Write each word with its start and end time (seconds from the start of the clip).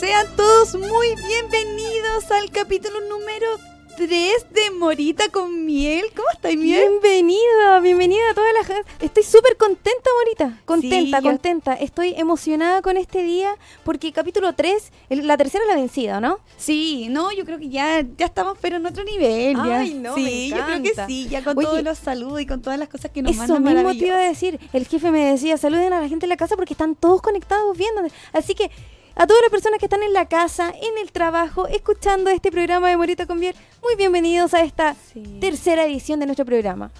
Sean 0.00 0.26
todos 0.36 0.74
muy 0.74 1.08
bienvenidos 1.28 2.30
al 2.30 2.50
capítulo 2.50 3.00
número 3.08 3.46
3 3.96 4.08
de 4.50 4.70
Morita 4.78 5.28
con 5.28 5.66
Miel. 5.66 6.06
¿Cómo 6.16 6.26
estáis, 6.32 6.56
Miel? 6.56 6.80
Bienvenida, 6.88 7.80
bienvenida 7.82 8.22
a 8.30 8.34
toda 8.34 8.50
la 8.54 8.64
gente. 8.64 8.90
Estoy 9.00 9.22
súper 9.24 9.58
contenta, 9.58 10.08
Morita. 10.24 10.58
Contenta, 10.64 11.18
Sí, 11.18 11.24
yo- 11.24 11.30
contenta. 11.30 11.74
Estoy 11.74 12.14
emocionada 12.16 12.80
con 12.80 12.96
este 12.96 13.22
día 13.22 13.54
porque 13.84 14.10
capítulo 14.12 14.54
3, 14.54 14.90
el- 15.10 15.26
la 15.26 15.36
tercera 15.36 15.64
la 15.66 15.74
vencida, 15.74 16.18
¿no? 16.20 16.38
Sí, 16.56 17.08
no, 17.10 17.30
yo 17.32 17.44
creo 17.44 17.58
que 17.58 17.68
ya, 17.68 18.00
ya 18.16 18.24
estamos, 18.26 18.56
pero 18.60 18.76
en 18.76 18.86
otro 18.86 19.04
nivel. 19.04 19.54
ya. 19.56 19.80
Ay, 19.80 19.94
no, 19.94 20.14
sí, 20.14 20.22
me 20.22 20.48
yo 20.58 20.64
creo 20.64 20.82
que 20.82 20.94
sí, 21.06 21.28
ya 21.28 21.44
con 21.44 21.58
Oye, 21.58 21.66
todos 21.66 21.82
los 21.82 21.98
saludos 21.98 22.40
y 22.40 22.46
con 22.46 22.62
todas 22.62 22.78
las 22.78 22.88
cosas 22.88 23.10
que 23.10 23.20
nos 23.20 23.32
Eso 23.32 23.54
mandan 23.60 23.74
mismo 23.84 23.90
te 23.90 24.06
iba 24.06 24.16
a 24.16 24.20
decir. 24.28 24.58
El 24.72 24.86
jefe 24.86 25.10
me 25.10 25.26
decía, 25.32 25.58
saluden 25.58 25.92
a 25.92 26.00
la 26.00 26.08
gente 26.08 26.24
en 26.24 26.30
la 26.30 26.36
casa 26.38 26.56
porque 26.56 26.72
están 26.72 26.94
todos 26.94 27.20
conectados 27.20 27.76
viendo. 27.76 28.00
Así 28.32 28.54
que 28.54 28.70
a 29.20 29.26
todas 29.26 29.42
las 29.42 29.50
personas 29.50 29.78
que 29.78 29.84
están 29.84 30.02
en 30.02 30.14
la 30.14 30.26
casa, 30.26 30.70
en 30.70 30.96
el 30.96 31.12
trabajo, 31.12 31.66
escuchando 31.66 32.30
este 32.30 32.50
programa 32.50 32.88
de 32.88 32.96
Morita 32.96 33.26
con 33.26 33.38
Miel, 33.38 33.54
muy 33.82 33.94
bienvenidos 33.94 34.54
a 34.54 34.62
esta 34.62 34.94
Sí. 35.12 35.22
tercera 35.42 35.84
edición 35.84 36.20
de 36.20 36.24
nuestro 36.24 36.46
programa. 36.46 36.90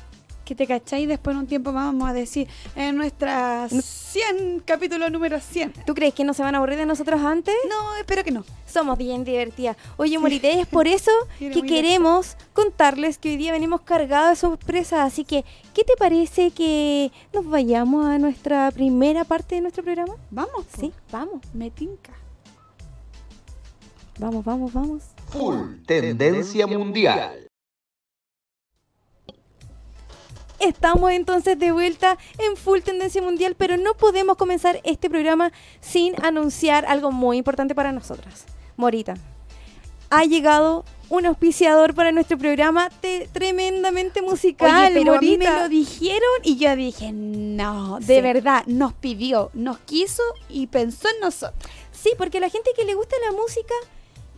Que 0.51 0.57
te 0.57 0.67
cacháis, 0.67 1.07
después 1.07 1.33
en 1.37 1.43
un 1.43 1.47
tiempo 1.47 1.71
más 1.71 1.85
vamos 1.85 2.11
a 2.11 2.13
decir 2.13 2.49
en 2.75 2.97
nuestra 2.97 3.69
100, 3.69 4.65
capítulo 4.65 5.09
número 5.09 5.39
100. 5.39 5.75
¿Tú 5.87 5.95
crees 5.95 6.13
que 6.13 6.25
no 6.25 6.35
se 6.35 6.43
van 6.43 6.57
a 6.57 6.59
aburrir 6.59 6.77
de 6.77 6.87
nosotros 6.87 7.21
antes? 7.21 7.55
No, 7.69 7.95
espero 7.95 8.25
que 8.25 8.33
no. 8.33 8.45
Somos 8.67 8.99
bien 8.99 9.23
divertidas. 9.23 9.77
Oye, 9.97 10.19
Morite, 10.19 10.59
es 10.59 10.67
por 10.67 10.89
eso 10.89 11.13
que 11.39 11.63
queremos 11.63 12.37
contarles 12.53 13.17
que 13.17 13.29
hoy 13.29 13.37
día 13.37 13.53
venimos 13.53 13.83
cargados 13.83 14.31
de 14.31 14.35
sorpresas. 14.35 14.99
Así 15.07 15.23
que, 15.23 15.45
¿qué 15.73 15.85
te 15.85 15.95
parece 15.97 16.51
que 16.51 17.13
nos 17.33 17.47
vayamos 17.47 18.07
a 18.07 18.19
nuestra 18.19 18.73
primera 18.73 19.23
parte 19.23 19.55
de 19.55 19.61
nuestro 19.61 19.85
programa? 19.85 20.17
Vamos, 20.33 20.65
po. 20.65 20.81
Sí, 20.81 20.93
vamos, 21.13 21.43
me 21.55 21.71
tinca. 21.71 22.11
vamos, 24.19 24.45
vamos, 24.45 24.73
vamos. 24.73 25.03
Full 25.29 25.85
Tendencia 25.87 26.67
Mundial. 26.67 27.50
Estamos 30.61 31.11
entonces 31.13 31.59
de 31.59 31.73
vuelta 31.73 32.19
en 32.39 32.57
Full 32.57 32.81
Tendencia 32.81 33.23
Mundial, 33.23 33.55
pero 33.57 33.77
no 33.77 33.95
podemos 33.95 34.37
comenzar 34.37 34.81
este 34.85 35.09
programa 35.09 35.53
sin 35.81 36.15
anunciar 36.25 36.85
algo 36.87 37.11
muy 37.13 37.39
importante 37.39 37.75
para 37.75 37.93
nosotras. 37.93 38.45
Morita, 38.77 39.15
ha 40.11 40.25
llegado 40.25 40.85
un 41.09 41.27
auspiciador 41.27 41.95
para 41.95 42.13
nuestro 42.13 42.37
programa 42.39 42.89
te- 43.01 43.29
tremendamente 43.33 44.23
musical. 44.23 44.87
Oye, 44.87 44.95
pero 44.95 45.15
a 45.15 45.21
mí 45.21 45.39
me 45.39 45.45
Morita. 45.47 45.63
lo 45.63 45.69
dijeron 45.69 46.29
y 46.45 46.57
yo 46.57 46.77
dije, 46.77 47.11
no, 47.13 47.99
de 48.01 48.17
Sí. 48.17 48.21
verdad, 48.21 48.65
nos 48.67 48.93
pidió, 48.93 49.51
nos 49.55 49.79
quiso 49.81 50.23
y 50.49 50.67
pensó 50.67 51.09
en 51.09 51.21
nosotros. 51.21 51.59
Sí, 51.93 52.11
porque 52.19 52.39
a 52.39 52.43
la 52.43 52.49
gente 52.51 52.71
que 52.77 52.85
le 52.85 52.95
gusta 52.95 53.17
la 53.25 53.33
música, 53.37 53.75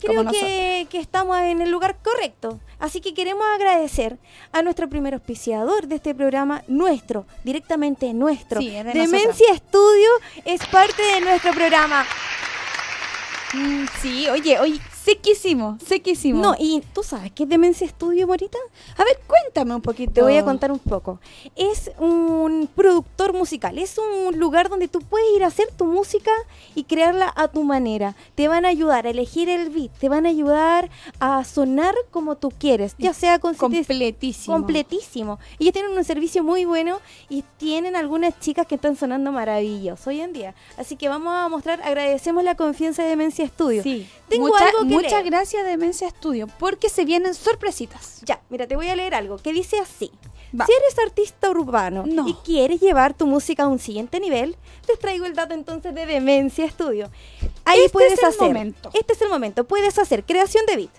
creo 0.03 0.31
que, 0.31 0.87
que 0.91 0.99
estamos 0.99 1.39
en 1.39 1.61
el 1.61 1.71
lugar 1.71 1.97
correcto. 2.03 2.61
Así 2.79 3.01
que 3.01 3.15
queremos 3.15 3.45
agradecer 3.55 4.19
a 4.53 4.63
nuestro 4.63 4.89
primer 4.89 5.15
auspiciador 5.15 5.87
de 5.87 5.97
este 5.97 6.15
programa, 6.15 6.63
nuestro, 6.67 7.27
directamente 7.45 8.13
nuestro. 8.13 8.61
Sí, 8.61 8.71
de 8.71 8.85
Demencia 8.85 9.55
Studio 9.57 10.11
es 10.45 10.65
parte 10.67 11.03
de 11.03 11.21
nuestro 11.21 11.53
programa. 11.53 12.05
Mm, 13.55 13.85
sí, 14.01 14.29
oye, 14.29 14.59
oye, 14.59 14.81
sequísimo, 15.05 15.79
sequísimo. 15.87 16.41
No, 16.43 16.55
y 16.59 16.83
tú 16.95 17.03
sabes 17.03 17.33
qué 17.33 17.43
es 17.45 17.49
Demencia 17.49 17.89
Studio, 17.89 18.27
Morita? 18.27 18.59
a 18.97 19.05
ver, 19.05 19.19
cuéntame 19.27 19.75
un 19.75 19.83
poquito. 19.83 20.13
Te 20.13 20.23
voy 20.23 20.37
a 20.37 20.45
contar 20.45 20.71
un 20.73 20.79
poco. 20.79 21.19
Es 21.57 21.91
un 21.99 22.69
productor 22.75 23.33
musical, 23.33 23.79
es 23.79 23.97
un 23.99 24.39
lugar 24.39 24.69
donde 24.69 24.89
tú 24.89 25.01
puedes 25.01 25.27
ir 25.37 25.45
a 25.45 25.49
hacer 25.49 25.69
tu 25.77 25.85
música 25.87 26.31
y 26.75 26.85
crearla 26.85 27.33
a 27.37 27.49
tu 27.49 27.63
manera. 27.65 28.15
Te 28.35 28.49
van 28.49 28.65
a 28.65 28.69
ayudar 28.69 29.07
a 29.07 29.11
elegir 29.11 29.49
el 29.49 29.71
beat, 29.71 29.91
te 29.99 30.09
van 30.09 30.27
a 30.27 30.29
ayudar 30.29 30.91
a 31.21 31.45
sonar 31.45 31.95
como 32.11 32.37
tú 32.37 32.51
quieres, 32.57 32.95
ya 32.99 33.13
sea 33.15 33.39
con 33.39 33.55
completísimo. 33.55 34.57
completísimo. 34.57 35.39
Ellos 35.59 35.73
tienen 35.73 35.93
un 35.97 36.05
servicio 36.05 36.43
muy 36.45 36.65
bueno 36.65 37.01
y 37.29 37.45
tienen 37.59 37.97
algunas 37.97 38.39
chicas 38.41 38.67
que 38.67 38.77
están 38.77 38.97
sonando 38.97 39.33
maravilloso 39.33 40.11
hoy 40.11 40.21
en 40.21 40.33
día. 40.33 40.55
Así 40.77 40.97
que 40.97 41.09
vamos 41.09 41.33
a 41.35 41.49
mostrar, 41.49 41.81
agradecemos 41.83 42.45
la 42.45 42.55
confianza 42.55 43.03
de 43.03 43.09
Demencia 43.11 43.47
Studio. 43.47 43.83
Sí. 43.83 44.07
Tengo 44.29 44.47
Mucha- 44.49 44.67
algo 44.69 44.89
que 44.89 44.92
muchas 44.93 45.13
leer. 45.13 45.25
gracias 45.27 45.65
Demencia 45.67 46.09
Studio, 46.11 46.47
porque 46.59 46.89
se 46.89 47.05
vienen 47.05 47.35
sorpresitas. 47.35 48.21
Ya, 48.25 48.41
mira, 48.51 48.67
te 48.67 48.77
voy 48.77 48.89
a 48.89 48.97
leer 48.97 49.15
algo 49.15 49.37
que 49.39 49.53
dice 49.53 49.79
así. 49.79 50.11
Va. 50.59 50.67
Si 50.67 50.73
eres 50.73 50.99
artista 50.99 51.49
urbano 51.51 52.05
No. 52.07 52.29
y 52.29 52.35
quieres 52.45 52.81
llevar 52.81 53.15
tu 53.15 53.27
música 53.27 53.63
a 53.65 53.69
un 53.69 53.79
siguiente 53.79 54.21
nivel, 54.21 54.57
les 54.87 54.99
traigo 54.99 55.25
el 55.25 55.35
dato 55.35 55.55
entonces 55.55 55.95
de 55.95 56.05
Demencia 56.05 56.69
Studio. 56.69 57.11
Ahí 57.65 57.79
Este 57.81 57.91
puedes 57.91 58.13
es 58.15 58.19
el 58.19 58.25
hacer. 58.27 58.41
momento. 58.49 58.91
Este 58.93 59.15
es 59.15 59.23
el 59.23 59.29
momento. 59.31 59.65
Puedes 59.65 59.99
hacer 59.99 60.25
creación 60.25 60.67
de 60.67 60.77
beat, 60.77 60.91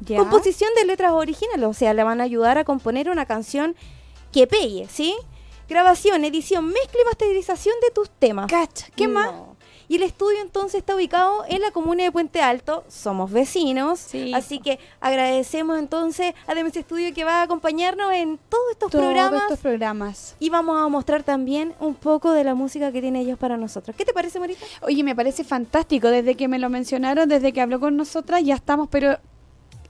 Ya. 0.00 0.16
composición 0.18 0.70
de 0.76 0.84
letras 0.84 1.10
originales, 1.12 1.66
o 1.66 1.74
sea, 1.74 1.92
le 1.92 2.04
van 2.04 2.20
a 2.20 2.24
ayudar 2.24 2.56
a 2.58 2.64
componer 2.64 3.10
una 3.10 3.26
canción 3.26 3.74
que 4.32 4.46
pegue, 4.46 4.86
¿sí? 4.88 5.16
Grabación, 5.68 6.24
edición, 6.24 6.66
mezcla 6.66 7.00
y 7.02 7.04
masterización 7.04 7.74
de 7.82 7.90
tus 7.90 8.10
temas. 8.10 8.46
Cacha, 8.50 8.86
¿qué 8.96 9.08
más? 9.08 9.32
Y 9.90 9.96
el 9.96 10.04
estudio 10.04 10.40
entonces 10.40 10.76
está 10.78 10.94
ubicado 10.94 11.42
en 11.48 11.60
la 11.62 11.72
comuna 11.72 12.04
de 12.04 12.12
Puente 12.12 12.40
Alto, 12.40 12.84
somos 12.88 13.32
vecinos, 13.32 13.98
Sí. 13.98 14.32
así 14.32 14.60
que 14.60 14.78
agradecemos 15.00 15.76
entonces 15.80 16.32
a 16.46 16.54
Demencia 16.54 16.78
Estudio 16.78 17.12
que 17.12 17.24
va 17.24 17.40
a 17.40 17.42
acompañarnos 17.42 18.12
en 18.12 18.38
todos 18.48 18.62
estos 18.70 18.92
Todos 18.92 19.04
programas 19.04 19.42
estos 19.42 19.58
programas. 19.58 20.36
y 20.38 20.48
vamos 20.48 20.80
a 20.80 20.86
mostrar 20.86 21.24
también 21.24 21.74
un 21.80 21.96
poco 21.96 22.30
de 22.30 22.44
la 22.44 22.54
música 22.54 22.92
que 22.92 23.00
tienen 23.00 23.20
ellos 23.22 23.36
para 23.36 23.56
nosotros. 23.56 23.96
¿Qué 23.96 24.04
te 24.04 24.12
parece, 24.12 24.38
Marita? 24.38 24.64
Oye, 24.82 25.02
me 25.02 25.16
parece 25.16 25.42
fantástico. 25.42 26.06
Desde 26.06 26.36
que 26.36 26.46
me 26.46 26.60
lo 26.60 26.68
mencionaron, 26.70 27.28
desde 27.28 27.52
que 27.52 27.60
habló 27.60 27.80
con 27.80 27.96
nosotras, 27.96 28.44
ya 28.44 28.54
estamos, 28.54 28.86
pero 28.92 29.18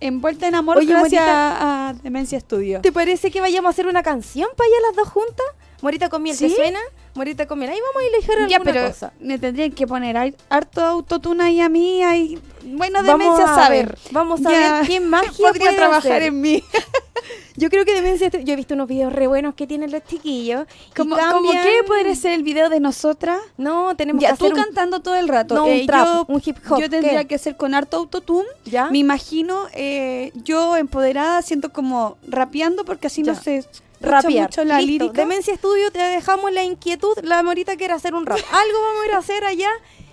envuelta 0.01 0.49
en 0.49 0.55
amor 0.55 0.79
Oye, 0.79 0.87
gracias 0.87 1.23
a 1.27 1.95
Demencia 2.03 2.41
Studio. 2.41 2.81
¿Te 2.81 2.91
parece 2.91 3.31
que 3.31 3.43
vayamos 3.43 3.69
a 3.69 3.71
hacer 3.73 3.87
una 3.87 4.03
canción 4.03 4.49
para 4.57 4.67
allá 4.67 4.77
las 4.89 4.97
dos 4.97 5.09
juntas? 5.11 5.47
Morita 5.83 6.09
con 6.09 6.23
miel, 6.23 6.37
¿te 6.37 6.49
¿Sí? 6.49 6.55
suena? 6.55 6.79
Morita 7.15 7.47
con 7.47 7.59
miel. 7.59 7.71
Ahí 7.71 7.79
vamos 7.81 8.03
a 8.03 8.07
elegir 8.07 8.49
Ya, 8.49 8.57
alguna 8.57 8.73
pero 8.73 8.87
cosa. 8.89 9.13
me 9.21 9.39
tendrían 9.39 9.73
que 9.73 9.87
poner 9.87 10.17
har- 10.17 10.35
harto 10.49 10.83
autotune 10.85 11.43
ahí 11.43 11.61
a 11.61 11.69
mí. 11.69 12.03
Ahí. 12.03 12.39
Bueno, 12.65 13.03
Vamos 13.03 13.19
Demencia 13.19 13.45
a 13.53 13.55
sabe. 13.65 13.77
ver, 13.85 13.99
vamos 14.11 14.45
a 14.45 14.51
Ya 14.51 14.73
ver 14.81 14.87
qué 14.87 15.01
magia 15.01 15.49
podría 15.49 15.75
trabajar 15.75 16.13
hacer. 16.13 16.23
en 16.25 16.41
mí. 16.41 16.63
Yo 17.57 17.69
creo 17.69 17.85
que 17.85 17.93
Demencia 17.95 18.27
Estudio... 18.29 18.47
Yo 18.47 18.53
he 18.55 18.57
visto 18.57 18.73
unos 18.75 18.89
videos 18.89 19.13
re 19.13 19.27
buenos 19.27 19.55
que 19.55 19.67
tienen 19.67 19.91
los 19.91 20.03
chiquillos. 20.05 20.67
¿Cómo, 20.97 21.17
cómo 21.31 21.51
qué 21.53 21.83
podría 21.87 22.15
ser 22.15 22.33
el 22.33 22.43
video 22.43 22.71
de 22.71 22.81
nosotras? 22.81 23.39
No, 23.59 23.95
tenemos 23.97 24.23
Ya, 24.23 24.31
que 24.31 24.37
tú 24.39 24.45
hacer 24.47 24.57
un- 24.57 24.63
cantando 24.65 25.01
todo 25.01 25.17
el 25.17 25.29
rato. 25.29 25.55
No, 25.57 25.65
un 25.65 25.71
Eh, 25.71 25.85
trap, 25.87 26.07
yo, 26.07 26.25
un 26.29 26.43
hip 26.45 26.57
hop, 26.71 26.81
Yo 26.81 26.89
tendría 26.89 27.21
¿qué? 27.23 27.27
que 27.29 27.39
ser 27.39 27.57
con 27.57 27.75
harto 27.75 27.97
autotune. 27.99 28.47
¿Ya? 28.65 28.89
Me 28.91 28.99
imagino 28.99 29.67
eh, 29.75 30.33
yo 30.37 30.77
empoderada, 30.77 31.43
siento 31.43 31.71
como 31.73 32.17
rapeando 32.27 32.85
porque 32.85 33.09
así 33.09 33.23
Ya. 33.23 33.33
no 33.35 33.41
se 33.43 33.65
rapear. 34.01 34.49
mucho 34.49 34.65
la 34.65 34.79
Listo. 34.81 34.87
lírica. 35.05 35.13
Demencia 35.23 35.55
Estudio, 35.55 35.91
te 35.91 35.99
dejamos 35.99 36.53
la 36.53 36.63
inquietud. 36.63 37.17
La 37.23 37.43
Morita 37.43 37.77
quiere 37.77 37.95
hacer 37.95 38.15
un 38.15 38.27
rap. 38.27 38.39
Algo 38.39 38.81
vamos 38.81 39.03
a 39.03 39.07
ir 39.09 39.15
a 39.15 39.19
hacer 39.19 39.45
allá. 39.45 39.71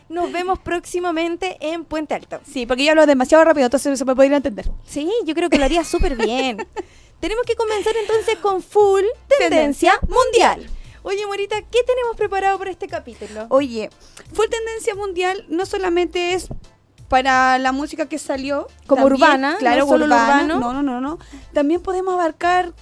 Nos 0.10 0.32
vemos 0.32 0.60
próximamente 0.60 1.58
en 1.60 1.84
Puente 1.84 2.14
Alto. 2.14 2.40
Sí, 2.50 2.66
porque 2.66 2.86
yo 2.86 2.92
hablo 2.92 3.06
demasiado 3.06 3.44
rápido, 3.44 3.66
entonces 3.66 3.98
se 4.00 4.06
me 4.06 4.16
podría 4.16 4.38
entender. 4.38 4.70
Sí, 4.86 5.12
yo 5.26 5.34
creo 5.34 5.50
que 5.50 5.58
lo 5.58 5.66
haría 5.66 5.84
súper 5.84 6.16
bien. 6.16 6.66
Tenemos 7.20 7.44
que 7.46 7.56
comenzar 7.56 7.94
entonces 7.98 8.38
con 8.38 8.62
full 8.62 9.04
tendencia 9.40 9.94
mundial. 10.08 10.70
Oye, 11.04 11.26
Morita, 11.26 11.56
¿qué 11.62 11.80
tenemos 11.86 12.16
preparado 12.18 12.60
para 12.60 12.70
este 12.70 12.88
capítulo? 12.88 13.46
Oye, 13.50 13.90
Full 14.34 14.48
Tendencia 14.50 14.94
Mundial 14.94 15.46
no 15.48 15.66
solamente 15.66 16.34
es 16.34 16.50
para 17.08 17.58
la 17.60 17.72
música 17.72 18.10
que 18.10 18.20
salió 18.20 18.68
Como 18.88 19.04
también, 19.04 19.24
urbana, 19.24 19.56
claro, 19.58 19.86
no 19.86 19.88
solo 19.88 20.06
urbano. 20.06 20.60
No, 20.60 20.74
no, 20.74 20.84
no, 20.84 21.00
no. 21.00 21.18
También 21.54 21.82
podemos 21.82 22.14
abarcar 22.16 22.74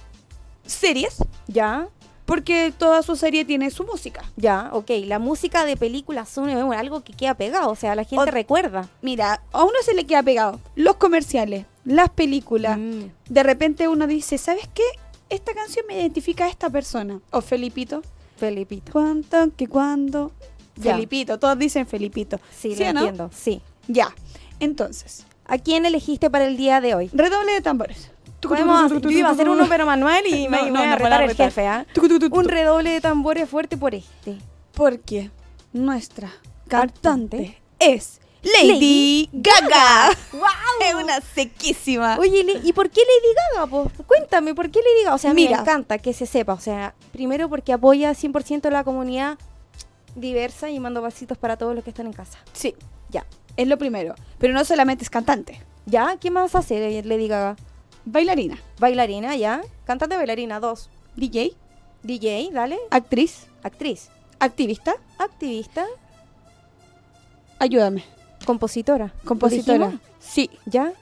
series, 0.66 1.16
Ya, 1.48 1.88
porque 2.24 2.72
toda 2.76 3.02
su 3.02 3.14
serie 3.14 3.44
tiene 3.44 3.70
su 3.70 3.84
música. 3.84 4.24
ya, 4.36 4.70
ok. 4.72 4.90
La 5.04 5.18
música 5.20 5.64
de 5.64 5.76
películas 5.76 6.28
son 6.28 6.48
algo 6.72 7.02
que 7.04 7.12
queda 7.12 7.34
pegado, 7.34 7.70
o 7.70 7.76
sea, 7.76 7.94
la 7.94 8.02
gente 8.04 8.30
recuerda. 8.30 8.88
Mira, 9.02 9.42
a 9.52 9.62
uno 9.62 9.74
se 9.84 9.94
le 9.94 10.04
queda 10.06 10.22
pegado 10.24 10.60
los 10.74 10.96
comerciales, 10.96 11.66
las 11.84 12.10
películas. 12.10 12.78
Mm. 12.78 13.02
De 13.28 13.42
repente 13.44 13.86
uno 13.88 14.06
dice, 14.08 14.38
¿sabes 14.38 14.68
qué? 14.74 14.82
Esta 15.28 15.54
canción 15.54 15.84
me 15.88 15.94
identifica 16.00 16.46
a 16.46 16.48
esta 16.48 16.68
persona. 16.70 17.20
O 17.30 17.40
Felipito. 17.40 18.02
Felipito. 18.36 18.92
¿Cuánto 18.92 19.36
que 19.56 19.66
cuándo? 19.68 20.32
Ya. 20.76 20.94
Felipito, 20.94 21.38
todos 21.38 21.58
dicen 21.58 21.86
Felipito. 21.86 22.38
Sí, 22.50 22.74
¿Sí 22.74 22.84
lo 22.84 22.92
no? 22.92 23.00
entiendo, 23.00 23.30
sí. 23.34 23.60
Ya. 23.88 24.14
Entonces, 24.60 25.24
¿A 25.48 25.58
quién 25.58 25.86
elegiste 25.86 26.28
para 26.28 26.44
el 26.46 26.56
día 26.56 26.80
de 26.80 26.94
hoy? 26.96 27.08
redoble 27.12 27.52
de 27.52 27.60
tambores. 27.60 28.10
Podemos- 28.48 29.02
yo 29.02 29.10
iba 29.10 29.28
a 29.28 29.32
hacer 29.32 29.48
uno 29.48 29.66
pero 29.68 29.86
manual 29.86 30.26
y 30.26 30.48
me, 30.50 30.70
voy 30.70 30.80
a 30.80 30.96
retar 30.96 31.22
el 31.22 31.34
jefe, 31.34 31.66
¿ah? 31.66 31.86
Un 32.30 32.44
redoble 32.48 32.90
de 32.90 33.00
tambores 33.00 33.48
fuerte 33.48 33.76
por 33.76 33.94
este. 33.94 34.38
Porque 34.72 35.30
nuestra 35.72 36.30
Cantante 36.68 37.58
es 37.78 38.20
Lady, 38.42 38.68
Lady 38.72 39.28
Gaga. 39.32 40.10
Es 40.80 40.94
una 40.94 41.20
sequísima. 41.20 42.16
Oye, 42.18 42.44
¿y 42.62 42.72
por 42.72 42.90
qué 42.90 43.00
Lady 43.00 43.34
Gaga? 43.54 43.66
po? 43.66 43.90
Cuéntame, 44.06 44.54
¿por 44.54 44.70
qué 44.70 44.80
Lady 44.80 45.04
Gaga? 45.04 45.14
O 45.14 45.18
sea, 45.18 45.34
Mira. 45.34 45.56
me 45.56 45.62
encanta 45.62 45.98
que 45.98 46.12
se 46.12 46.26
sepa. 46.26 46.52
O 46.52 46.60
sea, 46.60 46.94
primero 47.12 47.48
porque 47.48 47.72
apoya 47.72 48.12
100% 48.12 48.70
la 48.70 48.84
comunidad 48.84 49.38
diversa 50.14 50.70
y 50.70 50.78
mando 50.80 51.02
besitos 51.02 51.38
para 51.38 51.56
todos 51.56 51.74
los 51.74 51.82
que 51.84 51.90
están 51.90 52.06
en 52.06 52.12
casa. 52.12 52.38
Sí. 52.52 52.74
Ya. 53.10 53.26
Es 53.56 53.66
lo 53.68 53.78
primero. 53.78 54.14
Pero 54.38 54.52
no 54.54 54.64
solamente 54.64 55.02
es 55.04 55.10
cantante. 55.10 55.60
¿Ya? 55.86 56.16
¿Qué 56.20 56.30
más 56.30 56.54
hace 56.54 57.02
Lady 57.04 57.28
Gaga? 57.28 57.56
Bailarina. 58.06 58.56
Bailarina, 58.78 59.34
¿ya? 59.36 59.62
Cantante, 59.84 60.16
bailarina, 60.16 60.60
dos. 60.60 60.88
DJ. 61.16 61.54
DJ, 62.02 62.50
dale. 62.52 62.78
Actriz. 62.90 63.46
Actriz. 63.64 64.08
Activista. 64.38 64.94
Activista. 65.18 65.84
Ayúdame. 67.58 68.04
Compositora. 68.44 69.12
Compositora. 69.24 69.86
dijimos? 69.88 70.00
Sí. 70.20 70.50
¿Ya? 70.66 70.92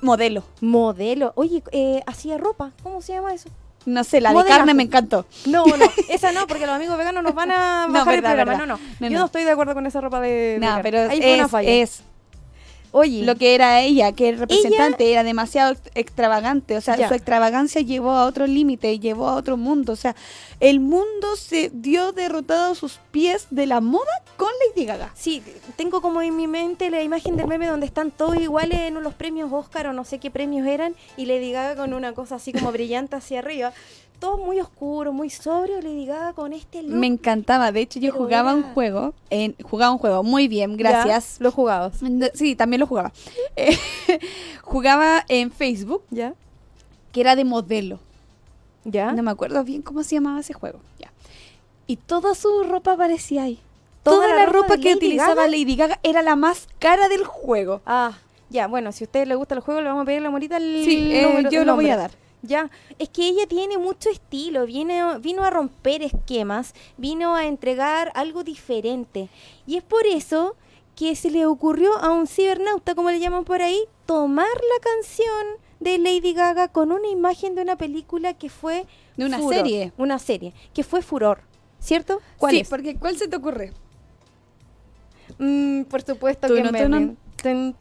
Modelo. 0.00 0.44
Modelo. 0.60 1.32
Oye, 1.34 1.62
eh, 1.72 2.02
hacía 2.06 2.38
ropa. 2.38 2.70
¿Cómo 2.82 3.02
se 3.02 3.14
llama 3.14 3.34
eso? 3.34 3.48
No 3.84 4.04
sé, 4.04 4.20
la 4.20 4.32
de 4.32 4.44
carne 4.44 4.74
me 4.74 4.84
encantó. 4.84 5.26
No, 5.46 5.64
no, 5.66 5.84
esa 6.08 6.30
no, 6.30 6.46
porque 6.46 6.66
los 6.66 6.76
amigos 6.76 6.96
veganos 6.96 7.24
nos 7.24 7.34
van 7.34 7.50
a 7.50 7.86
No, 7.88 7.94
bajar 7.94 8.14
el 8.14 8.20
verdad, 8.20 8.36
programa. 8.44 8.66
No, 8.66 8.66
no, 8.76 8.80
No, 9.00 9.08
Yo 9.08 9.12
no. 9.14 9.18
no 9.20 9.26
estoy 9.26 9.42
de 9.42 9.50
acuerdo 9.50 9.74
con 9.74 9.86
esa 9.86 10.00
ropa 10.00 10.20
de. 10.20 10.58
No, 10.60 10.78
pero 10.84 11.10
Ahí 11.10 11.20
fue 11.20 11.34
una 11.34 11.44
es, 11.46 11.50
falla. 11.50 11.70
es 11.70 12.02
Oye, 12.94 13.22
lo 13.24 13.36
que 13.36 13.54
era 13.54 13.80
ella, 13.80 14.12
que 14.12 14.28
el 14.28 14.38
representante 14.38 15.10
era 15.10 15.24
demasiado 15.24 15.72
ex- 15.72 15.80
extravagante. 15.94 16.76
O 16.76 16.80
sea, 16.82 16.96
Ya. 16.96 17.08
su 17.08 17.14
extravagancia 17.14 17.80
llevó 17.80 18.10
a 18.12 18.26
otro 18.26 18.46
límite, 18.46 18.98
llevó 18.98 19.28
a 19.28 19.34
otro 19.34 19.56
mundo. 19.56 19.94
O 19.94 19.96
sea, 19.96 20.14
el 20.60 20.78
mundo 20.78 21.34
se 21.36 21.70
dio 21.72 22.12
derrotado 22.12 22.72
a 22.72 22.74
sus 22.74 23.00
pies 23.10 23.46
de 23.50 23.64
la 23.66 23.80
moda 23.80 24.10
con 24.36 24.50
Lady 24.68 24.84
Gaga. 24.86 25.10
Sí, 25.14 25.42
tengo 25.76 26.02
como 26.02 26.20
en 26.22 26.36
mi 26.36 26.46
mente 26.46 26.90
la 26.90 27.02
imagen 27.02 27.36
del 27.36 27.46
meme 27.46 27.66
donde 27.66 27.86
están 27.86 28.10
todos 28.10 28.36
iguales 28.36 28.78
en 28.80 29.02
los 29.02 29.14
premios 29.14 29.50
Oscar 29.52 29.86
o 29.86 29.92
no 29.94 30.04
sé 30.04 30.18
qué 30.18 30.30
premios 30.30 30.66
eran 30.66 30.94
y 31.16 31.24
Lady 31.26 31.50
Gaga 31.52 31.76
con 31.76 31.94
una 31.94 32.12
cosa 32.12 32.34
así 32.36 32.52
como 32.52 32.72
brillante 32.72 33.16
hacia 33.16 33.38
arriba. 33.38 33.72
Todo 34.22 34.38
muy 34.38 34.60
oscuro, 34.60 35.12
muy 35.12 35.30
sobrio, 35.30 35.80
Lady 35.82 36.06
Gaga 36.06 36.32
con 36.32 36.52
este 36.52 36.82
look. 36.82 36.92
Me 36.94 37.08
encantaba. 37.08 37.72
De 37.72 37.80
hecho, 37.80 37.98
yo 37.98 38.12
Pero 38.12 38.24
jugaba 38.24 38.54
un 38.54 38.60
era- 38.60 38.72
juego. 38.72 39.14
En, 39.30 39.56
jugaba 39.62 39.90
un 39.92 39.98
juego. 39.98 40.22
Muy 40.22 40.46
bien, 40.46 40.70
Ya, 40.70 40.76
gracias. 40.78 41.36
Los 41.40 41.52
jugados. 41.52 41.94
Sí, 42.34 42.54
también 42.54 42.78
lo 42.80 42.86
jugaba. 42.86 43.12
Eh, 43.56 43.76
jugaba 44.62 45.24
en 45.28 45.50
Facebook, 45.50 46.04
¿Ya? 46.10 46.34
que 47.12 47.20
era 47.20 47.34
de 47.36 47.44
modelo. 47.44 47.98
¿Ya? 48.84 49.12
No 49.12 49.22
me 49.24 49.30
acuerdo 49.32 49.62
bien 49.64 49.82
cómo 49.82 50.02
se 50.04 50.14
llamaba 50.14 50.40
ese 50.40 50.52
juego. 50.54 50.78
Ya. 51.00 51.10
Y 51.88 51.96
toda 51.96 52.34
su 52.36 52.62
ropa 52.62 52.92
aparecía 52.92 53.42
ahí. 53.42 53.58
¿Toda 54.04 54.16
Toda, 54.26 54.28
la 54.28 54.36
la, 54.36 54.46
ropa 54.46 54.76
que 54.76 54.84
Lady 54.90 54.94
utilizaba 54.94 55.34
Gaga? 55.34 55.48
Lady 55.48 55.76
Gaga 55.76 56.00
era 56.04 56.22
la 56.22 56.36
más 56.36 56.68
cara 56.78 57.08
del 57.08 57.24
juego. 57.24 57.80
Ah, 57.86 58.12
ya, 58.50 58.66
bueno, 58.68 58.92
si 58.92 59.04
a 59.04 59.06
ustedes 59.06 59.26
les 59.28 59.36
gusta 59.36 59.54
el 59.54 59.60
juego, 59.62 59.80
le 59.80 59.88
vamos 59.88 60.02
a 60.02 60.06
pedir 60.06 60.22
la 60.22 60.30
morita 60.30 60.56
el 60.58 60.84
Sí, 60.84 61.10
eh, 61.12 61.44
yo 61.50 61.64
lo 61.64 61.74
voy 61.74 61.88
a 61.90 61.96
dar. 61.96 62.21
Ya, 62.42 62.70
es 62.98 63.08
que 63.08 63.28
ella 63.28 63.46
tiene 63.46 63.78
mucho 63.78 64.10
estilo, 64.10 64.66
viene, 64.66 65.18
vino 65.20 65.44
a 65.44 65.50
romper 65.50 66.02
esquemas, 66.02 66.74
vino 66.96 67.36
a 67.36 67.46
entregar 67.46 68.10
algo 68.14 68.42
diferente. 68.42 69.28
Y 69.64 69.76
es 69.76 69.84
por 69.84 70.06
eso 70.06 70.56
que 70.96 71.14
se 71.14 71.30
le 71.30 71.46
ocurrió 71.46 71.96
a 71.98 72.10
un 72.10 72.26
cibernauta, 72.26 72.96
como 72.96 73.10
le 73.10 73.20
llaman 73.20 73.44
por 73.44 73.62
ahí, 73.62 73.80
tomar 74.06 74.46
la 74.46 74.80
canción 74.82 75.46
de 75.78 75.98
Lady 75.98 76.32
Gaga 76.34 76.68
con 76.68 76.90
una 76.90 77.08
imagen 77.08 77.54
de 77.54 77.62
una 77.62 77.76
película 77.76 78.34
que 78.34 78.50
fue... 78.50 78.86
De 79.16 79.24
una 79.24 79.38
furor, 79.38 79.54
serie. 79.54 79.92
Una 79.96 80.18
serie, 80.18 80.52
que 80.74 80.82
fue 80.82 81.02
furor, 81.02 81.42
¿cierto? 81.78 82.20
¿Cuál 82.38 82.54
sí, 82.54 82.60
es? 82.60 82.68
porque 82.68 82.96
¿cuál 82.96 83.16
se 83.16 83.28
te 83.28 83.36
ocurre? 83.36 83.72
Mm, 85.38 85.82
por 85.84 86.02
supuesto 86.02 86.48
Tú 86.48 86.54
que 86.54 86.62
no. 86.62 87.16
Ten- 87.36 87.76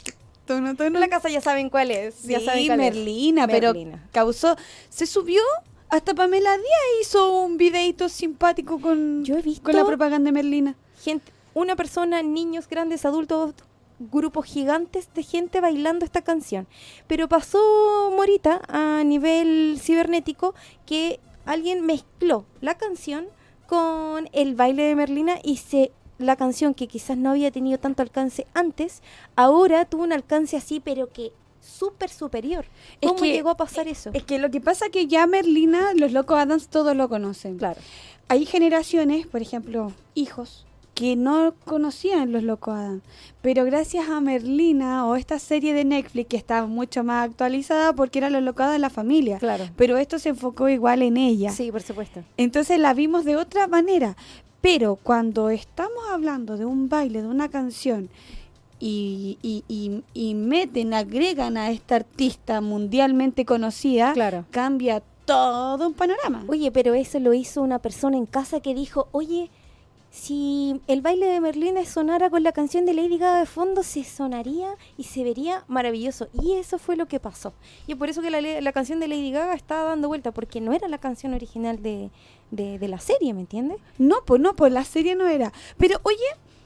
Tú 0.45 0.59
no, 0.61 0.75
tú 0.75 0.89
no. 0.89 0.99
La 0.99 1.07
casa 1.07 1.29
ya 1.29 1.41
saben 1.41 1.69
cuál 1.69 1.91
es. 1.91 2.23
ya 2.23 2.39
Sí, 2.39 2.45
saben 2.45 2.67
cuál 2.67 2.79
es. 2.81 2.95
Merlina, 2.95 3.47
pero 3.47 3.69
Merlina. 3.73 4.07
causó... 4.11 4.55
Se 4.89 5.05
subió... 5.05 5.41
Hasta 5.89 6.13
Pamela 6.13 6.55
Díaz 6.55 6.67
hizo 7.01 7.41
un 7.41 7.57
videito 7.57 8.07
simpático 8.07 8.79
con, 8.79 9.25
Yo 9.25 9.35
he 9.37 9.41
visto 9.41 9.61
con 9.63 9.75
la 9.75 9.83
propaganda 9.83 10.29
de 10.29 10.31
Merlina. 10.31 10.77
gente, 11.03 11.33
una 11.53 11.75
persona, 11.75 12.23
niños, 12.23 12.69
grandes, 12.69 13.03
adultos, 13.03 13.53
grupos 13.99 14.45
gigantes 14.45 15.09
de 15.13 15.21
gente 15.23 15.59
bailando 15.59 16.05
esta 16.05 16.21
canción. 16.21 16.65
Pero 17.07 17.27
pasó 17.27 18.09
Morita 18.15 18.61
a 18.69 19.03
nivel 19.03 19.79
cibernético 19.81 20.55
que 20.85 21.19
alguien 21.43 21.85
mezcló 21.85 22.45
la 22.61 22.77
canción 22.77 23.27
con 23.67 24.29
el 24.31 24.55
baile 24.55 24.83
de 24.83 24.95
Merlina 24.95 25.39
y 25.43 25.57
se 25.57 25.91
la 26.23 26.35
canción 26.35 26.73
que 26.73 26.87
quizás 26.87 27.17
no 27.17 27.31
había 27.31 27.51
tenido 27.51 27.77
tanto 27.79 28.01
alcance 28.01 28.45
antes, 28.53 29.01
ahora 29.35 29.85
tuvo 29.85 30.03
un 30.03 30.13
alcance 30.13 30.57
así, 30.57 30.79
pero 30.79 31.09
que 31.11 31.31
súper 31.59 32.09
superior. 32.09 32.65
Es 33.01 33.09
¿Cómo 33.09 33.21
que- 33.21 33.31
llegó 33.33 33.49
a 33.49 33.57
pasar 33.57 33.87
eso? 33.87 34.09
Es 34.13 34.23
que 34.23 34.39
lo 34.39 34.49
que 34.49 34.61
pasa 34.61 34.85
es 34.85 34.91
que 34.91 35.07
ya 35.07 35.27
Merlina, 35.27 35.93
los 35.95 36.11
locos 36.11 36.37
Adams 36.39 36.67
todos 36.69 36.95
lo 36.95 37.07
conocen. 37.09 37.57
claro. 37.57 37.79
Hay 38.27 38.45
generaciones, 38.45 39.27
por 39.27 39.41
ejemplo, 39.41 39.91
hijos, 40.15 40.65
que 40.95 41.15
no 41.17 41.53
conocían 41.65 42.31
los 42.31 42.43
locos 42.43 42.75
Adams. 42.75 43.01
Pero 43.41 43.65
gracias 43.65 44.07
a 44.09 44.21
Merlina 44.21 45.05
o 45.05 45.15
esta 45.17 45.37
serie 45.39 45.73
de 45.73 45.83
Netflix 45.83 46.29
que 46.29 46.37
está 46.37 46.65
mucho 46.65 47.03
más 47.03 47.27
actualizada 47.29 47.91
porque 47.93 48.19
era 48.19 48.29
los 48.29 48.41
locos 48.41 48.61
Adams 48.63 48.75
de 48.75 48.79
la 48.79 48.89
familia. 48.89 49.37
Claro. 49.39 49.65
Pero 49.75 49.97
esto 49.97 50.17
se 50.17 50.29
enfocó 50.29 50.69
igual 50.69 51.01
en 51.01 51.17
ella. 51.17 51.51
Sí, 51.51 51.71
por 51.71 51.81
supuesto. 51.81 52.23
Entonces 52.37 52.79
la 52.79 52.93
vimos 52.93 53.25
de 53.25 53.35
otra 53.35 53.67
manera. 53.67 54.15
Pero 54.61 54.95
cuando 54.95 55.49
estamos 55.49 56.03
hablando 56.11 56.55
de 56.57 56.65
un 56.65 56.87
baile, 56.87 57.21
de 57.21 57.27
una 57.27 57.49
canción, 57.49 58.09
y, 58.79 59.37
y, 59.43 59.63
y- 59.67 60.03
y 60.13 60.33
meten, 60.33 60.93
agregan 60.93 61.55
a 61.57 61.69
esta 61.71 61.95
artista 61.97 62.61
mundialmente 62.61 63.45
conocida, 63.45 64.13
Claro. 64.13 64.45
cambia 64.51 65.03
todo 65.25 65.87
un 65.87 65.93
panorama. 65.93 66.43
Oye, 66.47 66.71
pero 66.71 66.93
eso 66.95 67.19
lo 67.19 67.33
hizo 67.33 67.61
una 67.61 67.79
persona 67.79 68.17
en 68.17 68.25
casa 68.25 68.59
que 68.59 68.73
dijo, 68.73 69.07
oye, 69.11 69.49
si 70.09 70.81
el 70.87 71.01
baile 71.01 71.27
de 71.27 71.39
Merlina 71.39 71.85
sonara 71.85 72.29
con 72.29 72.43
la 72.43 72.51
canción 72.51 72.85
de 72.85 72.93
Lady 72.93 73.17
Gaga 73.17 73.39
de 73.39 73.45
fondo, 73.45 73.81
se 73.83 74.03
sonaría 74.03 74.69
y 74.97 75.03
se 75.05 75.23
vería 75.23 75.63
maravilloso. 75.67 76.27
Y 76.43 76.53
eso 76.53 76.79
fue 76.79 76.97
lo 76.97 77.05
que 77.05 77.19
pasó. 77.19 77.53
Y 77.87 77.93
es 77.93 77.97
por 77.97 78.09
eso 78.09 78.21
que 78.21 78.29
la, 78.31 78.41
le- 78.41 78.61
la 78.61 78.73
canción 78.73 78.99
de 78.99 79.07
Lady 79.07 79.31
Gaga 79.31 79.53
está 79.53 79.83
dando 79.83 80.07
vuelta, 80.09 80.31
porque 80.31 80.59
no 80.59 80.73
era 80.73 80.87
la 80.89 80.97
canción 80.97 81.33
original 81.33 81.81
de, 81.81 82.09
de, 82.51 82.77
de 82.79 82.87
la 82.87 82.99
serie, 82.99 83.33
¿me 83.33 83.41
entiendes? 83.41 83.77
No, 83.97 84.17
pues 84.25 84.39
no, 84.41 84.55
pues 84.55 84.71
la 84.71 84.83
serie 84.83 85.15
no 85.15 85.27
era. 85.27 85.51
Pero 85.77 85.99
oye, 86.03 86.17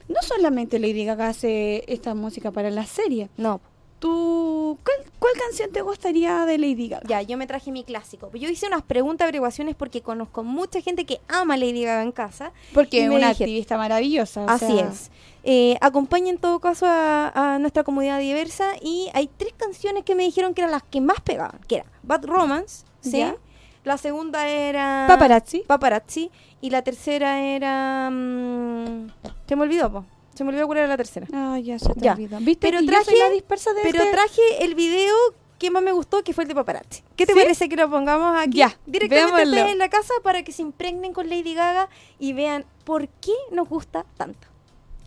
no 0.10 0.22
solamente 0.22 0.80
Lady 0.80 1.06
Gaga 1.06 1.30
hace 1.30 1.84
esta 1.88 2.14
música 2.16 2.52
para 2.52 2.70
la 2.70 2.86
serie. 2.86 3.30
No. 3.38 3.62
¿Tú, 4.00 4.78
cuál, 4.84 4.98
cuál 5.20 5.34
canción 5.40 5.72
te 5.72 5.82
gustaría 5.82 6.46
de 6.46 6.58
Lady 6.58 6.90
Gaga? 6.90 7.08
Ya, 7.08 7.22
yo 7.22 7.38
me 7.38 7.48
traje 7.48 7.72
mi 7.72 7.84
clásico. 7.84 8.30
Yo 8.34 8.50
hice 8.50 8.68
unas 8.68 8.84
preguntas, 8.84 9.26
averiguaciones, 9.26 9.76
porque 9.76 10.02
conozco 10.02 10.44
mucha 10.44 10.82
gente 10.82 11.06
que 11.06 11.22
ama 11.30 11.56
Lady 11.58 11.84
Gaga 11.86 12.04
en 12.04 12.12
casa. 12.12 12.52
Porque 12.74 13.06
es 13.06 13.10
una 13.10 13.30
dije- 13.31 13.46
activista 13.46 13.78
maravillosa. 13.78 14.46
Así 14.48 14.66
sea, 14.68 14.90
es. 14.90 15.12
Eh, 15.44 15.78
acompaña 15.81 16.30
en 16.30 16.38
todo 16.40 16.60
caso 16.60 16.86
a, 16.88 17.30
a 17.56 17.57
nuestra 17.59 17.83
comunidad 17.83 18.19
diversa 18.19 18.74
y 18.81 19.09
hay 19.14 19.30
tres 19.38 19.54
canciones 19.56 20.04
que 20.04 20.14
me 20.14 20.24
dijeron 20.24 20.54
que 20.54 20.62
eran 20.62 20.71
las 20.71 20.83
que 20.83 21.02
más 21.02 21.21
pegaban, 21.21 21.59
que 21.68 21.78
era 21.78 21.86
Bad 22.04 22.26
Romance, 22.26 22.83
¿sí? 23.02 23.19
Ya. 23.19 23.36
La 23.85 23.97
segunda 23.97 24.47
era 24.47 25.06
Paparazzi. 25.07 25.59
Paparazzi 25.59 26.30
y 26.59 26.69
la 26.71 26.81
tercera 26.81 27.39
era 27.42 28.09
mm, 28.11 29.07
se 29.47 29.56
me 29.56 29.61
olvidó, 29.61 29.92
po. 29.92 30.06
se 30.33 30.44
me 30.44 30.49
olvidó 30.49 30.65
cuál 30.65 30.80
era 30.80 30.87
la 30.87 30.97
tercera. 30.97 31.27
Ah, 31.33 31.59
ya 31.59 31.77
se 31.80 31.94
te 31.94 31.99
Ya. 32.01 32.13
olvidó. 32.13 32.37
¿Viste? 32.39 32.68
Pero 32.68 32.83
traje- 32.83 33.15
la 33.18 33.30
dispersa 33.30 33.71
de 33.73 33.81
Pero 33.83 33.99
este- 33.99 34.11
traje 34.11 34.42
el 34.65 34.73
video 34.75 35.15
que 35.59 35.69
más 35.71 35.81
me 35.83 35.92
gustó, 35.94 36.23
que 36.23 36.33
fue 36.33 36.44
el 36.44 36.47
de 36.49 36.56
Paparazzi. 36.56 37.04
¿Qué 37.15 37.25
te 37.25 37.33
¿Sí? 37.33 37.39
parece 37.39 37.69
que 37.69 37.75
lo 37.77 37.89
pongamos 37.89 38.35
aquí? 38.37 38.57
Ya, 38.57 38.75
Directamente 38.87 39.44
ustedes 39.44 39.71
en 39.71 39.77
la 39.77 39.87
casa 39.89 40.13
para 40.23 40.44
que 40.44 40.51
se 40.51 40.63
impregnen 40.63 41.13
con 41.13 41.30
Lady 41.30 41.54
Gaga 41.54 41.87
y 42.19 42.33
vean 42.33 42.65
por 42.83 43.07
qué 43.07 43.31
nos 43.51 43.69
gusta 43.69 44.06
tanto. 44.18 44.47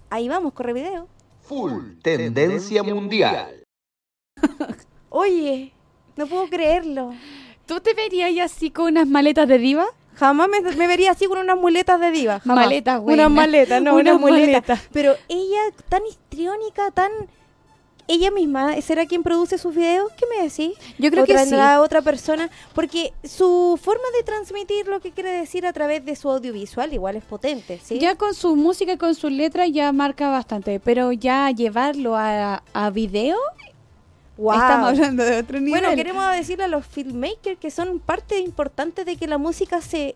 Ahí 0.08 0.28
vamos, 0.28 0.52
corre 0.54 0.73
video. 0.73 1.06
Full 1.42 1.99
Tendencia 2.02 2.82
Mundial. 2.82 3.64
Oye, 5.11 5.73
no 6.16 6.26
puedo 6.26 6.49
creerlo. 6.49 7.12
¿Tú 7.69 7.81
te 7.81 7.93
verías 7.93 8.29
ahí 8.29 8.41
así 8.41 8.71
con 8.71 8.87
unas 8.87 9.07
maletas 9.07 9.47
de 9.47 9.59
diva? 9.59 9.85
Jamás 10.15 10.49
me, 10.49 10.63
me 10.63 10.87
vería 10.87 11.11
así 11.13 11.27
con 11.27 11.39
unas 11.39 11.59
muletas 11.59 12.01
de 12.01 12.11
diva. 12.11 12.41
jamás. 12.41 12.65
Maletas, 12.65 12.99
buena. 13.01 13.27
Unas 13.27 13.37
maletas, 13.37 13.83
no, 13.83 13.95
Unas 13.95 14.15
unas 14.17 14.21
muletas. 14.21 14.81
Pero 14.91 15.15
ella, 15.29 15.61
tan 15.91 16.05
histriónica, 16.07 16.91
tan... 16.91 17.13
Ella 18.11 18.31
misma, 18.31 18.81
¿será 18.81 19.05
quien 19.05 19.23
produce 19.23 19.59
sus 19.59 19.75
videos? 19.75 20.11
¿Qué 20.17 20.25
me 20.35 20.43
decís? 20.49 20.73
Yo 20.99 21.11
creo 21.11 21.25
¿O 21.25 21.27
que 21.27 21.37
sí. 21.37 21.45
tendrá 21.45 21.83
otra 21.83 22.01
persona? 22.01 22.49
Porque 22.75 23.13
su 23.23 23.79
forma 23.83 24.05
de 24.17 24.25
transmitir 24.25 24.89
lo 24.89 25.01
que 25.01 25.11
quiere 25.13 25.31
decir 25.31 25.67
a 25.67 25.75
través 25.75 26.03
de 26.07 26.17
su 26.17 26.31
audiovisual 26.31 26.91
igual 26.95 27.17
es 27.17 27.25
potente, 27.25 27.79
¿sí? 27.85 27.99
Ya 27.99 28.15
con 28.15 28.33
su 28.33 28.57
música 28.57 28.93
y 28.95 28.97
con 28.97 29.15
sus 29.15 29.31
letras 29.31 29.69
ya 29.71 29.93
marca 29.93 30.31
bastante, 30.31 30.81
pero 30.81 31.13
ya 31.13 31.51
llevarlo 31.51 32.17
a, 32.17 32.63
a 32.73 32.89
video, 32.89 33.37
Wow. 34.38 34.52
estamos 34.54 34.88
hablando 34.90 35.25
de 35.25 35.37
otro 35.38 35.61
nivel. 35.61 35.80
Bueno, 35.83 35.97
queremos 35.97 36.30
decirle 36.33 36.64
a 36.64 36.68
los 36.68 36.87
filmmakers 36.87 37.59
que 37.59 37.71
son 37.71 37.99
parte 37.99 38.38
importante 38.38 39.04
de 39.04 39.16
que 39.16 39.26
la 39.26 39.37
música 39.37 39.80
se 39.83 40.14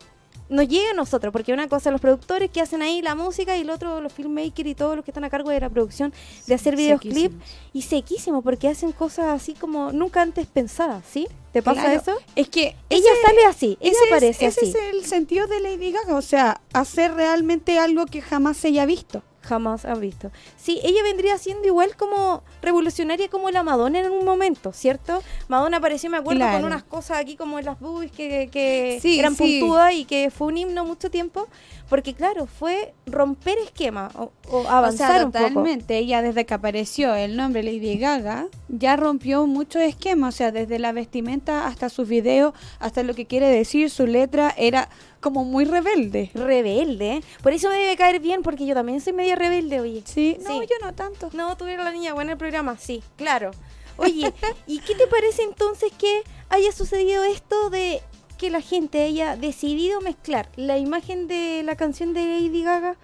nos 0.48 0.68
llegue 0.68 0.90
a 0.90 0.94
nosotros, 0.94 1.32
porque 1.32 1.52
una 1.54 1.66
cosa 1.66 1.90
los 1.90 2.00
productores 2.00 2.50
que 2.50 2.60
hacen 2.60 2.82
ahí 2.82 3.00
la 3.00 3.14
música 3.14 3.56
y 3.56 3.62
el 3.62 3.70
otro 3.70 4.00
los 4.02 4.12
filmmakers 4.12 4.68
y 4.68 4.74
todos 4.74 4.96
los 4.96 5.04
que 5.04 5.10
están 5.10 5.24
a 5.24 5.30
cargo 5.30 5.48
de 5.50 5.58
la 5.60 5.70
producción 5.70 6.12
de 6.46 6.54
hacer 6.54 6.76
videoclips 6.76 7.34
y 7.72 7.82
sequísimo 7.82 8.42
porque 8.42 8.68
hacen 8.68 8.92
cosas 8.92 9.26
así 9.26 9.54
como 9.54 9.92
nunca 9.92 10.20
antes 10.20 10.46
pensadas, 10.46 11.04
¿sí? 11.10 11.26
¿Te 11.52 11.62
pasa 11.62 11.82
Claro. 11.82 12.00
eso? 12.00 12.12
Es 12.36 12.48
que 12.50 12.76
Ella 12.90 13.10
ese- 13.12 13.22
sale 13.26 13.44
así, 13.46 13.78
ella 13.80 13.92
ese 13.92 14.04
es- 14.04 14.10
aparece 14.12 14.46
ese 14.46 14.60
así. 14.60 14.70
es 14.70 14.76
el 14.94 15.04
sentido 15.06 15.46
de 15.46 15.60
Lady 15.60 15.90
Gaga, 15.90 16.16
o 16.16 16.22
sea, 16.22 16.60
hacer 16.74 17.14
realmente 17.14 17.78
algo 17.78 18.04
que 18.06 18.20
jamás 18.20 18.56
se 18.58 18.68
haya 18.68 18.84
visto. 18.86 19.22
jamás 19.44 19.84
han 19.84 20.00
visto. 20.00 20.30
Sí, 20.62 20.78
ella 20.84 21.02
vendría 21.02 21.38
siendo 21.38 21.66
igual 21.66 21.96
como 21.96 22.44
revolucionaria 22.62 23.28
como 23.28 23.50
la 23.50 23.64
Madonna 23.64 23.98
en 23.98 24.12
un 24.12 24.24
momento, 24.24 24.72
¿cierto? 24.72 25.20
Madonna 25.48 25.78
apareció, 25.78 26.08
me 26.08 26.18
acuerdo, 26.18 26.38
Claro. 26.38 26.58
con 26.58 26.66
unas 26.66 26.84
cosas 26.84 27.18
aquí 27.18 27.34
como 27.34 27.58
en 27.58 27.64
las 27.64 27.80
boobies 27.80 28.12
que, 28.12 28.48
que 28.52 28.98
Sí, 29.02 29.18
eran 29.18 29.34
sí. 29.34 29.58
puntudas 29.60 29.92
y 29.94 30.04
que 30.04 30.30
fue 30.30 30.46
un 30.46 30.58
himno 30.58 30.84
mucho 30.84 31.10
tiempo, 31.10 31.48
porque 31.88 32.14
claro, 32.14 32.46
fue 32.46 32.94
romper 33.06 33.58
esquema 33.58 34.12
o, 34.14 34.30
o 34.50 34.68
avanzar 34.68 35.10
o 35.10 35.14
sea, 35.16 35.26
un 35.26 35.32
poco. 35.32 35.48
totalmente. 35.48 35.98
Ella 35.98 36.22
desde 36.22 36.46
que 36.46 36.54
apareció 36.54 37.12
el 37.16 37.36
nombre 37.36 37.64
Lady 37.64 37.98
Gaga 37.98 38.46
ya 38.68 38.94
rompió 38.94 39.48
muchos 39.48 39.82
esquemas, 39.82 40.34
o 40.34 40.36
sea, 40.38 40.52
desde 40.52 40.78
la 40.78 40.92
vestimenta 40.92 41.66
hasta 41.66 41.88
sus 41.88 42.06
videos, 42.08 42.54
hasta 42.78 43.02
lo 43.02 43.14
que 43.14 43.26
quiere 43.26 43.48
decir, 43.48 43.90
su 43.90 44.06
letra 44.06 44.54
era 44.56 44.88
como 45.20 45.44
muy 45.44 45.64
rebelde. 45.64 46.30
Rebelde, 46.34 47.22
por 47.42 47.52
eso 47.52 47.68
me 47.68 47.76
debe 47.76 47.96
caer 47.96 48.20
bien, 48.20 48.42
porque 48.42 48.66
yo 48.66 48.74
también 48.74 49.00
soy 49.00 49.12
media 49.12 49.36
rebelde, 49.36 49.80
oye. 49.80 50.02
Sí, 50.04 50.36
no, 50.42 50.51
Sí. 50.60 50.66
yo 50.68 50.86
no 50.86 50.94
tanto. 50.94 51.30
No, 51.32 51.56
tuviera 51.56 51.84
la 51.84 51.90
niña 51.92 52.14
buena 52.14 52.32
en 52.32 52.34
el 52.34 52.38
programa, 52.38 52.76
sí, 52.78 53.02
claro. 53.16 53.50
Oye, 53.96 54.32
¿y 54.66 54.78
qué 54.80 54.94
te 54.94 55.06
parece 55.06 55.42
entonces 55.42 55.92
que 55.98 56.22
haya 56.48 56.72
sucedido 56.72 57.24
esto 57.24 57.70
de 57.70 58.02
que 58.38 58.50
la 58.50 58.60
gente 58.60 59.02
haya 59.04 59.36
decidido 59.36 60.00
mezclar 60.00 60.48
la 60.56 60.78
imagen 60.78 61.28
de 61.28 61.62
la 61.62 61.76
canción 61.76 62.12
de 62.14 62.26
Lady 62.26 62.62
Gaga 62.62 62.96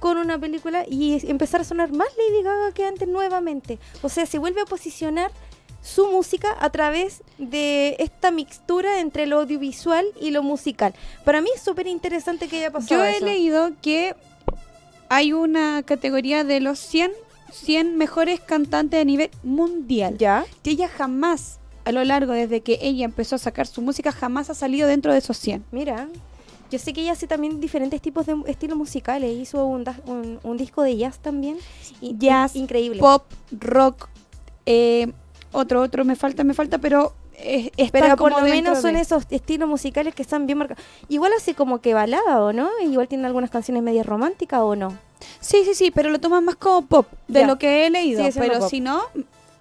con 0.00 0.16
una 0.16 0.38
película 0.38 0.84
y 0.88 1.20
empezar 1.28 1.60
a 1.60 1.64
sonar 1.64 1.92
más 1.92 2.08
Lady 2.16 2.42
Gaga 2.42 2.72
que 2.72 2.86
antes 2.86 3.06
nuevamente? 3.06 3.78
O 4.02 4.08
sea, 4.08 4.24
se 4.26 4.38
vuelve 4.38 4.62
a 4.62 4.64
posicionar 4.64 5.30
su 5.82 6.08
música 6.08 6.56
a 6.58 6.70
través 6.70 7.22
de 7.38 7.96
esta 8.00 8.30
mixtura 8.30 9.00
entre 9.00 9.26
lo 9.26 9.38
audiovisual 9.40 10.06
y 10.20 10.30
lo 10.30 10.42
musical. 10.42 10.94
Para 11.24 11.40
mí 11.40 11.48
es 11.54 11.62
súper 11.62 11.86
interesante 11.86 12.48
que 12.48 12.56
haya 12.58 12.70
pasado 12.70 13.00
Yo 13.00 13.04
he 13.04 13.16
eso. 13.16 13.24
leído 13.24 13.70
que 13.80 14.14
hay 15.10 15.34
una 15.34 15.82
categoría 15.82 16.44
de 16.44 16.60
los 16.60 16.78
100, 16.78 17.10
100 17.52 17.98
mejores 17.98 18.40
cantantes 18.40 19.00
a 19.00 19.04
nivel 19.04 19.30
mundial. 19.42 20.16
¿Ya? 20.16 20.46
Que 20.62 20.70
ella 20.70 20.88
jamás, 20.88 21.58
a 21.84 21.92
lo 21.92 22.02
largo 22.04 22.32
desde 22.32 22.62
que 22.62 22.78
ella 22.80 23.04
empezó 23.04 23.34
a 23.36 23.38
sacar 23.38 23.66
su 23.66 23.82
música, 23.82 24.12
jamás 24.12 24.48
ha 24.48 24.54
salido 24.54 24.88
dentro 24.88 25.12
de 25.12 25.18
esos 25.18 25.36
100. 25.36 25.64
Mira, 25.72 26.08
yo 26.70 26.78
sé 26.78 26.92
que 26.92 27.02
ella 27.02 27.12
hace 27.12 27.26
también 27.26 27.60
diferentes 27.60 28.00
tipos 28.00 28.24
de 28.26 28.36
estilos 28.46 28.78
musicales. 28.78 29.36
Hizo 29.36 29.66
un, 29.66 29.82
da- 29.82 30.00
un, 30.06 30.38
un 30.44 30.56
disco 30.56 30.82
de 30.82 30.96
jazz 30.96 31.18
también. 31.18 31.58
Y, 32.00 32.16
Jazz, 32.16 32.54
in- 32.54 32.62
increíble. 32.62 33.00
Pop, 33.00 33.24
rock, 33.58 34.08
eh, 34.66 35.10
otro, 35.52 35.82
otro, 35.82 36.04
me 36.04 36.14
falta, 36.14 36.44
me 36.44 36.54
falta, 36.54 36.78
pero 36.78 37.14
eh, 37.42 37.72
está 37.76 38.00
Pero 38.00 38.16
por 38.16 38.32
lo 38.32 38.40
menos 38.42 38.80
son 38.80 38.94
de- 38.94 39.00
esos 39.00 39.24
estilos 39.30 39.68
musicales 39.68 40.14
que 40.14 40.22
están 40.22 40.46
bien 40.46 40.58
marcados. 40.58 40.82
Igual 41.08 41.32
hace 41.36 41.54
como 41.54 41.80
que 41.80 41.94
balada, 41.94 42.42
¿o 42.42 42.52
no? 42.52 42.68
Igual 42.82 43.08
tiene 43.08 43.26
algunas 43.26 43.50
canciones 43.50 43.82
medias 43.82 44.06
románticas, 44.06 44.60
¿o 44.60 44.76
no? 44.76 44.96
Sí, 45.40 45.62
sí, 45.64 45.74
sí, 45.74 45.90
pero 45.90 46.10
lo 46.10 46.18
toman 46.20 46.44
más 46.44 46.56
como 46.56 46.86
pop, 46.86 47.06
de 47.28 47.40
Ya. 47.40 47.46
lo 47.46 47.58
que 47.58 47.86
he 47.86 47.90
leído. 47.90 48.20
Siendo 48.22 48.40
pero 48.40 48.68
si 48.68 48.80
no, 48.80 49.02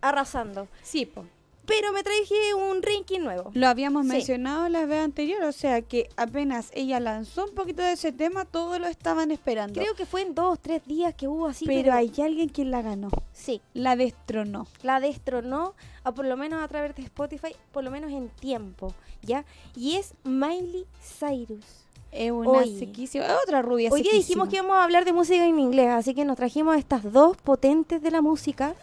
arrasando. 0.00 0.68
Sí, 0.82 1.06
po. 1.06 1.26
Pero 1.66 1.92
me 1.92 2.02
traje 2.02 2.54
un 2.54 2.80
ranking 2.82 3.20
nuevo. 3.20 3.50
Lo 3.54 3.66
habíamos 3.68 4.06
Sí. 4.06 4.12
mencionado 4.12 4.68
la 4.68 4.86
vez 4.86 5.02
anterior, 5.04 5.42
o 5.44 5.52
sea 5.52 5.82
que 5.82 6.08
apenas 6.16 6.70
ella 6.74 7.00
lanzó 7.00 7.44
un 7.46 7.54
poquito 7.54 7.82
de 7.82 7.92
ese 7.92 8.12
tema, 8.12 8.44
todos 8.44 8.78
lo 8.78 8.86
estaban 8.86 9.30
esperando. 9.30 9.80
Creo 9.80 9.94
que 9.94 10.06
fue 10.06 10.22
en 10.22 10.34
dos, 10.34 10.60
tres 10.60 10.84
días 10.86 11.14
que 11.14 11.26
hubo 11.28 11.46
así. 11.46 11.66
pero 11.66 11.92
hay 11.92 12.12
alguien 12.22 12.48
quien 12.48 12.70
la 12.70 12.82
ganó, 12.82 13.08
Sí, 13.32 13.60
la 13.74 13.96
destronó. 13.96 14.66
la 14.82 15.00
destronó, 15.00 15.74
a 16.04 16.12
por 16.12 16.24
lo 16.24 16.36
menos 16.36 16.62
a 16.62 16.68
través 16.68 16.94
de 16.94 17.02
Spotify, 17.02 17.54
por 17.72 17.82
lo 17.84 17.90
menos 17.90 18.12
en 18.12 18.28
tiempo, 18.28 18.94
¿ya? 19.22 19.44
Y 19.74 19.96
es 19.96 20.14
Miley 20.24 20.86
Cyrus. 21.18 21.64
Es 22.12 22.30
una 22.30 22.64
sequísima, 22.64 23.26
es 23.26 23.32
otra 23.44 23.60
rubia 23.60 23.90
Hoy 23.90 24.00
día 24.02 24.12
dijimos 24.12 24.48
que 24.48 24.56
íbamos 24.56 24.76
a 24.76 24.84
hablar 24.84 25.04
de 25.04 25.12
música 25.12 25.44
en 25.44 25.58
inglés, 25.58 25.88
así 25.88 26.14
que 26.14 26.24
nos 26.24 26.36
trajimos 26.36 26.76
estas 26.78 27.02
dos 27.12 27.36
potentes 27.36 28.00
de 28.00 28.10
la 28.10 28.22
música. 28.22 28.74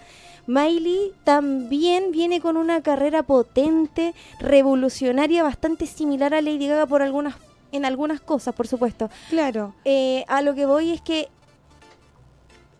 Miley 0.48 1.14
también 1.24 2.12
viene 2.12 2.42
con 2.42 2.58
una 2.58 2.82
carrera 2.82 3.24
potente, 3.24 4.14
revolucionaria, 4.40 5.44
bastante 5.44 5.86
similar 5.86 6.34
a 6.34 6.42
Lady 6.42 6.68
Gaga 6.68 6.86
por 6.86 7.02
algunas, 7.02 7.36
en 7.72 7.86
algunas 7.86 8.20
cosas, 8.22 8.54
por 8.54 8.68
supuesto. 8.68 9.10
Claro, 9.30 9.74
Eh, 9.86 10.26
a 10.28 10.42
lo 10.42 10.54
que 10.54 10.66
voy 10.66 10.92
es 10.92 11.02
que 11.02 11.30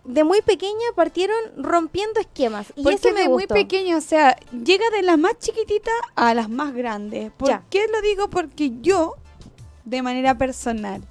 de 0.06 0.26
muy 0.26 0.42
pequeña 0.42 0.74
partieron 0.96 1.38
rompiendo 1.58 2.20
esquemas. 2.20 2.68
Y 2.76 2.84
porque 2.84 2.96
eso 2.96 3.14
me 3.14 3.22
de 3.22 3.30
muy 3.30 3.48
pequeña, 3.48 3.96
o 3.98 4.02
sea, 4.02 4.36
llega 4.52 4.84
de 4.90 5.02
las 5.02 5.18
más 5.18 5.40
chiquititas 5.40 5.94
a 6.16 6.34
las 6.34 6.50
más 6.50 6.74
grandes. 6.74 7.32
¿Por 7.32 7.48
Ya. 7.48 7.64
qué 7.70 7.86
lo 7.90 8.02
digo? 8.02 8.30
Porque 8.30 8.74
yo, 8.82 9.16
de 9.86 10.02
manera 10.02 10.38
personal, 10.38 11.02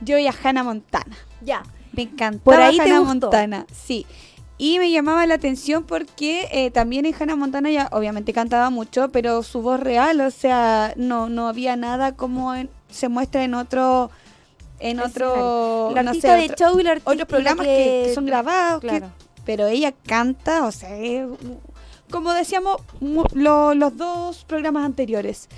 yo 0.00 0.16
y 0.16 0.26
a 0.26 0.34
Hannah 0.42 0.64
Montana. 0.64 1.14
Ya. 1.42 1.62
Me 1.92 2.02
encantaba 2.04 2.44
Por 2.44 2.54
ahí 2.62 2.76
te 2.76 2.82
Hannah 2.84 2.98
gustó. 3.00 3.14
Montana, 3.26 3.66
sí. 3.70 4.06
Y 4.62 4.78
me 4.78 4.90
llamaba 4.90 5.26
la 5.26 5.36
atención 5.36 5.84
porque 5.84 6.46
eh, 6.52 6.70
también 6.70 7.06
en 7.06 7.14
Hannah 7.18 7.34
Montana 7.34 7.70
ella 7.70 7.88
obviamente 7.92 8.34
cantaba 8.34 8.68
mucho, 8.68 9.08
pero 9.10 9.42
su 9.42 9.62
voz 9.62 9.80
real, 9.80 10.20
o 10.20 10.30
sea, 10.30 10.92
no, 10.96 11.30
no 11.30 11.48
había 11.48 11.76
nada 11.76 12.12
como 12.14 12.54
en- 12.54 12.68
se 12.90 13.08
muestra 13.08 13.42
en 13.42 13.54
otro, 13.54 14.10
en 14.78 15.00
otro, 15.00 15.92
La 15.94 16.02
no 16.02 16.12
sé, 16.12 16.28
de 16.28 16.44
otro- 16.52 16.56
show 16.58 16.78
y 16.78 16.86
otros 17.04 17.26
programas 17.26 17.64
que, 17.64 18.02
que 18.08 18.12
son 18.14 18.26
grabados, 18.26 18.82
que- 18.82 18.88
Claro. 18.88 19.10
pero 19.46 19.66
ella 19.66 19.92
canta, 20.06 20.66
o 20.66 20.72
sea, 20.72 20.94
es- 20.94 21.26
como 22.10 22.34
decíamos 22.34 22.82
lo- 23.32 23.72
los 23.74 23.96
dos 23.96 24.44
programas 24.44 24.84
anteriores, 24.84 25.48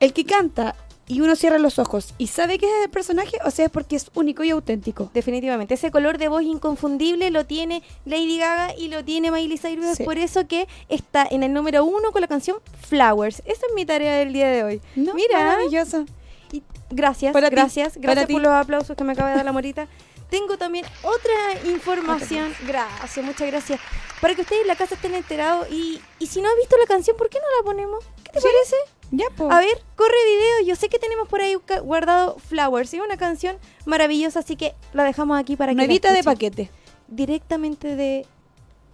el 0.00 0.12
que 0.12 0.26
canta 0.26 0.74
y 1.12 1.20
uno 1.20 1.36
cierra 1.36 1.58
los 1.58 1.78
ojos 1.78 2.14
y 2.16 2.28
sabe 2.28 2.58
que 2.58 2.66
es 2.66 2.84
el 2.84 2.90
personaje, 2.90 3.36
o 3.44 3.50
sea, 3.50 3.66
es 3.66 3.70
porque 3.70 3.96
es 3.96 4.10
único 4.14 4.44
y 4.44 4.50
auténtico. 4.50 5.10
Definitivamente, 5.12 5.74
ese 5.74 5.90
color 5.90 6.16
de 6.16 6.28
voz 6.28 6.42
inconfundible 6.42 7.30
lo 7.30 7.44
tiene 7.44 7.82
Lady 8.06 8.38
Gaga 8.38 8.74
y 8.76 8.88
lo 8.88 9.04
tiene 9.04 9.30
Miley 9.30 9.58
Cyrus. 9.58 9.84
Es 9.84 9.96
Sí. 9.98 10.04
por 10.04 10.16
eso 10.16 10.46
que 10.48 10.66
está 10.88 11.26
en 11.30 11.42
el 11.42 11.52
número 11.52 11.84
uno 11.84 12.12
con 12.12 12.20
la 12.22 12.28
canción 12.28 12.56
Flowers. 12.88 13.40
Esa 13.44 13.66
es 13.66 13.74
mi 13.74 13.84
tarea 13.84 14.14
del 14.16 14.32
día 14.32 14.48
de 14.48 14.64
hoy. 14.64 14.80
No, 14.96 15.12
Mira, 15.14 15.38
maravilloso. 15.38 16.06
y- 16.50 16.62
gracias, 16.90 17.32
Para 17.34 17.50
ti, 17.50 17.56
gracias, 17.56 17.92
para 17.94 18.00
gracias 18.02 18.26
ti. 18.28 18.32
por 18.32 18.42
los 18.42 18.52
aplausos 18.52 18.96
que 18.96 19.04
me 19.04 19.12
acaba 19.12 19.30
de 19.30 19.36
dar 19.36 19.44
la 19.44 19.52
morita. 19.52 19.88
Tengo 20.30 20.56
también 20.56 20.86
otra 21.02 21.70
información. 21.70 22.54
Gracias, 22.66 23.22
muchas 23.24 23.46
gracias. 23.48 23.80
Para 24.22 24.34
que 24.34 24.40
ustedes 24.40 24.62
en 24.62 24.68
la 24.68 24.76
casa 24.76 24.94
estén 24.94 25.14
enterados. 25.14 25.66
Y, 25.70 26.00
y 26.18 26.26
si 26.26 26.40
no 26.40 26.48
has 26.48 26.56
visto 26.56 26.74
la 26.78 26.86
canción, 26.86 27.16
¿por 27.18 27.28
qué 27.28 27.38
no 27.38 27.44
la 27.58 27.64
ponemos? 27.64 28.02
¿Qué 28.24 28.30
te 28.32 28.40
parece? 28.40 28.76
Ya, 29.12 29.26
pues. 29.36 29.52
A 29.52 29.58
ver, 29.58 29.82
corre 29.94 30.16
video. 30.26 30.68
Yo 30.68 30.74
sé 30.74 30.88
que 30.88 30.98
tenemos 30.98 31.28
por 31.28 31.42
ahí 31.42 31.54
guardado 31.82 32.38
Flowers. 32.38 32.94
Es 32.94 33.00
una 33.00 33.18
canción 33.18 33.58
maravillosa, 33.84 34.40
así 34.40 34.56
que 34.56 34.74
la 34.94 35.04
dejamos 35.04 35.38
aquí 35.38 35.54
para 35.54 35.72
que 35.72 35.76
la 35.76 35.82
Nuevita 35.84 36.12
de 36.12 36.24
paquete. 36.24 36.70
Directamente 37.08 37.94
de 37.94 38.26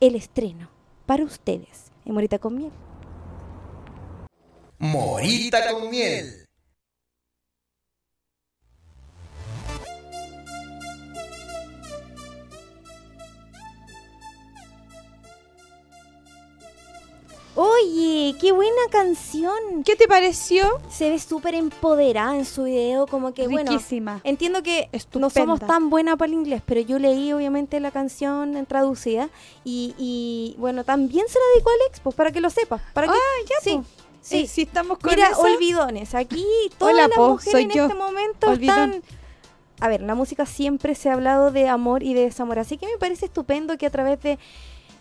el 0.01 0.17
estreno. 0.17 0.69
Para 1.07 1.25
ustedes. 1.25 1.93
En 2.05 2.15
Morita 2.15 2.39
con 2.39 2.57
miel. 2.57 2.73
Morita 4.79 5.73
con 5.73 5.89
miel. 5.89 6.48
Oye, 17.61 18.37
qué 18.41 18.53
buena 18.53 18.81
canción. 18.89 19.83
¿Qué 19.85 19.97
te 19.97 20.07
pareció? 20.07 20.81
Se 20.89 21.11
ve 21.11 21.19
súper 21.19 21.57
empoderada 21.57 22.37
en 22.37 22.45
su 22.45 22.63
video, 22.63 23.09
como 23.09 23.35
que 23.35 23.49
bueno. 23.49 23.73
Riquísima. 23.73 24.21
Entiendo 24.23 24.63
que 24.63 24.83
no 24.83 24.89
Estupenda. 24.97 25.31
somos 25.31 25.59
tan 25.59 25.91
buenas 25.91 26.17
para 26.19 26.29
el 26.29 26.35
inglés, 26.35 26.63
pero 26.65 26.81
yo 26.83 27.01
leí 27.01 27.33
obviamente 27.33 27.81
la 27.81 27.91
canción 27.91 28.57
en 28.57 28.65
traducida 28.65 29.29
y, 29.65 29.93
y, 29.99 30.55
bueno, 30.59 30.85
también 30.85 31.27
se 31.27 31.37
la 31.37 31.45
dedicó 31.55 31.71
a 31.71 31.73
Alex, 31.85 31.99
pues 32.01 32.15
para 32.15 32.31
que 32.31 32.41
lo 32.41 32.49
sepas. 32.49 32.81
Para 32.95 33.09
que, 33.09 33.15
Ah, 33.15 33.45
ya, 33.51 33.57
sí, 33.61 33.79
po. 33.79 33.85
sí. 34.21 34.37
Eh, 34.43 34.47
si 34.47 34.63
estamos 34.63 34.99
con 34.99 35.11
Mira, 35.11 35.31
esa- 35.31 35.41
olvidones, 35.41 36.15
aquí 36.15 36.47
todas 36.79 36.95
Hola, 36.95 37.09
las 37.09 37.17
po, 37.17 37.29
mujeres 37.31 37.61
en 37.61 37.71
yo. 37.71 37.83
este 37.87 37.95
momento 37.97 38.51
Olvidón. 38.51 38.93
están 38.95 39.19
a 39.81 39.89
ver, 39.89 40.01
la 40.03 40.15
música 40.15 40.47
siempre 40.47 40.95
se 40.95 41.09
ha 41.09 41.15
hablado 41.15 41.51
de 41.51 41.69
amor 41.69 42.05
y 42.05 42.15
de 42.15 42.23
desamor, 42.23 42.61
así 42.61 42.77
que 42.79 42.87
me 42.87 42.99
parece 42.99 43.27
estupendo 43.27 43.77
que 43.79 43.87
a 43.87 43.91
través 43.91 44.21
de 44.23 44.39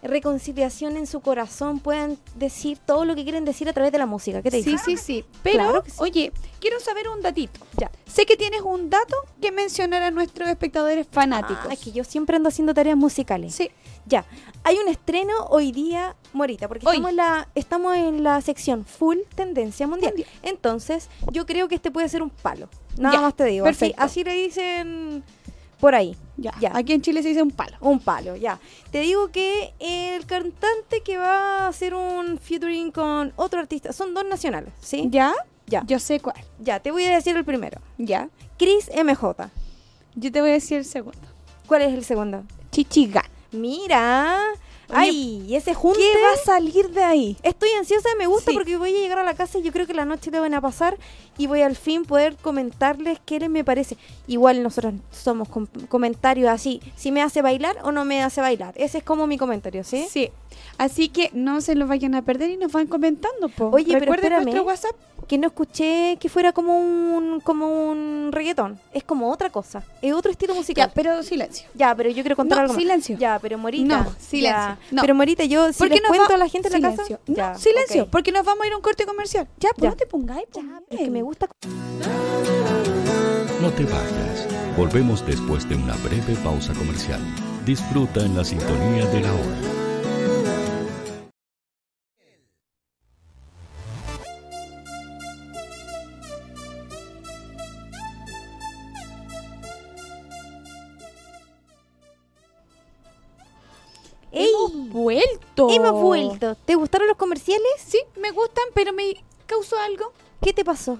reconciliación 0.03 0.97
en 0.97 1.07
su 1.07 1.21
corazón 1.21 1.79
puedan 1.79 2.17
decir 2.35 2.77
todo 2.85 3.05
lo 3.05 3.15
que 3.15 3.23
quieren 3.23 3.45
decir 3.45 3.67
a 3.69 3.73
través 3.73 3.91
de 3.91 3.97
la 3.97 4.05
música. 4.05 4.41
¿Qué 4.41 4.51
te 4.51 4.61
Sí, 4.63 4.71
dice? 4.71 4.83
sí, 4.85 4.97
sí. 4.97 5.25
Pero, 5.43 5.57
Claro 5.63 5.83
que 5.83 5.91
sí. 5.91 5.97
oye, 5.99 6.31
quiero 6.59 6.79
saber 6.79 7.07
un 7.09 7.21
datito. 7.21 7.59
Ya. 7.77 7.91
Sé 8.05 8.25
que 8.25 8.35
tienes 8.37 8.61
un 8.61 8.89
dato 8.89 9.15
que 9.41 9.51
mencionar 9.51 10.03
a 10.03 10.11
nuestros 10.11 10.49
espectadores 10.49 11.07
fanáticos. 11.09 11.65
Ah, 11.69 11.73
es 11.73 11.79
que 11.79 11.91
yo 11.91 12.03
siempre 12.03 12.35
ando 12.35 12.49
haciendo 12.49 12.73
tareas 12.73 12.97
musicales. 12.97 13.55
Sí. 13.55 13.69
Ya, 14.05 14.25
hay 14.63 14.77
un 14.77 14.87
estreno 14.87 15.33
hoy 15.49 15.71
día, 15.71 16.15
Morita, 16.33 16.67
porque 16.67 16.85
Hoy. 16.87 16.95
estamos 16.95 17.09
en, 17.11 17.15
la, 17.17 17.47
estamos 17.55 17.95
en 17.97 18.23
la 18.23 18.41
sección 18.41 18.85
full 18.85 19.17
tendencia 19.35 19.85
mundial. 19.87 20.13
Mundial. 20.13 20.29
Entonces, 20.43 21.09
yo 21.31 21.45
creo 21.45 21.67
que 21.67 21.75
este 21.75 21.91
puede 21.91 22.07
ser 22.07 22.21
un 22.21 22.29
palo. 22.29 22.69
Nada 22.97 23.15
Ya, 23.15 23.21
más 23.21 23.35
te 23.35 23.43
digo. 23.45 23.65
Así, 23.65 23.77
perfecto. 23.79 24.03
así 24.03 24.23
le 24.23 24.33
dicen 24.33 25.23
por 25.79 25.95
ahí. 25.95 26.15
Ya. 26.37 26.53
Ya. 26.59 26.71
Aquí 26.75 26.93
en 26.93 27.01
Chile 27.01 27.21
se 27.21 27.29
dice 27.29 27.41
un 27.41 27.51
palo. 27.51 27.77
Un 27.81 27.99
palo, 27.99 28.35
ya. 28.35 28.59
Te 28.91 28.99
digo 28.99 29.29
que 29.29 29.73
el 29.79 30.25
cantante 30.25 31.01
que 31.03 31.17
va 31.17 31.65
a 31.65 31.67
hacer 31.67 31.93
un 31.93 32.37
featuring 32.37 32.91
con 32.91 33.33
otro 33.35 33.59
artista, 33.59 33.93
son 33.93 34.13
dos 34.13 34.25
nacionales, 34.25 34.73
¿sí? 34.81 35.07
¿Ya? 35.09 35.33
Ya. 35.67 35.83
Yo 35.85 35.99
sé 35.99 36.19
cuál. 36.19 36.37
Ya, 36.59 36.79
te 36.79 36.91
voy 36.91 37.03
a 37.05 37.15
decir 37.15 37.35
el 37.35 37.43
primero. 37.43 37.79
¿Ya? 37.97 38.29
Chris 38.57 38.89
MJ. 38.93 39.49
Yo 40.15 40.31
te 40.31 40.41
voy 40.41 40.51
a 40.51 40.53
decir 40.53 40.77
el 40.77 40.85
segundo. 40.85 41.19
¿Cuál 41.67 41.83
es 41.83 41.93
el 41.93 42.03
segundo? 42.03 42.43
Chichigan. 42.71 43.25
Mira. 43.51 44.39
Ay, 44.89 45.43
y 45.47 45.55
ese 45.55 45.73
junte. 45.73 45.99
¿Qué 45.99 46.21
va 46.21 46.33
a 46.33 46.37
salir 46.45 46.89
de 46.91 47.03
ahí? 47.03 47.37
Estoy 47.43 47.69
ansiosa, 47.77 48.07
me 48.17 48.27
gusta 48.27 48.51
Sí. 48.51 48.55
porque 48.57 48.77
voy 48.77 48.95
a 48.95 48.99
llegar 48.99 49.19
a 49.19 49.23
la 49.23 49.33
casa 49.33 49.57
y 49.59 49.61
yo 49.63 49.71
creo 49.71 49.85
que 49.85 49.93
la 49.93 50.05
noche 50.05 50.31
le 50.31 50.39
van 50.39 50.53
a 50.53 50.61
pasar 50.61 50.97
y 51.37 51.47
voy 51.47 51.61
al 51.61 51.75
fin 51.75 52.05
poder 52.05 52.35
comentarles 52.37 53.19
qué 53.25 53.39
les 53.39 53.49
me 53.49 53.63
parece. 53.63 53.97
Igual 54.27 54.63
nosotros 54.63 54.93
somos 55.11 55.49
com- 55.49 55.67
comentarios 55.89 56.49
así, 56.49 56.81
si 56.95 57.11
me 57.11 57.21
hace 57.21 57.41
bailar 57.41 57.77
o 57.83 57.91
no 57.91 58.05
me 58.05 58.23
hace 58.23 58.41
bailar. 58.41 58.73
Ese 58.77 58.99
es 58.99 59.03
como 59.03 59.27
mi 59.27 59.37
comentario, 59.37 59.83
¿sí? 59.83 60.07
Sí. 60.09 60.29
Así 60.77 61.09
que 61.09 61.29
no 61.33 61.61
se 61.61 61.75
lo 61.75 61.87
vayan 61.87 62.15
a 62.15 62.21
perder 62.23 62.49
y 62.51 62.57
nos 62.57 62.71
van 62.71 62.87
comentando, 62.87 63.49
po. 63.49 63.69
Oye, 63.73 63.85
pero 63.87 63.99
Recuerden 63.99 64.25
espérame. 64.33 64.43
nuestro 64.43 64.63
WhatsApp. 64.63 64.95
Que 65.27 65.37
no 65.37 65.47
escuché 65.47 66.17
que 66.21 66.29
fuera 66.29 66.53
como 66.53 66.77
un 66.79 67.41
como 67.41 67.89
un 67.91 68.29
reggaetón. 68.31 68.79
Es 68.93 69.03
como 69.03 69.29
otra 69.29 69.49
cosa, 69.49 69.83
es 70.01 70.13
otro 70.13 70.31
estilo 70.31 70.55
musical. 70.55 70.87
Ya, 70.87 70.93
pero 70.93 71.21
silencio. 71.21 71.67
Ya, 71.73 71.93
pero 71.95 72.09
yo 72.09 72.23
quiero 72.23 72.35
contar 72.37 72.57
No, 72.59 72.61
algo 72.61 72.73
más. 72.73 72.81
silencio. 72.81 73.17
Ya, 73.17 73.37
pero 73.39 73.57
Morita. 73.57 74.03
No, 74.03 74.15
silencio. 74.19 74.77
No. 74.91 75.01
Pero 75.01 75.15
Morita, 75.15 75.43
yo 75.43 75.71
si 75.73 75.79
Porque 75.79 75.95
les 75.95 76.07
cuento 76.07 76.29
va- 76.29 76.35
a 76.35 76.37
la 76.37 76.47
gente 76.47 76.69
en 76.73 76.81
la 76.81 76.89
casa. 76.91 77.03
Silencio. 77.03 77.19
No, 77.27 77.35
Ya, 77.35 77.55
silencio, 77.55 78.07
porque 78.09 78.31
nos 78.31 78.45
vamos 78.45 78.63
a 78.63 78.67
ir 78.67 78.73
a 78.73 78.77
un 78.77 78.81
corte 78.81 79.05
comercial. 79.05 79.47
Ya, 79.59 79.69
pues 79.75 79.83
Ya. 79.83 79.89
no 79.89 79.95
te 79.97 80.05
pongáis, 80.07 80.47
Ya, 80.55 80.61
pues, 80.87 80.99
es 81.01 81.05
que 81.05 81.11
me 81.11 81.21
gusta 81.21 81.47
No 83.61 83.71
te 83.71 83.83
vayas. 83.83 84.47
Volvemos 84.77 85.25
después 85.25 85.67
de 85.67 85.75
una 85.75 85.95
breve 85.97 86.35
pausa 86.43 86.73
comercial. 86.73 87.19
Disfruta 87.65 88.21
en 88.21 88.37
la 88.37 88.45
sintonía 88.45 89.05
de 89.07 89.21
la 89.21 89.33
hora. 89.33 89.76
Hemos 104.39 104.89
vuelto. 104.89 105.69
Hemos 105.69 106.01
vuelto. 106.01 106.55
¿Te 106.55 106.75
gustaron 106.75 107.07
los 107.07 107.17
comerciales? 107.17 107.67
Sí, 107.85 107.99
me 108.19 108.31
gustan, 108.31 108.65
pero 108.73 108.93
me 108.93 109.23
causó 109.45 109.77
algo. 109.79 110.11
¿Qué 110.41 110.53
te 110.53 110.63
pasó? 110.63 110.99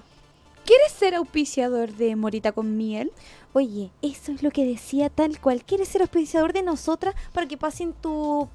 ¿Quieres 0.64 0.92
ser 0.92 1.14
auspiciador 1.14 1.94
de 1.94 2.14
Morita 2.14 2.52
con 2.52 2.76
miel? 2.76 3.10
Oye, 3.54 3.90
eso 4.02 4.32
es 4.32 4.42
lo 4.42 4.50
que 4.50 4.66
decía 4.66 5.08
tal 5.08 5.40
cual. 5.40 5.64
¿Quieres 5.64 5.88
ser 5.88 6.02
auspiciador 6.02 6.52
de 6.52 6.62
nosotras 6.62 7.14
para 7.32 7.48
que 7.48 7.56
pasen 7.56 7.94
tu, 7.94 8.48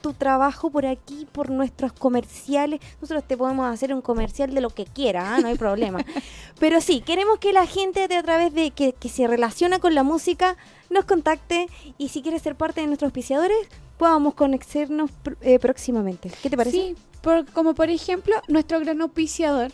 tu 0.00 0.14
trabajo 0.14 0.70
por 0.70 0.86
aquí, 0.86 1.26
por 1.30 1.50
nuestros 1.50 1.92
comerciales? 1.92 2.80
Nosotros 3.02 3.24
te 3.28 3.36
podemos 3.36 3.66
hacer 3.66 3.92
un 3.92 4.00
comercial 4.00 4.54
de 4.54 4.62
lo 4.62 4.70
que 4.70 4.86
quiera, 4.86 5.34
¿ah? 5.34 5.40
no 5.40 5.48
hay 5.48 5.58
problema. 5.58 6.02
Pero 6.58 6.80
sí, 6.80 7.02
queremos 7.02 7.38
que 7.38 7.52
la 7.52 7.66
gente 7.66 8.08
de 8.08 8.16
a 8.16 8.22
través 8.22 8.54
de 8.54 8.70
que, 8.70 8.94
que 8.94 9.10
se 9.10 9.26
relaciona 9.26 9.78
con 9.78 9.94
la 9.94 10.02
música 10.02 10.56
nos 10.88 11.04
contacte 11.04 11.68
y 11.98 12.08
si 12.08 12.22
quieres 12.22 12.40
ser 12.40 12.56
parte 12.56 12.80
de 12.80 12.86
nuestros 12.86 13.08
auspiciadores, 13.08 13.68
podamos 13.98 14.34
conocernos 14.34 15.10
pr- 15.24 15.36
eh, 15.42 15.58
próximamente. 15.58 16.30
¿Qué 16.42 16.48
te 16.50 16.56
parece? 16.56 16.76
Sí, 16.76 16.94
por- 17.22 17.44
como 17.52 17.74
por 17.74 17.90
ejemplo, 17.90 18.36
nuestro 18.48 18.80
gran 18.80 19.00
auspiciador. 19.02 19.72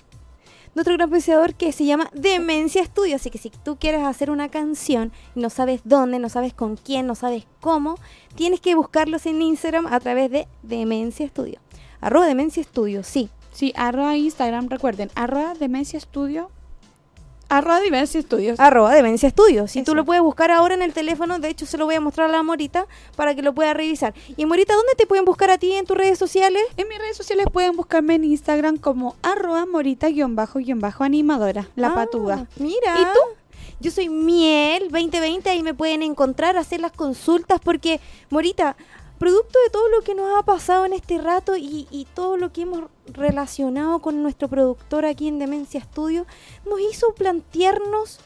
nuestro 0.75 0.95
gran 0.95 1.09
auspiciador 1.09 1.55
que 1.55 1.71
se 1.71 1.85
llama 1.85 2.11
Demencia 2.15 2.85
Studio. 2.85 3.15
Así 3.15 3.31
que 3.31 3.39
si 3.39 3.49
tú 3.51 3.77
quieres 3.79 4.03
hacer 4.03 4.29
una 4.29 4.49
canción 4.49 5.13
y 5.37 5.41
no 5.41 5.49
sabes 5.49 5.83
dónde, 5.85 6.19
no 6.19 6.29
sabes 6.29 6.53
con 6.53 6.77
quién, 6.77 7.07
no 7.07 7.15
sabes 7.15 7.47
cómo, 7.61 7.95
tienes 8.35 8.59
que 8.61 8.75
buscarlos 8.75 9.25
en 9.27 9.41
Instagram 9.41 9.87
a 9.87 10.01
través 10.01 10.33
de 10.33 10.49
Demencia 10.65 11.29
Studio. 11.29 11.61
Arroba 12.01 12.27
Demencia 12.27 12.63
Studio, 12.65 13.05
sí. 13.05 13.29
Sí, 13.53 13.73
arroba 13.77 14.17
Instagram, 14.17 14.69
recuerden, 14.69 15.11
arroba 15.15 15.55
Demencia 15.55 16.01
Studio. 16.01 16.51
Arroba 17.57 17.81
Demencia 17.81 18.21
Studios. 18.21 18.59
Arroba 18.59 18.93
Demencia 18.95 19.31
Studio. 19.31 19.69
Si 19.69 19.83
tú 19.83 19.95
lo 19.95 20.05
puedes 20.05 20.23
buscar 20.23 20.51
ahora 20.51 20.75
en 20.75 20.83
el 20.83 20.93
teléfono, 20.93 21.39
de 21.39 21.49
hecho 21.49 21.67
se 21.67 21.79
lo 21.79 21.85
voy 21.85 21.95
a 21.95 22.01
mostrar 22.01 22.29
a 22.29 22.33
la 22.33 22.43
Morita 22.43 22.87
para 23.17 23.35
que 23.35 23.43
lo 23.43 23.55
pueda 23.55 23.75
revisar. 23.75 24.15
Y 24.37 24.47
Morita, 24.47 24.75
¿dónde 24.75 24.93
te 24.97 25.07
pueden 25.07 25.25
buscar 25.25 25.51
a 25.51 25.59
ti 25.59 25.73
en 25.73 25.87
tus 25.87 25.97
redes 25.97 26.19
sociales? 26.19 26.63
En 26.77 26.89
mis 26.89 26.99
redes 26.99 27.17
sociales 27.17 27.47
pueden 27.53 27.77
buscarme 27.77 28.15
en 28.17 28.25
Instagram 28.25 28.77
como 28.79 29.17
arroba 29.23 29.67
morita-animadora, 29.67 31.69
la 31.77 31.89
Ah, 31.89 31.95
patuda. 31.95 32.47
Mira. 32.57 33.01
¿Y 33.01 33.05
tú? 33.05 33.21
Yo 33.81 33.91
soy 33.91 34.09
Miel 34.09 34.85
2020, 34.91 35.51
ahí 35.51 35.63
me 35.63 35.75
pueden 35.75 36.03
encontrar, 36.03 36.57
hacer 36.57 36.81
las 36.81 36.93
consultas, 36.93 37.61
porque, 37.63 38.01
Morita, 38.31 38.77
producto 39.19 39.59
de 39.65 39.71
todo 39.71 39.89
lo 39.89 40.03
que 40.03 40.15
nos 40.15 40.39
ha 40.39 40.43
pasado 40.45 40.85
en 40.85 40.93
este 40.93 41.19
rato 41.19 41.57
y, 41.57 41.87
y 41.91 42.07
todo 42.15 42.37
lo 42.37 42.53
que 42.53 42.63
hemos 42.63 42.85
relacionado 43.07 44.01
con 44.01 44.23
nuestro 44.23 44.49
productor 44.49 45.05
aquí 45.05 45.29
en 45.29 45.39
Demencia 45.39 45.81
Studio, 45.83 46.27
nos 46.69 46.81
hizo 46.81 47.15
plantearnos 47.15 48.19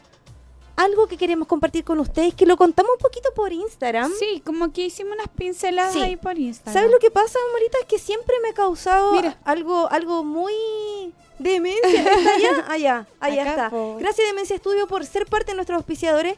algo 0.76 1.08
que 1.08 1.16
queremos 1.16 1.48
compartir 1.48 1.82
con 1.82 1.98
ustedes, 1.98 2.34
que 2.34 2.46
lo 2.46 2.56
contamos 2.56 2.92
un 2.92 2.98
poquito 3.00 3.30
por 3.34 3.52
Instagram. 3.52 4.12
Sí, 4.16 4.40
como 4.46 4.72
que 4.72 4.82
hicimos 4.86 5.14
unas 5.14 5.26
pinceladas 5.28 5.92
Sí. 5.92 6.00
ahí 6.00 6.16
por 6.16 6.38
Instagram. 6.38 6.72
¿Sabes 6.72 6.90
lo 6.92 7.00
que 7.00 7.10
pasa, 7.10 7.36
Morita? 7.52 7.78
Es 7.80 7.86
que 7.86 7.98
siempre 7.98 8.36
me 8.42 8.50
ha 8.50 8.54
causado 8.54 9.10
Mira. 9.12 9.36
algo, 9.44 9.88
algo 9.90 10.22
muy 10.22 10.52
demencia. 11.40 12.02
¿Está 12.02 12.12
allá? 12.32 12.64
Allá, 12.68 13.06
allá 13.18 13.42
Acá, 13.42 13.50
está. 13.66 13.70
Gracias 13.98 14.26
Demencia 14.28 14.54
Estudio 14.54 14.86
por 14.86 15.04
ser 15.04 15.26
parte 15.26 15.50
de 15.50 15.56
nuestros 15.56 15.76
auspiciadores 15.78 16.36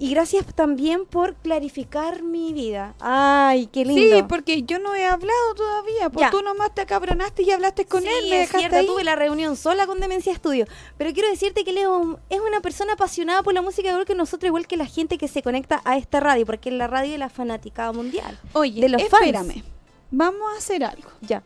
y 0.00 0.10
gracias 0.10 0.46
también 0.54 1.04
por 1.04 1.34
clarificar 1.34 2.22
mi 2.22 2.52
vida. 2.54 2.94
Ay, 3.00 3.66
qué 3.66 3.84
lindo. 3.84 4.16
Sí, 4.16 4.22
porque 4.28 4.62
yo 4.62 4.78
no 4.78 4.94
he 4.94 5.04
hablado 5.06 5.54
todavía. 5.54 6.08
Pues 6.10 6.24
Ya. 6.26 6.30
tú 6.30 6.40
nomás 6.42 6.74
te 6.74 6.80
acabronaste 6.80 7.42
y 7.42 7.50
hablaste 7.50 7.84
con 7.84 8.02
Sí, 8.02 8.08
él, 8.08 8.30
me 8.30 8.42
es 8.42 8.48
dejaste 8.48 8.58
cierto, 8.60 8.76
ahí. 8.78 8.86
tuve 8.86 9.04
la 9.04 9.14
reunión 9.14 9.56
sola 9.56 9.86
con 9.86 10.00
Demencia 10.00 10.32
Estudio. 10.32 10.64
Pero 10.96 11.12
quiero 11.12 11.28
decirte 11.28 11.64
que 11.64 11.72
Leo 11.74 12.18
es 12.30 12.40
una 12.40 12.60
persona 12.60 12.94
apasionada 12.94 13.42
por 13.42 13.52
la 13.52 13.60
música, 13.62 13.90
igual 13.90 14.06
que 14.06 14.14
nosotros, 14.14 14.48
igual 14.48 14.66
que 14.66 14.78
la 14.78 14.86
gente 14.86 15.18
que 15.18 15.28
se 15.28 15.42
conecta 15.42 15.82
a 15.84 15.98
esta 15.98 16.18
radio, 16.18 16.46
porque 16.46 16.70
es 16.70 16.74
la 16.74 16.86
radio 16.86 17.12
de 17.12 17.18
la 17.18 17.28
fanaticada 17.28 17.92
mundial. 17.92 18.38
Oye, 18.54 18.80
de 18.80 18.88
los 18.88 19.02
fans. 19.02 19.22
espérame. 19.22 19.62
Vamos 20.10 20.42
a 20.54 20.58
hacer 20.58 20.82
algo. 20.82 21.10
Ya. 21.20 21.42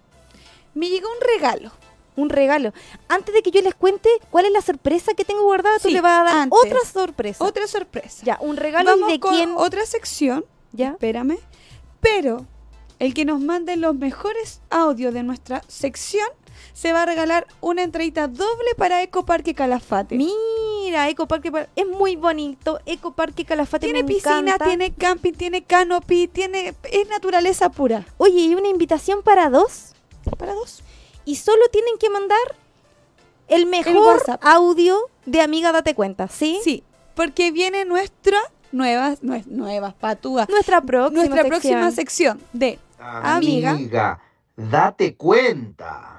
Me 0.75 0.89
llegó 0.89 1.09
un 1.09 1.27
regalo. 1.37 1.73
Un 2.17 2.29
regalo. 2.29 2.73
Antes 3.09 3.35
de 3.35 3.43
que 3.43 3.51
yo 3.51 3.61
les 3.63 3.75
cuente 3.75 4.09
cuál 4.31 4.47
es 4.47 4.53
la 4.53 4.61
sorpresa 4.63 5.15
que 5.15 5.25
tengo 5.25 5.43
guardada, 5.45 5.79
tú 5.79 5.91
le 5.91 6.01
vas 6.01 6.21
a 6.21 6.25
dar 6.25 6.37
antes. 6.43 6.59
otra 6.65 6.79
sorpresa. 6.85 7.45
Otra 7.45 7.67
sorpresa. 7.67 8.23
Ya, 8.25 8.39
un 8.41 8.57
regalo 8.57 8.91
Vamos 8.91 9.09
de 9.11 9.21
con 9.21 9.35
quién. 9.35 9.53
otra 9.57 9.85
sección. 9.87 10.45
Ya. 10.73 10.91
Espérame. 10.91 11.39
Pero 12.01 12.47
el 12.99 13.15
que 13.15 13.25
nos 13.25 13.41
mande 13.41 13.77
los 13.77 13.95
mejores 13.95 14.61
audios 14.71 15.13
de 15.15 15.23
nuestra 15.23 15.63
sección 15.69 16.27
se 16.73 16.93
va 16.93 17.03
a 17.03 17.07
regalar 17.07 17.47
una 17.61 17.83
entradita 17.83 18.27
doble 18.29 18.75
para 18.77 19.03
Eco 19.03 19.25
Parque 19.25 19.55
Calafate. 19.55 20.17
Mira, 20.17 21.09
Eco 21.09 21.27
Parque 21.27 21.51
Pa- 21.53 21.69
es 21.77 21.87
muy 21.87 22.17
bonito. 22.17 22.81
Eco 22.87 23.13
Parque 23.13 23.45
Calafate 23.45 23.87
tiene 23.87 24.03
me 24.03 24.09
piscina, 24.09 24.39
encanta. 24.41 24.65
tiene 24.67 24.93
camping, 24.93 25.33
tiene 25.33 25.63
canopy, 25.65 26.29
tiene 26.29 26.75
es 26.91 27.09
naturaleza 27.09 27.71
pura. 27.71 28.05
Oye, 28.19 28.41
y 28.41 28.55
una 28.55 28.69
invitación 28.69 29.23
para 29.23 29.51
dos. 29.51 29.93
Para 30.39 30.55
dos. 30.55 30.83
Y 31.25 31.37
solo 31.37 31.63
tienen 31.73 31.97
que 31.99 32.11
mandar 32.11 32.39
el 33.49 33.67
mejor 33.67 34.23
audio 34.43 34.99
de 35.27 35.41
Amiga 35.41 35.73
Date 35.73 35.95
Cuenta, 35.95 36.29
¿sí? 36.29 36.61
Sí, 36.65 36.83
porque 37.15 37.51
viene 37.51 37.85
nuestra 37.85 38.39
nueva, 38.73 39.15
nue- 39.23 39.45
nuevas 39.47 39.95
patúas. 39.95 40.49
Nuestra 40.49 40.81
próxima 40.81 41.15
Nuestra 41.25 41.43
sección. 41.43 41.51
próxima 41.51 41.91
sección 41.91 42.41
de 42.53 42.79
Amiga. 42.99 43.71
Amiga, 43.71 44.21
date 44.57 45.15
cuenta. 45.15 46.11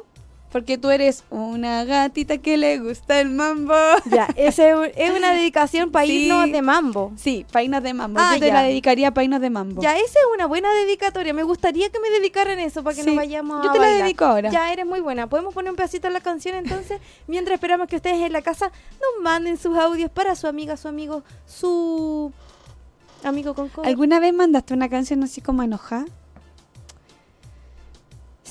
porque 0.51 0.77
tú 0.77 0.89
eres 0.89 1.23
una 1.29 1.85
gatita 1.85 2.37
que 2.39 2.57
le 2.57 2.79
gusta 2.79 3.19
el 3.21 3.29
mambo. 3.29 3.73
Ya, 4.05 4.27
ese 4.35 4.73
es 4.95 5.09
una 5.17 5.31
dedicación 5.33 5.91
para 5.91 6.05
Sí. 6.05 6.25
irnos 6.25 6.51
de 6.51 6.61
mambo. 6.61 7.13
Sí, 7.15 7.45
painas 7.51 7.81
de 7.83 7.93
mambo. 7.93 8.19
Ah, 8.21 8.33
yo 8.33 8.39
te 8.41 8.47
ya. 8.47 8.53
la 8.55 8.63
dedicaría 8.63 9.07
a 9.09 9.13
painas 9.13 9.39
de 9.41 9.49
mambo. 9.49 9.81
Ya, 9.81 9.95
esa 9.95 10.05
es 10.19 10.25
una 10.33 10.45
buena 10.45 10.71
dedicatoria. 10.73 11.33
Me 11.33 11.43
gustaría 11.43 11.89
que 11.89 11.99
me 11.99 12.09
dedicaran 12.09 12.59
eso 12.59 12.83
para 12.83 12.95
que 12.95 13.03
Sí, 13.03 13.07
nos 13.07 13.15
vayamos 13.15 13.63
yo 13.63 13.69
a 13.69 13.73
te 13.73 13.79
la 13.79 13.87
dedico 13.87 14.25
ahora. 14.25 14.49
Ya, 14.51 14.71
eres 14.73 14.85
muy 14.85 14.99
buena. 14.99 15.27
¿Podemos 15.27 15.53
poner 15.53 15.71
un 15.71 15.77
pedacito 15.77 16.07
de 16.07 16.13
la 16.13 16.21
canción 16.21 16.55
entonces? 16.55 16.99
Mientras 17.27 17.55
esperamos 17.55 17.87
que 17.87 17.95
ustedes 17.95 18.17
en 18.21 18.33
la 18.33 18.41
casa 18.41 18.71
nos 18.99 19.23
manden 19.23 19.57
sus 19.57 19.77
audios 19.77 20.11
para 20.11 20.35
su 20.35 20.47
amiga, 20.47 20.75
su 20.77 20.87
amigo, 20.87 21.23
su 21.45 22.31
amigo 23.23 23.53
con 23.53 23.69
cover. 23.69 23.87
¿Alguna 23.87 24.19
vez 24.19 24.33
mandaste 24.33 24.73
una 24.73 24.89
canción 24.89 25.23
así 25.23 25.41
como 25.41 25.63
enojada? 25.63 26.05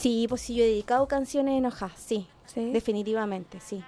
Sí, 0.00 0.24
pues 0.30 0.40
sí, 0.40 0.54
yo 0.54 0.64
he 0.64 0.66
dedicado 0.66 1.06
canciones 1.06 1.58
enojadas, 1.58 1.98
sí. 2.00 2.26
Sí. 2.46 2.72
Definitivamente, 2.72 3.60
sí. 3.60 3.84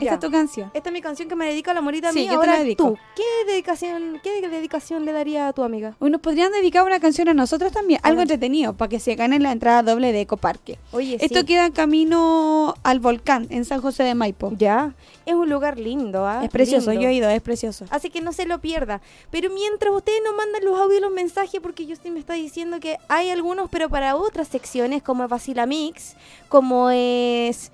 Esta 0.00 0.14
es 0.14 0.20
tu 0.20 0.30
canción. 0.30 0.70
Esta 0.74 0.88
es 0.88 0.92
mi 0.92 1.00
canción 1.00 1.28
que 1.28 1.36
me 1.36 1.46
dedica 1.46 1.72
la 1.72 1.80
morita 1.80 2.12
Sí, 2.12 2.20
mía. 2.20 2.32
yo 2.32 2.40
te 2.40 2.46
la 2.46 2.52
Ahora 2.52 2.64
dedico. 2.64 2.84
tú, 2.90 2.98
¿qué 3.14 3.52
dedicación, 3.52 4.20
qué 4.22 4.40
dedicación 4.48 5.04
le 5.04 5.12
daría 5.12 5.48
a 5.48 5.52
tu 5.52 5.62
amiga? 5.62 5.94
Hoy 6.00 6.10
nos 6.10 6.20
podrían 6.20 6.50
dedicar 6.52 6.84
una 6.84 6.98
canción 7.00 7.28
a 7.28 7.34
nosotros 7.34 7.70
también, 7.72 8.00
A 8.02 8.08
algo 8.08 8.22
entretenido, 8.22 8.74
para 8.74 8.88
que 8.88 8.98
se 8.98 9.14
ganen 9.14 9.42
la 9.42 9.52
entrada 9.52 9.82
doble 9.82 10.12
de 10.12 10.22
Ecoparque. 10.22 10.78
Oye, 10.92 11.16
Esto 11.20 11.40
sí. 11.40 11.46
queda 11.46 11.70
camino 11.70 12.74
al 12.82 13.00
volcán 13.00 13.46
en 13.50 13.64
San 13.64 13.80
José 13.80 14.02
de 14.02 14.14
Maipo. 14.14 14.52
Ya, 14.58 14.94
es 15.26 15.34
un 15.34 15.48
lugar 15.48 15.78
lindo, 15.78 16.26
¿ah? 16.26 16.40
Es 16.44 16.50
precioso, 16.50 16.90
Lindo. 16.90 17.04
yo 17.04 17.08
he 17.10 17.14
ido, 17.14 17.28
es 17.30 17.40
precioso. 17.42 17.84
Así 17.90 18.10
que 18.10 18.20
no 18.20 18.32
se 18.32 18.46
lo 18.46 18.60
pierda. 18.60 19.00
Pero 19.30 19.50
mientras 19.50 19.92
ustedes 19.94 20.20
nos 20.24 20.34
mandan 20.36 20.64
los 20.64 20.78
audios 20.78 20.98
y 20.98 21.02
los 21.02 21.12
mensajes, 21.12 21.60
porque 21.60 21.86
yo 21.86 21.94
sí 21.96 22.10
me 22.10 22.18
está 22.20 22.34
diciendo 22.34 22.80
que 22.80 22.98
hay 23.08 23.30
algunos, 23.30 23.70
pero 23.70 23.88
para 23.88 24.16
otras 24.16 24.48
secciones, 24.48 25.02
como 25.02 25.24
es 25.24 25.30
Vacila 25.30 25.66
Mix, 25.66 26.16
como 26.48 26.90
es 26.90 27.70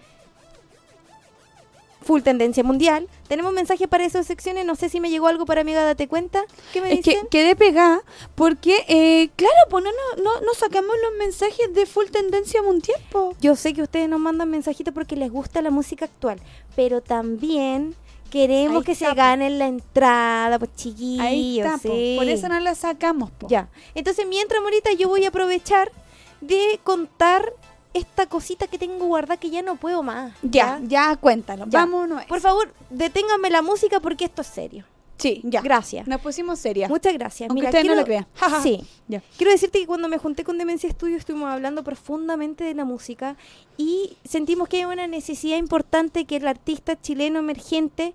Full 2.11 2.23
Tendencia 2.23 2.65
Mundial, 2.65 3.07
tenemos 3.29 3.53
mensajes 3.53 3.87
para 3.87 4.05
esas 4.05 4.27
secciones. 4.27 4.65
No 4.65 4.75
sé 4.75 4.89
si 4.89 4.99
me 4.99 5.11
llegó 5.11 5.29
algo 5.29 5.47
para 5.47 5.61
amiga, 5.61 5.85
date 5.85 6.09
cuenta. 6.09 6.43
¿Qué 6.73 6.81
me 6.81 6.93
Es 6.93 7.05
que 7.05 7.13
dicen? 7.13 7.29
quedé 7.31 7.55
pegada 7.55 8.03
porque, 8.35 8.85
eh, 8.89 9.31
claro, 9.37 9.55
pues 9.69 9.85
no, 9.85 9.91
no, 10.21 10.41
no, 10.41 10.55
sacamos 10.55 10.91
los 11.05 11.19
mensajes 11.21 11.73
de 11.73 11.87
full 11.87 12.07
tendencia 12.07 12.63
mundial, 12.63 13.01
po. 13.13 13.37
Yo 13.41 13.55
sé 13.55 13.75
que 13.75 13.83
ustedes 13.83 14.09
nos 14.09 14.19
mandan 14.19 14.51
mensajitos 14.51 14.93
porque 14.93 15.15
les 15.15 15.31
gusta 15.31 15.63
la 15.63 15.71
música 15.71 16.07
actual, 16.07 16.41
pero 16.75 17.01
también 17.01 17.95
queremos 18.29 18.79
Ahí 18.79 18.85
que 18.87 18.93
está, 18.93 19.11
se 19.11 19.15
ganen 19.15 19.61
la 19.61 19.69
entrada, 19.69 20.59
pues 20.59 20.75
chiquillos. 20.75 21.25
Ahí 21.25 21.61
está, 21.61 21.79
po. 21.79 21.95
sí. 21.95 22.17
por 22.19 22.29
eso 22.29 22.49
no 22.49 22.59
la 22.59 22.75
sacamos, 22.75 23.31
po. 23.31 23.47
Ya. 23.47 23.69
Entonces, 23.95 24.27
mientras, 24.27 24.61
Morita, 24.61 24.91
yo 24.95 25.09
voy 25.09 25.27
a 25.27 25.29
aprovechar 25.29 25.93
de 26.41 26.81
contar 26.83 27.53
esta 27.95 28.27
cosita 28.27 28.67
que 28.67 28.79
tengo 28.79 29.07
guardada 29.07 29.37
que 29.39 29.51
ya 29.51 29.63
no 29.63 29.77
puedo 29.77 30.03
más. 30.03 30.33
Ya, 30.43 30.81
ya, 30.83 31.17
cuéntalo. 31.17 31.67
Ya. 31.69 31.81
Vámonos. 31.81 32.25
Por 32.25 32.41
favor, 32.41 32.73
deténganme 32.91 33.51
la 33.51 33.63
música 33.63 34.01
porque 34.01 34.25
esto 34.27 34.43
es 34.43 34.49
serio. 34.49 34.85
sí, 35.19 35.41
ya. 35.45 35.61
Gracias. 35.61 36.07
Nos 36.07 36.21
pusimos 36.21 36.59
serias. 36.59 36.89
Muchas 36.89 37.13
gracias. 37.15 37.51
Aunque 37.51 37.67
Mira, 37.67 37.71
ustedes 37.71 37.87
no 37.87 37.95
lo 37.95 38.27
ja, 38.35 38.51
ja. 38.51 38.63
Sí. 38.63 38.81
Ya. 39.09 39.23
Quiero 39.37 39.53
decirte 39.53 39.81
que 39.81 39.87
cuando 39.87 40.09
me 40.09 40.19
junté 40.19 40.45
con 40.45 40.57
Demencia 40.57 40.89
Estudio 40.89 41.17
estuvimos 41.17 41.51
hablando 41.51 41.85
profundamente 41.85 42.65
de 42.65 42.75
la 42.75 42.85
música 42.85 43.37
y 43.77 44.17
sentimos 44.25 44.69
que 44.69 44.79
hay 44.79 44.85
una 44.85 45.07
necesidad 45.07 45.59
importante 45.59 46.25
que 46.25 46.37
el 46.37 46.47
artista 46.47 46.99
chileno 47.01 47.39
emergente 47.41 48.15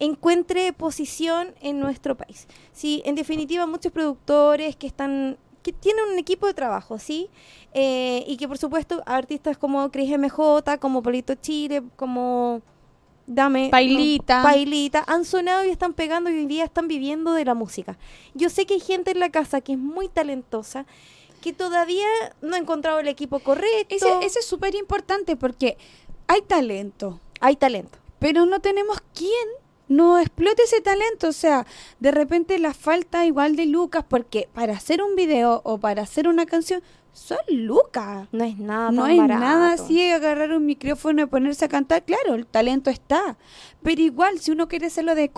encuentre 0.00 0.72
posición 0.72 1.54
en 1.60 1.78
nuestro 1.78 2.16
país. 2.16 2.48
Sí, 2.72 3.02
en 3.04 3.14
definitiva 3.14 3.66
muchos 3.66 3.92
productores 3.92 4.76
que 4.76 4.86
están 4.86 5.36
que 5.64 5.72
tienen 5.72 6.04
un 6.12 6.18
equipo 6.18 6.46
de 6.46 6.54
trabajo, 6.54 6.98
¿sí? 7.00 7.28
Eh, 7.72 8.22
y 8.28 8.36
que 8.36 8.46
por 8.46 8.58
supuesto 8.58 9.02
artistas 9.06 9.58
como 9.58 9.90
Cris 9.90 10.16
MJ, 10.16 10.78
como 10.78 11.02
Polito 11.02 11.34
Chile, 11.34 11.82
como 11.96 12.62
Dame 13.26 13.70
Pailita. 13.70 14.38
no, 14.38 14.44
Pailita 14.44 15.02
han 15.06 15.24
sonado 15.24 15.64
y 15.64 15.70
están 15.70 15.94
pegando 15.94 16.30
y 16.30 16.34
hoy 16.34 16.46
día 16.46 16.64
están 16.64 16.86
viviendo 16.86 17.32
de 17.32 17.44
la 17.46 17.54
música. 17.54 17.96
Yo 18.34 18.50
sé 18.50 18.66
que 18.66 18.74
hay 18.74 18.80
gente 18.80 19.10
en 19.10 19.18
la 19.18 19.30
casa 19.30 19.60
que 19.62 19.72
es 19.72 19.78
muy 19.78 20.08
talentosa 20.08 20.84
que 21.40 21.52
todavía 21.54 22.06
no 22.42 22.54
ha 22.54 22.58
encontrado 22.58 23.00
el 23.00 23.08
equipo 23.08 23.38
correcto. 23.38 23.94
Ese, 23.94 24.08
ese 24.22 24.38
es 24.40 24.46
súper 24.46 24.74
importante 24.74 25.36
porque 25.36 25.76
hay 26.26 26.42
talento, 26.42 27.18
Hay 27.40 27.56
talento. 27.56 27.98
pero 28.18 28.46
no 28.46 28.60
tenemos 28.60 28.98
quien 29.14 29.48
no 29.96 30.18
explote 30.18 30.62
ese 30.62 30.80
talento. 30.80 31.28
O 31.28 31.32
sea, 31.32 31.66
de 32.00 32.10
repente 32.10 32.58
la 32.58 32.74
falta 32.74 33.24
igual 33.26 33.56
de 33.56 33.66
lucas, 33.66 34.04
porque 34.08 34.48
para 34.52 34.74
hacer 34.74 35.02
un 35.02 35.16
video 35.16 35.60
o 35.64 35.78
para 35.78 36.02
hacer 36.02 36.28
una 36.28 36.46
canción 36.46 36.82
son 37.14 37.38
lucas. 37.48 38.28
No 38.32 38.44
es 38.44 38.58
nada 38.58 38.90
No 38.90 39.06
es 39.06 39.16
barato. 39.16 39.40
nada 39.40 39.72
así 39.72 40.10
agarrar 40.10 40.52
un 40.52 40.66
micrófono 40.66 41.22
y 41.22 41.26
ponerse 41.26 41.64
a 41.64 41.68
cantar. 41.68 42.04
Claro, 42.04 42.34
el 42.34 42.44
talento 42.44 42.90
está. 42.90 43.38
Pero 43.82 44.02
igual, 44.02 44.40
si 44.40 44.50
uno 44.50 44.66
quiere 44.68 44.86
hacerlo 44.86 45.14
de, 45.14 45.30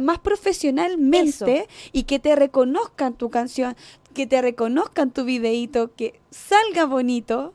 más 0.00 0.20
profesionalmente 0.20 1.68
y 1.92 2.04
que 2.04 2.20
te 2.20 2.36
reconozcan 2.36 3.14
tu 3.14 3.30
canción, 3.30 3.74
que 4.14 4.26
te 4.26 4.40
reconozcan 4.40 5.10
tu 5.10 5.24
videíto, 5.24 5.92
que 5.94 6.20
salga 6.30 6.84
bonito, 6.84 7.52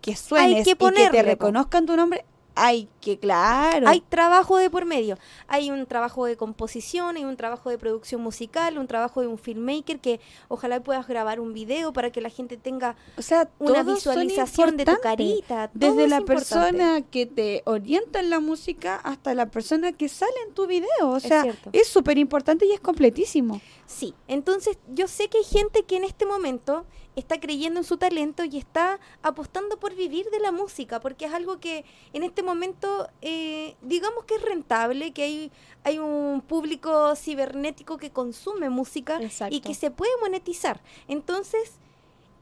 que 0.00 0.16
suenes 0.16 0.64
que 0.64 0.72
y 0.72 0.74
que 0.74 1.10
te 1.10 1.22
reconozcan 1.22 1.86
tu 1.86 1.96
nombre, 1.96 2.24
hay 2.56 2.88
que, 3.00 3.18
claro. 3.18 3.86
Hay 3.86 4.00
trabajo 4.00 4.56
de 4.56 4.70
por 4.70 4.86
medio. 4.86 5.18
Hay 5.46 5.70
un 5.70 5.86
trabajo 5.86 6.24
de 6.24 6.36
composición, 6.36 7.16
hay 7.16 7.24
un 7.24 7.36
trabajo 7.36 7.70
de 7.70 7.78
producción 7.78 8.22
musical, 8.22 8.78
un 8.78 8.86
trabajo 8.86 9.20
de 9.20 9.26
un 9.26 9.38
filmmaker 9.38 10.00
que 10.00 10.20
ojalá 10.48 10.82
puedas 10.82 11.06
grabar 11.06 11.38
un 11.38 11.52
video 11.52 11.92
para 11.92 12.10
que 12.10 12.20
la 12.20 12.30
gente 12.30 12.56
tenga 12.56 12.96
o 13.16 13.22
sea, 13.22 13.48
una 13.58 13.82
visualización 13.82 14.76
de 14.76 14.86
tu 14.86 14.96
carita. 15.00 15.68
todo 15.68 15.90
Desde 15.90 16.04
es 16.04 16.10
la 16.10 16.16
importante. 16.18 16.54
persona 16.54 17.02
que 17.02 17.26
te 17.26 17.62
orienta 17.66 18.20
en 18.20 18.30
la 18.30 18.40
música 18.40 18.96
hasta 18.96 19.34
la 19.34 19.46
persona 19.46 19.92
que 19.92 20.08
sale 20.08 20.32
en 20.48 20.54
tu 20.54 20.66
video. 20.66 20.88
O 21.02 21.20
sea, 21.20 21.44
es 21.72 21.88
súper 21.88 22.18
importante 22.18 22.66
y 22.66 22.72
es 22.72 22.80
completísimo. 22.80 23.60
Sí, 23.86 24.14
entonces 24.26 24.78
yo 24.88 25.06
sé 25.08 25.28
que 25.28 25.38
hay 25.38 25.44
gente 25.44 25.84
que 25.84 25.96
en 25.96 26.04
este 26.04 26.26
momento 26.26 26.84
está 27.14 27.40
creyendo 27.40 27.80
en 27.80 27.84
su 27.84 27.96
talento 27.96 28.44
y 28.44 28.58
está 28.58 29.00
apostando 29.22 29.78
por 29.78 29.94
vivir 29.94 30.26
de 30.30 30.40
la 30.40 30.52
música, 30.52 31.00
porque 31.00 31.26
es 31.26 31.32
algo 31.32 31.60
que 31.60 31.84
en 32.12 32.22
este 32.22 32.42
momento 32.42 33.08
eh, 33.22 33.76
digamos 33.82 34.24
que 34.24 34.34
es 34.34 34.42
rentable, 34.42 35.12
que 35.12 35.22
hay, 35.22 35.52
hay 35.84 35.98
un 35.98 36.42
público 36.42 37.14
cibernético 37.16 37.96
que 37.96 38.10
consume 38.10 38.70
música 38.70 39.18
Exacto. 39.20 39.54
y 39.54 39.60
que 39.60 39.74
se 39.74 39.90
puede 39.90 40.12
monetizar. 40.20 40.80
Entonces 41.08 41.74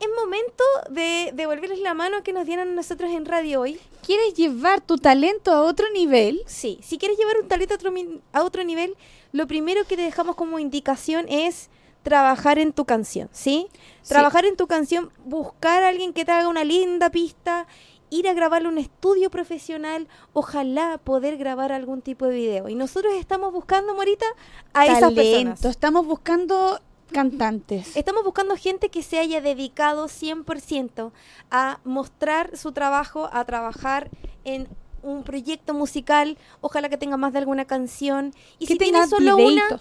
es 0.01 0.09
momento 0.19 0.65
de 0.91 1.31
devolverles 1.35 1.81
la 1.81 1.95
mano 1.95 2.23
que 2.23 2.33
nos 2.33 2.47
dieron 2.47 2.75
nosotros 2.75 3.11
en 3.13 3.25
radio 3.27 3.61
hoy. 3.61 3.79
¿Quieres 4.05 4.35
llevar 4.35 4.81
tu 4.81 4.99
talento 4.99 5.53
a 5.53 5.63
otro 5.63 5.87
nivel? 5.93 6.43
Sí, 6.47 6.79
si 6.83 6.99
quieres 6.99 7.17
llevar 7.17 7.39
un 7.41 7.49
talento 7.49 7.75
a 7.75 7.77
otro, 7.77 7.93
a 8.33 8.43
otro 8.43 8.65
nivel, 8.65 8.97
lo 9.35 9.49
primero 9.49 9.85
que 9.85 9.97
te 9.97 10.03
dejamos 10.03 10.37
como 10.37 10.61
indicación 10.61 11.27
es 11.29 11.69
trabajar 12.05 12.61
en 12.61 12.73
tu 12.73 12.85
canción, 12.85 13.29
¿sí? 13.33 13.67
Sí. 14.03 14.11
Trabajar 14.11 14.45
en 14.45 14.57
tu 14.57 14.69
canción, 14.69 15.11
buscar 15.25 15.83
a 15.83 15.89
alguien 15.89 16.13
que 16.13 16.25
te 16.25 16.31
haga 16.31 16.47
una 16.47 16.63
linda 16.63 17.11
pista 17.11 17.67
ir 18.11 18.29
a 18.29 18.33
grabarlo 18.33 18.69
en 18.69 18.75
un 18.75 18.81
estudio 18.81 19.31
profesional, 19.31 20.07
ojalá 20.35 20.99
poder 20.99 21.37
grabar 21.37 21.73
algún 21.73 22.01
tipo 22.01 22.27
de 22.27 22.37
video. 22.37 22.69
Y 22.69 22.77
nosotros 22.77 23.13
estamos 23.15 23.53
buscando, 23.53 23.93
Morita, 23.97 24.27
a 24.73 24.87
esas 24.87 25.01
Talento. 25.01 25.23
personas. 25.23 25.65
Estamos 25.65 26.07
buscando 26.07 26.81
cantantes. 27.11 27.97
Estamos 27.97 28.23
buscando 28.23 28.57
gente 28.57 28.89
que 28.89 29.03
se 29.03 29.19
haya 29.19 29.41
dedicado 29.41 30.07
100% 30.07 31.11
a 31.51 31.81
mostrar 31.83 32.57
su 32.57 32.71
trabajo, 32.71 33.29
a 33.33 33.45
trabajar 33.45 34.11
en 34.45 34.69
un 35.05 35.23
proyecto 35.23 35.75
musical, 35.75 36.37
ojalá 36.61 36.89
que 36.89 36.97
tenga 36.97 37.17
más 37.17 37.33
de 37.33 37.39
alguna 37.41 37.65
canción. 37.67 38.35
Y 38.59 38.67
que 38.67 38.73
si 38.75 38.79
tenga 38.79 39.07
tiene 39.07 39.09
solo 39.09 39.37
una, 39.37 39.81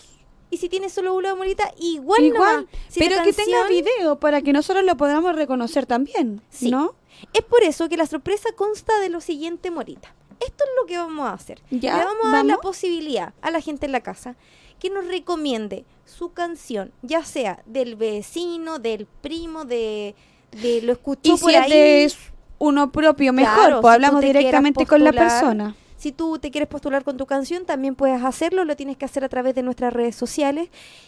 y 0.49 0.57
si 0.57 0.69
tiene 0.69 0.89
solo 0.89 1.15
una 1.15 1.33
morita, 1.35 1.71
igual, 1.79 2.23
Igual. 2.23 2.67
Si 2.89 2.99
pero 2.99 3.23
que 3.23 3.33
tenga 3.33 3.67
video 3.67 4.19
para 4.19 4.41
que 4.41 4.53
nosotros 4.53 4.85
lo 4.85 4.95
podamos 4.97 5.35
reconocer 5.35 5.85
también, 5.85 6.41
Sí. 6.49 6.69
¿no? 6.69 6.95
Es 7.33 7.41
por 7.43 7.63
eso 7.63 7.89
que 7.89 7.97
la 7.97 8.05
sorpresa 8.05 8.49
consta 8.55 8.99
de 8.99 9.09
lo 9.09 9.21
siguiente, 9.21 9.71
Morita. 9.71 10.13
Esto 10.39 10.63
es 10.65 10.69
lo 10.79 10.85
que 10.87 10.97
vamos 10.97 11.25
a 11.25 11.33
hacer. 11.33 11.61
Ya, 11.71 11.97
Le 11.97 12.03
vamos 12.05 12.25
a 12.25 12.31
dar 12.31 12.45
la 12.45 12.57
posibilidad 12.57 13.33
a 13.41 13.49
la 13.49 13.61
gente 13.61 13.85
en 13.85 13.93
la 13.93 14.01
casa 14.01 14.35
que 14.79 14.89
nos 14.89 15.07
recomiende 15.07 15.85
su 16.05 16.33
canción, 16.33 16.91
ya 17.01 17.23
sea 17.23 17.63
del 17.65 17.95
vecino, 17.95 18.77
del 18.79 19.05
primo, 19.05 19.63
de, 19.63 20.15
de 20.61 20.81
lo 20.81 20.91
escuchó 20.91 21.21
Y 21.35 21.37
por 21.37 21.49
si 21.51 21.55
ahí. 21.55 21.71
es 21.71 22.17
de 22.17 22.32
uno 22.59 22.91
propio, 22.91 23.33
mejor, 23.33 23.55
Claro, 23.55 23.81
pues 23.81 23.91
si 23.91 23.95
hablamos 23.95 24.21
directamente 24.21 24.85
con 24.85 25.03
la 25.03 25.11
persona. 25.13 25.75
Si 25.97 26.11
tú 26.11 26.37
te 26.37 26.51
quieres 26.51 26.67
postular 26.67 27.05
con 27.05 27.15
tu 27.15 27.25
canción, 27.25 27.65
también 27.65 27.95
puedes 27.95 28.21
hacerlo, 28.25 28.65
lo 28.65 28.75
tienes 28.75 28.97
que 28.97 29.05
hacer 29.05 29.23
a 29.23 29.29
través 29.29 29.55
de 29.55 29.63
nuestras 29.63 29.93
redes 29.93 30.17
sociales. 30.17 30.67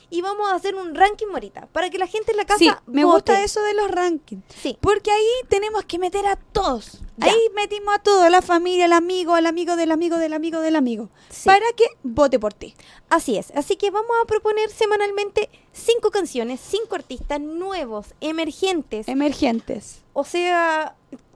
Y 0.10 0.22
vamos 0.22 0.50
a 0.50 0.56
hacer 0.56 0.74
un 0.74 0.96
ranking, 0.96 1.28
Morita, 1.30 1.68
para 1.74 1.90
que 1.90 1.98
la 1.98 2.08
gente 2.08 2.32
en 2.32 2.38
la 2.38 2.46
casa 2.46 2.60
Sí, 2.60 2.72
me 2.86 3.04
vote. 3.04 3.16
gusta 3.34 3.44
eso 3.44 3.62
de 3.62 3.74
los 3.74 3.92
rankings. 3.92 4.42
Sí, 4.58 4.78
Porque 4.80 5.12
ahí 5.12 5.28
tenemos 5.50 5.84
que 5.84 6.00
meter 6.00 6.26
a 6.28 6.38
todos. 6.38 7.02
Ya. 7.18 7.28
Ahí 7.28 7.38
metimos 7.56 7.94
a 7.94 8.00
todos, 8.00 8.30
la 8.32 8.42
familia, 8.42 8.86
el 8.86 8.94
amigo, 8.94 9.36
el 9.36 9.48
amigo 9.48 9.76
del 9.76 9.92
amigo 9.92 10.18
del 10.18 10.32
amigo 10.32 10.62
del 10.62 10.78
amigo. 10.78 11.10
Sí. 11.30 11.44
Para 11.44 11.66
que 11.76 11.84
vote 12.04 12.40
por 12.40 12.54
ti. 12.54 12.74
Así 13.10 13.36
es. 13.38 13.52
Así 13.52 13.76
que 13.76 13.92
vamos 13.92 14.12
a 14.24 14.26
proponer 14.26 14.70
semanalmente 14.70 15.50
cinco 15.74 16.10
canciones, 16.10 16.62
cinco 16.62 16.96
artistas 16.96 17.42
nuevos, 17.42 18.14
emergentes. 18.22 19.10
Emergentes. 19.10 20.04
O 20.14 20.24
sea, 20.24 20.96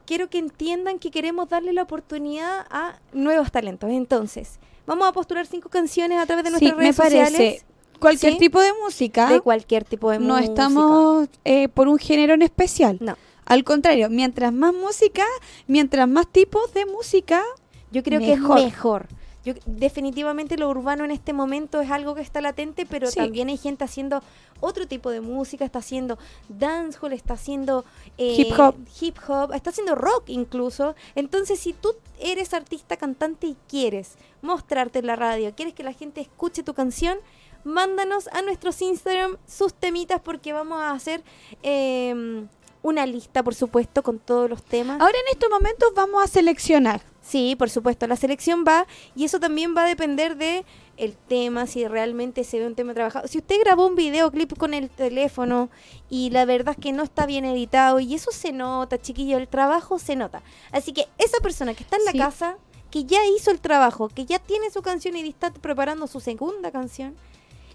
quiero 0.09 0.27
que 0.27 0.39
entiendan 0.39 0.97
que 0.97 1.11
queremos 1.11 1.47
darle 1.49 1.71
la 1.71 1.83
oportunidad 1.83 2.65
a 2.71 2.95
nuevos 3.13 3.51
talentos. 3.51 3.91
Entonces, 3.91 4.57
vamos 4.87 5.07
a 5.07 5.11
postular 5.11 5.45
cinco 5.45 5.69
canciones 5.69 6.17
a 6.19 6.25
través 6.25 6.45
de 6.45 6.49
Sí, 6.57 6.65
nuestras 6.65 6.77
me 6.77 6.83
redes 6.83 6.95
parece. 6.97 7.25
sociales 7.29 7.65
Cualquier 7.99 8.33
Sí. 8.33 8.39
tipo 8.39 8.59
de 8.59 8.71
música. 8.83 9.29
de 9.29 9.39
cualquier 9.41 9.83
tipo 9.83 10.09
de 10.09 10.17
no 10.17 10.33
música. 10.37 10.49
estamos 10.49 11.27
eh, 11.45 11.67
por 11.69 11.87
un 11.87 11.99
género 11.99 12.33
en 12.33 12.41
especial. 12.41 12.97
No. 13.01 13.17
Al 13.45 13.63
contrario, 13.63 14.09
mientras 14.09 14.51
más 14.51 14.73
música, 14.73 15.25
mientras 15.67 16.07
más 16.07 16.27
tipos 16.27 16.73
de 16.73 16.85
música, 16.87 17.43
Yo 17.91 18.01
creo 18.03 18.19
Mejor. 18.19 18.55
que 18.57 18.63
es 18.63 18.65
mejor. 18.73 19.07
Yo, 19.53 19.61
definitivamente 19.65 20.57
lo 20.57 20.69
urbano 20.69 21.05
en 21.05 21.11
este 21.11 21.33
momento 21.33 21.81
es 21.81 21.91
algo 21.91 22.15
que 22.15 22.21
está 22.21 22.41
latente, 22.41 22.85
pero 22.85 23.07
Sí. 23.09 23.15
también 23.17 23.49
hay 23.49 23.57
gente 23.57 23.83
haciendo 23.83 24.21
otro 24.61 24.87
tipo 24.87 25.09
de 25.09 25.21
música, 25.21 25.65
está 25.65 25.79
haciendo 25.79 26.17
dancehall, 26.49 27.13
está 27.13 27.33
haciendo 27.35 27.85
eh, 28.17 28.35
Hip 28.37 28.59
hop. 28.59 28.75
hip 28.99 29.17
hop, 29.27 29.53
está 29.53 29.69
haciendo 29.69 29.95
rock 29.95 30.23
incluso. 30.29 30.95
Entonces, 31.15 31.59
si 31.59 31.73
tú 31.73 31.95
eres 32.19 32.53
artista, 32.53 32.97
cantante 32.97 33.47
y 33.47 33.57
quieres 33.67 34.15
mostrarte 34.41 34.99
en 34.99 35.07
la 35.07 35.15
radio, 35.15 35.53
quieres 35.55 35.73
que 35.73 35.83
la 35.83 35.93
gente 35.93 36.21
escuche 36.21 36.63
tu 36.63 36.73
canción, 36.73 37.17
mándanos 37.63 38.27
a 38.29 38.41
nuestros 38.41 38.81
Instagram 38.81 39.37
sus 39.47 39.73
temitas 39.73 40.21
porque 40.21 40.53
vamos 40.53 40.79
a 40.79 40.91
hacer 40.91 41.23
eh, 41.63 42.45
una 42.81 43.05
lista, 43.05 43.43
por 43.43 43.53
supuesto, 43.55 44.03
con 44.03 44.19
todos 44.19 44.49
los 44.49 44.63
temas. 44.63 44.99
ahora 45.01 45.17
en 45.25 45.33
estos 45.33 45.49
momentos 45.49 45.89
vamos 45.95 46.23
a 46.23 46.27
seleccionar. 46.27 47.01
Sí, 47.29 47.55
por 47.55 47.69
supuesto, 47.69 48.07
la 48.07 48.15
selección 48.15 48.63
va 48.67 48.87
y 49.15 49.25
eso 49.25 49.39
también 49.39 49.75
va 49.77 49.83
a 49.83 49.87
depender 49.87 50.35
de 50.35 50.65
el 50.97 51.15
tema, 51.15 51.67
si 51.67 51.87
realmente 51.87 52.43
se 52.43 52.59
ve 52.59 52.65
un 52.65 52.73
tema 52.75 52.93
trabajado. 52.95 53.27
Si 53.27 53.37
usted 53.37 53.55
grabó 53.63 53.85
un 53.87 53.95
videoclip 53.95 54.57
con 54.57 54.73
el 54.73 54.89
teléfono 54.89 55.69
y 56.09 56.31
la 56.31 56.45
verdad 56.45 56.75
es 56.77 56.83
que 56.83 56.91
no 56.91 57.03
está 57.03 57.25
bien 57.27 57.45
editado 57.45 57.99
y 57.99 58.15
eso 58.15 58.31
se 58.31 58.51
nota, 58.51 58.97
chiquillo, 58.97 59.37
el 59.37 59.47
trabajo 59.47 59.99
se 59.99 60.15
nota. 60.15 60.41
Así 60.71 60.91
que 60.91 61.07
esa 61.19 61.37
persona 61.41 61.73
que 61.75 61.83
está 61.83 61.97
en 61.97 62.05
la 62.05 62.11
Sí. 62.13 62.17
casa, 62.17 62.57
que 62.89 63.05
ya 63.05 63.19
hizo 63.37 63.51
el 63.51 63.59
trabajo, 63.61 64.09
que 64.09 64.25
ya 64.25 64.39
tiene 64.39 64.71
su 64.71 64.81
canción 64.81 65.15
y 65.15 65.29
está 65.29 65.53
preparando 65.53 66.07
su 66.07 66.19
segunda 66.19 66.71
canción, 66.71 67.15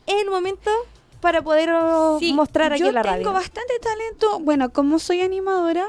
es 0.07 0.21
el 0.21 0.29
momento 0.31 0.71
para 1.25 1.43
poder 1.43 1.71
oh, 1.73 2.19
Sí, 2.21 2.33
mostrar 2.35 2.73
aquí 2.73 2.83
yo 2.83 2.89
en 2.89 2.95
la 2.95 3.03
tengo 3.03 3.15
radio. 3.17 3.33
bastante 3.33 3.73
talento. 3.81 4.39
Bueno, 4.41 4.71
como 4.73 4.99
soy 4.99 5.23
animadora, 5.23 5.87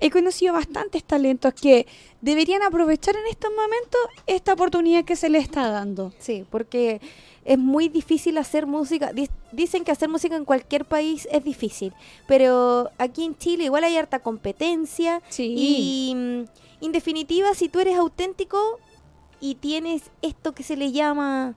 he 0.00 0.10
conocido 0.10 0.54
bastantes 0.54 1.02
talentos 1.04 1.52
que 1.54 1.86
deberían 2.20 2.62
aprovechar 2.62 3.16
en 3.16 3.26
estos 3.26 3.50
momentos 3.50 4.00
esta 4.26 4.52
oportunidad 4.54 5.04
que 5.04 5.16
se 5.16 5.28
les 5.28 5.42
está 5.42 5.68
dando. 5.70 6.12
Sí, 6.18 6.46
porque 6.50 7.00
es 7.44 7.58
muy 7.58 7.88
difícil 7.88 8.38
hacer 8.38 8.66
música. 8.66 9.12
Di- 9.12 9.28
Dicen 9.52 9.84
que 9.84 9.90
hacer 9.92 10.08
música 10.08 10.36
en 10.36 10.44
cualquier 10.44 10.84
país 10.84 11.26
es 11.32 11.42
difícil, 11.42 11.92
pero 12.28 12.90
aquí 12.98 13.24
en 13.24 13.36
Chile 13.36 13.64
igual 13.64 13.84
hay 13.84 13.96
harta 13.96 14.20
competencia 14.20 15.20
Sí. 15.30 15.54
y 15.56 16.14
mm, 16.14 16.44
en 16.84 16.92
definitiva 16.92 17.54
si 17.54 17.68
tú 17.68 17.80
eres 17.80 17.96
auténtico 17.96 18.78
y 19.40 19.56
tienes 19.56 20.10
esto 20.22 20.52
que 20.54 20.62
se 20.62 20.76
le 20.76 20.92
llama 20.92 21.54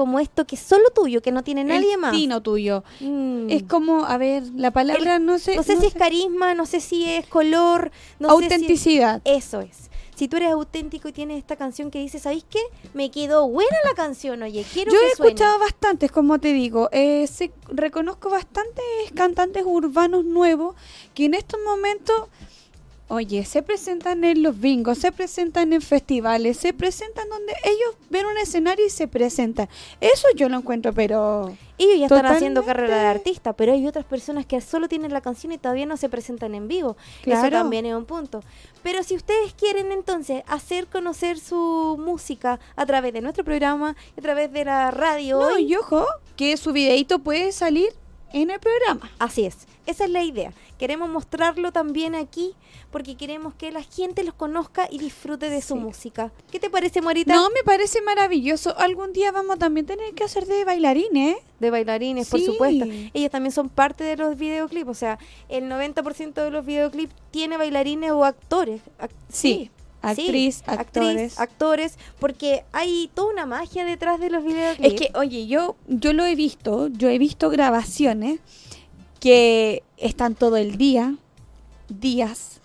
como 0.00 0.18
esto 0.18 0.46
que 0.46 0.54
es 0.56 0.62
solo 0.62 0.88
tuyo, 0.94 1.20
que 1.20 1.30
no 1.30 1.42
tiene 1.44 1.62
nadie 1.62 1.92
el 1.92 2.00
más. 2.00 2.12
tino 2.12 2.40
tuyo. 2.40 2.84
Mm. 3.00 3.50
Es 3.50 3.64
como, 3.64 4.06
a 4.06 4.16
ver, 4.16 4.44
la 4.56 4.70
palabra 4.70 5.18
no 5.18 5.38
sé. 5.38 5.56
no 5.56 5.62
sé 5.62 5.74
no 5.74 5.80
si 5.82 5.88
es 5.88 5.92
carisma, 5.94 6.54
no 6.54 6.64
sé 6.64 6.80
si 6.80 7.04
es 7.04 7.26
color, 7.26 7.90
no 8.18 8.28
sé 8.30 8.34
si 8.38 8.46
es- 8.46 8.52
autenticidad. 8.52 9.20
Eso 9.26 9.60
es. 9.60 9.90
Si 10.14 10.26
tú 10.26 10.38
eres 10.38 10.52
auténtico 10.52 11.06
y 11.08 11.12
tienes 11.12 11.36
esta 11.36 11.56
canción 11.56 11.90
que 11.90 11.98
dices, 11.98 12.22
¿sabéis 12.22 12.46
qué? 12.48 12.60
Me 12.94 13.10
quedó 13.10 13.46
buena 13.46 13.76
la 13.84 13.92
canción, 13.94 14.42
oye, 14.42 14.64
quiero 14.72 14.90
Yo 14.90 14.98
que 15.00 15.06
he 15.06 15.16
suene". 15.16 15.32
escuchado 15.32 15.58
bastantes, 15.58 16.10
como 16.10 16.38
te 16.38 16.54
digo, 16.54 16.88
eh, 16.92 17.26
sé- 17.26 17.52
reconozco 17.68 18.30
bastantes 18.30 18.82
cantantes 19.14 19.64
urbanos 19.66 20.24
nuevos 20.24 20.76
que 21.14 21.26
en 21.26 21.34
estos 21.34 21.60
momentos, 21.62 22.22
oye, 23.10 23.44
se 23.44 23.62
presentan 23.62 24.22
en 24.24 24.42
los 24.42 24.58
bingos, 24.58 24.98
se 24.98 25.10
presentan 25.12 25.72
en 25.72 25.82
festivales, 25.82 26.56
se 26.56 26.72
presentan 26.72 27.28
donde 27.28 27.52
ellos 27.64 27.96
ven 28.08 28.24
un 28.24 28.38
escenario 28.38 28.86
y 28.86 28.90
se 28.90 29.08
presentan. 29.08 29.68
Eso 30.00 30.28
yo 30.36 30.48
lo 30.48 30.56
encuentro, 30.56 30.92
pero 30.92 31.52
Ellos 31.76 31.98
ya 31.98 32.06
están 32.06 32.26
haciendo 32.26 32.62
carrera 32.64 33.00
de 33.02 33.06
artista, 33.08 33.52
pero 33.54 33.72
hay 33.72 33.86
otras 33.86 34.04
personas 34.04 34.46
que 34.46 34.60
solo 34.60 34.86
tienen 34.88 35.12
la 35.12 35.20
canción 35.22 35.50
y 35.52 35.58
todavía 35.58 35.86
no 35.86 35.96
se 35.96 36.08
presentan 36.08 36.54
en 36.54 36.68
vivo. 36.68 36.96
Eso 37.22 37.24
Claro. 37.40 37.50
también 37.50 37.84
es 37.86 37.94
un 37.94 38.04
punto. 38.04 38.42
Pero 38.82 39.02
si 39.02 39.16
ustedes 39.16 39.54
quieren 39.54 39.90
entonces 39.90 40.42
hacer 40.46 40.86
conocer 40.86 41.38
su 41.38 41.96
música 41.98 42.60
a 42.76 42.86
través 42.86 43.12
de 43.12 43.22
nuestro 43.22 43.44
programa, 43.44 43.96
a 44.16 44.20
través 44.20 44.52
de 44.52 44.64
la 44.64 44.90
radio, 44.90 45.40
no, 45.40 45.46
hoy, 45.54 45.72
y 45.72 45.74
ojo, 45.76 46.06
que 46.36 46.56
su 46.56 46.72
videito 46.72 47.18
puede 47.18 47.50
salir 47.52 47.92
en 48.32 48.50
el 48.50 48.60
programa. 48.60 49.10
así 49.18 49.44
es. 49.44 49.66
Esa 49.86 50.04
es 50.04 50.10
la 50.10 50.22
idea. 50.22 50.52
Queremos 50.78 51.08
mostrarlo 51.08 51.72
también 51.72 52.14
aquí 52.14 52.54
porque 52.92 53.16
queremos 53.16 53.54
que 53.54 53.72
la 53.72 53.82
gente 53.82 54.22
los 54.22 54.34
conozca 54.34 54.86
y 54.90 54.98
disfrute 54.98 55.48
de 55.50 55.62
su 55.62 55.74
música. 55.74 56.30
¿Qué 56.52 56.60
te 56.60 56.70
parece, 56.70 57.00
Morita? 57.02 57.34
No, 57.34 57.48
me 57.50 57.62
parece 57.64 58.00
maravilloso. 58.02 58.76
Algún 58.78 59.12
día 59.12 59.32
vamos 59.32 59.58
también 59.58 59.86
a 59.86 59.88
tener 59.88 60.14
que 60.14 60.22
hacer 60.24 60.46
de 60.46 60.64
bailarines. 60.64 61.36
¿eh? 61.36 61.42
De 61.58 61.70
bailarines, 61.70 62.28
por 62.28 62.40
supuesto. 62.40 62.84
Ellos 63.14 63.30
también 63.30 63.52
son 63.52 63.68
parte 63.68 64.04
de 64.04 64.16
los 64.16 64.36
videoclips. 64.36 64.88
O 64.90 64.94
sea, 64.94 65.18
el 65.48 65.64
90% 65.64 66.34
de 66.34 66.50
los 66.50 66.64
videoclips 66.64 67.14
tiene 67.30 67.56
bailarines 67.56 68.12
o 68.12 68.24
actores. 68.24 68.80
Ac- 69.00 69.10
Sí. 69.32 69.70
Actriz, 70.02 70.56
sí, 70.56 70.62
actores. 70.66 71.38
actores, 71.38 71.98
porque 72.18 72.64
hay 72.72 73.10
toda 73.14 73.32
una 73.32 73.46
magia 73.46 73.84
detrás 73.84 74.18
de 74.20 74.30
los 74.30 74.44
videoclips. 74.44 74.94
Es 74.94 75.00
que, 75.00 75.10
oye, 75.18 75.46
yo, 75.46 75.76
yo 75.88 76.12
lo 76.12 76.24
he 76.24 76.34
visto, 76.34 76.88
yo 76.88 77.08
he 77.08 77.18
visto 77.18 77.50
grabaciones 77.50 78.40
que 79.20 79.82
están 79.98 80.34
todo 80.34 80.56
el 80.56 80.76
día, 80.78 81.14
días, 81.88 82.60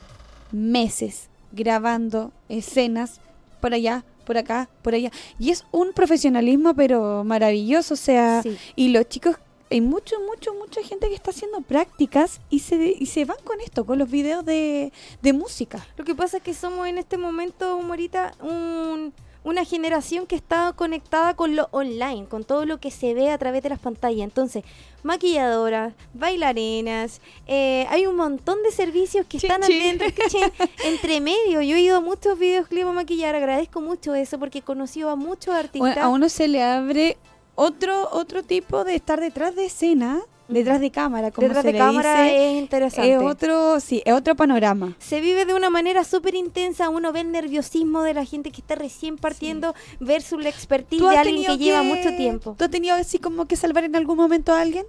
meses, 0.52 1.28
grabando 1.52 2.32
escenas 2.50 3.20
por 3.60 3.74
allá, 3.74 4.04
por 4.26 4.38
acá, 4.38 4.70
por 4.82 4.94
allá. 4.96 5.12
Y 5.40 5.52
es 5.52 5.66
un 5.72 5.92
profesionalismo, 5.94 6.74
pero 6.74 7.24
maravilloso, 7.24 7.94
o 7.96 7.98
sea, 7.98 8.42
Sí. 8.44 8.58
y 8.76 8.90
los 8.90 9.08
chicos, 9.10 9.36
hay 9.72 9.82
mucho, 9.82 10.16
mucho, 10.22 10.54
mucha 10.54 10.82
gente 10.84 11.08
que 11.10 11.16
está 11.16 11.32
haciendo 11.32 11.62
prácticas 11.62 12.40
y 12.50 12.60
se, 12.60 12.76
y 13.00 13.06
se 13.08 13.26
van 13.26 13.38
con 13.44 13.60
esto, 13.62 13.86
con 13.86 13.98
los 14.00 14.10
videos 14.10 14.46
de, 14.46 14.92
de 15.22 15.34
música. 15.34 15.86
Lo 15.98 16.06
que 16.06 16.14
pasa 16.16 16.38
es 16.38 16.44
que 16.44 16.54
somos 16.54 16.88
en 16.88 16.98
este 16.98 17.18
momento, 17.18 17.80
Morita, 17.82 18.34
un- 18.42 19.14
una 19.44 19.64
generación 19.64 20.26
que 20.26 20.36
está 20.36 20.74
conectada 20.76 21.36
con 21.36 21.56
lo 21.56 21.68
online, 21.70 22.26
con 22.28 22.44
todo 22.44 22.66
lo 22.66 22.80
que 22.80 22.90
se 22.90 23.14
ve 23.14 23.30
a 23.30 23.38
través 23.38 23.62
de 23.62 23.70
las 23.70 23.78
pantallas. 23.78 24.22
Entonces, 24.24 24.64
maquilladoras, 25.04 25.94
bailarinas, 26.16 27.22
eh, 27.48 27.86
hay 27.90 28.08
un 28.08 28.16
montón 28.16 28.62
de 28.64 28.72
servicios 28.72 29.26
que 29.28 29.38
Chin, 29.38 29.52
están 29.52 29.68
chin. 29.70 30.00
entre 30.84 31.22
medio. 31.22 31.62
Yo 31.62 31.76
he 31.76 31.82
ido 31.82 31.98
a 31.98 32.02
muchos 32.02 32.38
videoclips 32.38 32.88
a 32.88 32.92
maquillar, 32.92 33.36
agradezco 33.36 33.82
mucho 33.82 34.14
eso 34.16 34.40
porque 34.40 34.60
he 34.60 34.62
conocido 34.62 35.10
a 35.12 35.16
muchos 35.16 35.54
artistas. 35.54 35.98
A 35.98 36.10
uno 36.10 36.28
se 36.28 36.48
le 36.48 36.64
abre 36.64 37.18
otro, 37.56 38.10
otro 38.12 38.44
tipo 38.44 38.84
de 38.84 38.96
estar 38.96 39.20
detrás 39.20 39.56
de 39.56 39.66
escena 39.66 40.22
detrás 40.48 40.80
de 40.80 40.92
cámara, 40.92 41.32
como 41.32 41.48
Detrás 41.48 41.64
se 41.64 41.68
de 41.68 41.74
le 41.74 41.80
cámara 41.80 42.24
dice, 42.24 42.52
es 42.52 42.62
interesante. 42.62 43.14
es 43.14 43.22
otro, 43.22 43.80
sí, 43.80 44.02
es 44.06 44.14
otro 44.14 44.36
panorama. 44.36 44.96
se 45.00 45.22
vive 45.22 45.46
de 45.46 45.54
una 45.54 45.70
manera 45.70 46.04
súper 46.04 46.36
intensa, 46.36 46.90
uno 46.90 47.12
ve 47.12 47.22
el 47.22 47.32
nerviosismo 47.32 48.04
de 48.04 48.14
la 48.14 48.26
gente 48.26 48.52
que 48.52 48.62
está 48.62 48.76
recién 48.76 49.18
partiendo 49.18 49.74
versus 50.00 50.42
la 50.42 50.50
expertise 50.50 51.02
¿Tú 51.02 51.10
de 51.10 51.18
alguien 51.18 51.46
que, 51.46 51.58
lleva 51.58 51.84
mucho 51.84 52.16
tiempo. 52.16 52.56
¿Tú 52.58 52.66
has 52.66 52.72
tenido 52.72 52.96
así 52.96 53.20
como 53.20 53.46
que 53.46 53.56
salvar 53.56 53.86
en 53.86 53.96
algún 53.96 54.18
momento 54.18 54.54
a 54.54 54.62
alguien? 54.62 54.86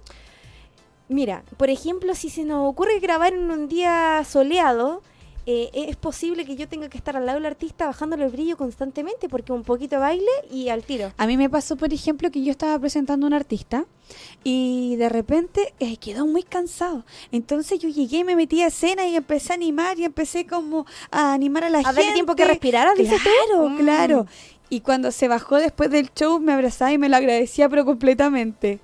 Mira, 1.09 1.43
por 1.55 1.69
ejemplo, 1.69 2.13
si 2.15 2.29
se 2.29 2.43
nos 2.43 2.69
ocurre 2.69 2.99
grabar 2.99 3.33
en 3.33 3.49
un 3.49 3.67
día 3.69 4.23
soleado, 4.29 5.01
eh, 5.49 5.69
es 5.89 5.95
posible 5.95 6.43
que 6.45 6.55
yo 6.57 6.67
tenga 6.67 6.89
que 6.89 6.97
estar 6.97 7.15
al 7.15 7.25
lado 7.25 7.37
del 7.37 7.45
artista 7.45 7.85
bajándole 7.87 8.25
el 8.25 8.31
brillo 8.31 8.57
constantemente 8.57 9.29
porque 9.29 9.53
un 9.53 9.63
poquito 9.63 9.95
de 9.95 10.01
baile 10.01 10.27
y 10.51 10.67
al 10.69 10.83
tiro. 10.83 11.13
A 11.17 11.25
mí 11.25 11.37
me 11.37 11.49
pasó, 11.49 11.77
por 11.77 11.93
ejemplo, 11.93 12.29
que 12.29 12.43
yo 12.43 12.51
estaba 12.51 12.77
presentando 12.77 13.25
a 13.25 13.27
un 13.27 13.33
artista 13.33 13.85
y 14.43 14.95
de 14.97 15.09
repente 15.09 15.73
eh, 15.79 15.97
quedó 15.97 16.25
muy 16.27 16.43
cansado. 16.43 17.05
Entonces 17.31 17.79
yo 17.79 17.87
llegué 17.89 18.17
y 18.19 18.23
me 18.25 18.35
metí 18.35 18.61
a 18.61 18.67
escena 18.67 19.07
y 19.07 19.15
empecé 19.15 19.53
a 19.53 19.55
animar 19.55 19.97
y 19.97 20.03
empecé 20.05 20.45
como 20.45 20.85
a 21.11 21.33
animar 21.33 21.63
a 21.63 21.69
la 21.69 21.79
A 21.79 21.83
gente. 21.83 22.01
darle 22.01 22.13
tiempo 22.13 22.35
que 22.35 22.45
respirara, 22.45 22.93
dices 22.93 23.21
tú. 23.23 23.29
Claro, 23.49 23.69
Mm. 23.69 23.77
claro. 23.77 24.25
Y 24.69 24.81
cuando 24.81 25.11
se 25.13 25.29
bajó 25.29 25.55
después 25.55 25.89
del 25.89 26.11
show 26.13 26.39
me 26.41 26.51
abrazaba 26.51 26.91
y 26.91 26.97
me 26.97 27.07
lo 27.07 27.15
agradecía 27.15 27.69
pero 27.69 27.85
completamente. 27.85 28.79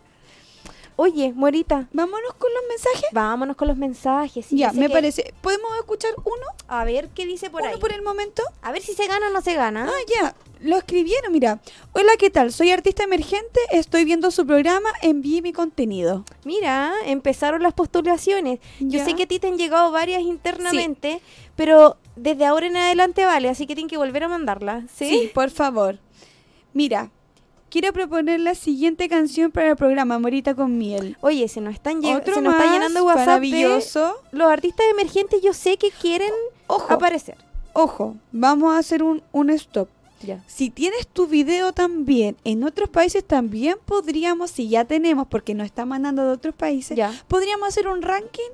Oye, 0.95 1.33
Morita, 1.33 1.87
Vámonos 1.91 2.33
con 2.35 2.51
los 2.53 2.63
mensajes. 2.69 3.09
vámonos 3.11 3.55
con 3.55 3.67
los 3.67 3.77
mensajes. 3.77 4.45
sí, 4.45 4.57
ya, 4.57 4.71
me 4.73 4.87
que- 4.87 4.93
parece. 4.93 5.33
¿Podemos 5.41 5.71
escuchar 5.79 6.11
uno? 6.23 6.45
A 6.67 6.85
ver 6.85 7.09
qué 7.09 7.25
dice 7.25 7.49
por 7.49 7.61
uno 7.61 7.71
ahí. 7.71 7.79
por 7.79 7.91
el 7.91 8.01
momento. 8.03 8.43
A 8.61 8.71
ver 8.71 8.81
si 8.81 8.93
se 8.93 9.07
gana 9.07 9.27
o 9.27 9.31
no 9.31 9.41
se 9.41 9.55
gana. 9.55 9.89
Ah, 9.89 10.03
ya, 10.21 10.35
lo 10.61 10.77
escribieron, 10.77 11.31
mira. 11.33 11.59
Hola, 11.93 12.11
¿qué 12.19 12.29
tal? 12.29 12.51
Soy 12.53 12.71
artista 12.71 13.03
emergente, 13.03 13.59
estoy 13.71 14.05
viendo 14.05 14.29
su 14.31 14.45
programa, 14.45 14.89
envíe 15.01 15.41
mi 15.41 15.51
contenido. 15.51 16.25
Mira, 16.45 16.93
empezaron 17.05 17.63
las 17.63 17.73
postulaciones. 17.73 18.59
Yo 18.79 19.03
sé 19.03 19.15
que 19.15 19.23
a 19.23 19.27
ti 19.27 19.39
te 19.39 19.47
han 19.47 19.57
llegado 19.57 19.91
varias 19.91 20.21
internamente, 20.21 21.21
pero 21.55 21.97
desde 22.15 22.45
ahora 22.45 22.67
en 22.67 22.77
adelante 22.77 23.25
vale, 23.25 23.49
así 23.49 23.65
que 23.65 23.75
tienen 23.75 23.89
que 23.89 23.97
volver 23.97 24.23
a 24.23 24.27
mandarlas. 24.27 24.83
¿sí? 24.95 25.31
por 25.33 25.49
favor. 25.49 25.97
Mira, 26.73 27.11
quiero 27.73 27.91
proponer 27.91 28.39
la 28.39 28.53
siguiente 28.53 29.09
canción 29.09 29.49
para 29.51 29.71
el 29.71 29.75
programa 29.75 30.19
Morita 30.19 30.53
con 30.53 30.77
miel. 30.77 31.17
Oye, 31.21 31.47
se 31.47 31.59
nos 31.59 31.73
están 31.73 32.03
lleg- 32.03 32.17
Otro 32.17 32.35
se 32.35 32.41
nos 32.41 32.53
está 32.53 32.71
llenando 32.71 33.03
WhatsApp 33.03 33.41
de 33.41 33.49
maravilloso. 33.49 34.15
los 34.31 34.47
artistas 34.51 34.85
emergentes. 34.91 35.41
Yo 35.41 35.53
sé 35.53 35.77
que 35.77 35.89
quieren 35.89 36.29
Ojo, 36.67 36.93
aparecer. 36.93 37.35
ojo, 37.73 38.15
vamos 38.31 38.75
a 38.75 38.77
hacer 38.77 39.01
un, 39.01 39.23
un 39.31 39.49
stop. 39.49 39.89
Ya. 40.21 40.43
Si 40.45 40.69
tienes 40.69 41.07
tu 41.07 41.25
video 41.25 41.73
también 41.73 42.37
en 42.43 42.63
otros 42.63 42.89
países, 42.89 43.25
también 43.25 43.75
podríamos, 43.85 44.51
si 44.51 44.69
ya 44.69 44.85
tenemos, 44.85 45.25
porque 45.27 45.55
nos 45.55 45.65
está 45.65 45.83
mandando 45.85 46.23
de 46.23 46.29
otros 46.29 46.53
países, 46.53 46.95
Ya. 46.95 47.11
podríamos 47.27 47.67
hacer 47.67 47.87
un 47.87 48.03
ranking 48.03 48.51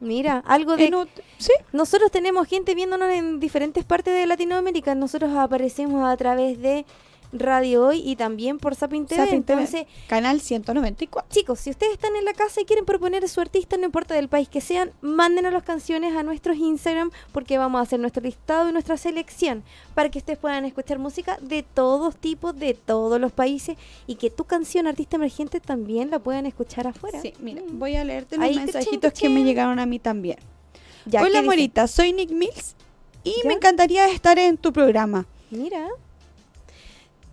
Mira, 0.00 0.42
algo 0.46 0.76
de 0.76 0.90
¿Sí? 1.38 1.52
Nosotros 1.72 2.10
tenemos 2.10 2.48
gente 2.48 2.74
viéndonos 2.74 3.10
en 3.10 3.38
diferentes 3.38 3.84
partes 3.84 4.12
de 4.14 4.26
Latinoamérica. 4.26 4.94
Nosotros 4.96 5.30
aparecemos 5.36 6.04
a 6.04 6.16
través 6.16 6.60
de 6.60 6.84
Radio 7.32 7.86
Hoy 7.86 8.02
y 8.04 8.16
también 8.16 8.58
por 8.58 8.74
Sapin 8.74 9.06
TV. 9.06 9.24
Sapin 9.24 9.42
TV. 9.42 9.60
Entonces, 9.62 9.86
Canal 10.08 10.40
194. 10.40 11.28
chicos, 11.30 11.60
si 11.60 11.70
ustedes 11.70 11.92
están 11.94 12.14
en 12.16 12.24
la 12.24 12.32
casa 12.34 12.60
y 12.60 12.64
quieren 12.64 12.84
proponer 12.84 13.24
a 13.24 13.28
su 13.28 13.40
artista, 13.40 13.76
no 13.76 13.86
importa 13.86 14.14
del 14.14 14.28
país 14.28 14.48
que 14.48 14.60
sean, 14.60 14.92
mándenos 15.00 15.52
las 15.52 15.62
canciones 15.62 16.14
a 16.16 16.22
nuestros 16.22 16.56
Instagram 16.58 17.10
porque 17.32 17.58
vamos 17.58 17.78
a 17.78 17.82
hacer 17.82 18.00
nuestro 18.00 18.22
listado 18.22 18.68
y 18.68 18.72
nuestra 18.72 18.96
selección 18.96 19.64
para 19.94 20.10
que 20.10 20.18
ustedes 20.18 20.38
puedan 20.38 20.64
escuchar 20.64 20.98
música 20.98 21.38
de 21.40 21.62
todos 21.62 22.16
tipos, 22.16 22.58
de 22.58 22.74
todos 22.74 23.20
los 23.20 23.32
países 23.32 23.76
y 24.06 24.16
que 24.16 24.30
tu 24.30 24.44
canción 24.44 24.86
artista 24.86 25.16
emergente 25.16 25.60
también 25.60 26.10
la 26.10 26.18
puedan 26.18 26.46
escuchar 26.46 26.86
afuera. 26.86 27.20
Sí, 27.20 27.32
mira, 27.40 27.62
Mm. 27.62 27.78
voy 27.78 27.96
a 27.96 28.04
leerte 28.04 28.36
los 28.36 28.44
Ahí, 28.44 28.56
mensajitos 28.56 29.12
que 29.12 29.28
me 29.28 29.42
llegaron 29.44 29.78
a 29.78 29.86
mí 29.86 29.98
también. 29.98 30.36
Ya, 31.06 31.20
¿qué 31.20 31.26
Hola? 31.26 31.42
Morita, 31.42 31.88
soy 31.88 32.12
Nick 32.12 32.30
Mills 32.30 32.76
y 33.24 33.30
¿Ya? 33.42 33.48
me 33.48 33.54
encantaría 33.54 34.06
estar 34.08 34.38
en 34.38 34.56
tu 34.56 34.72
programa. 34.72 35.26
Mira. 35.50 35.88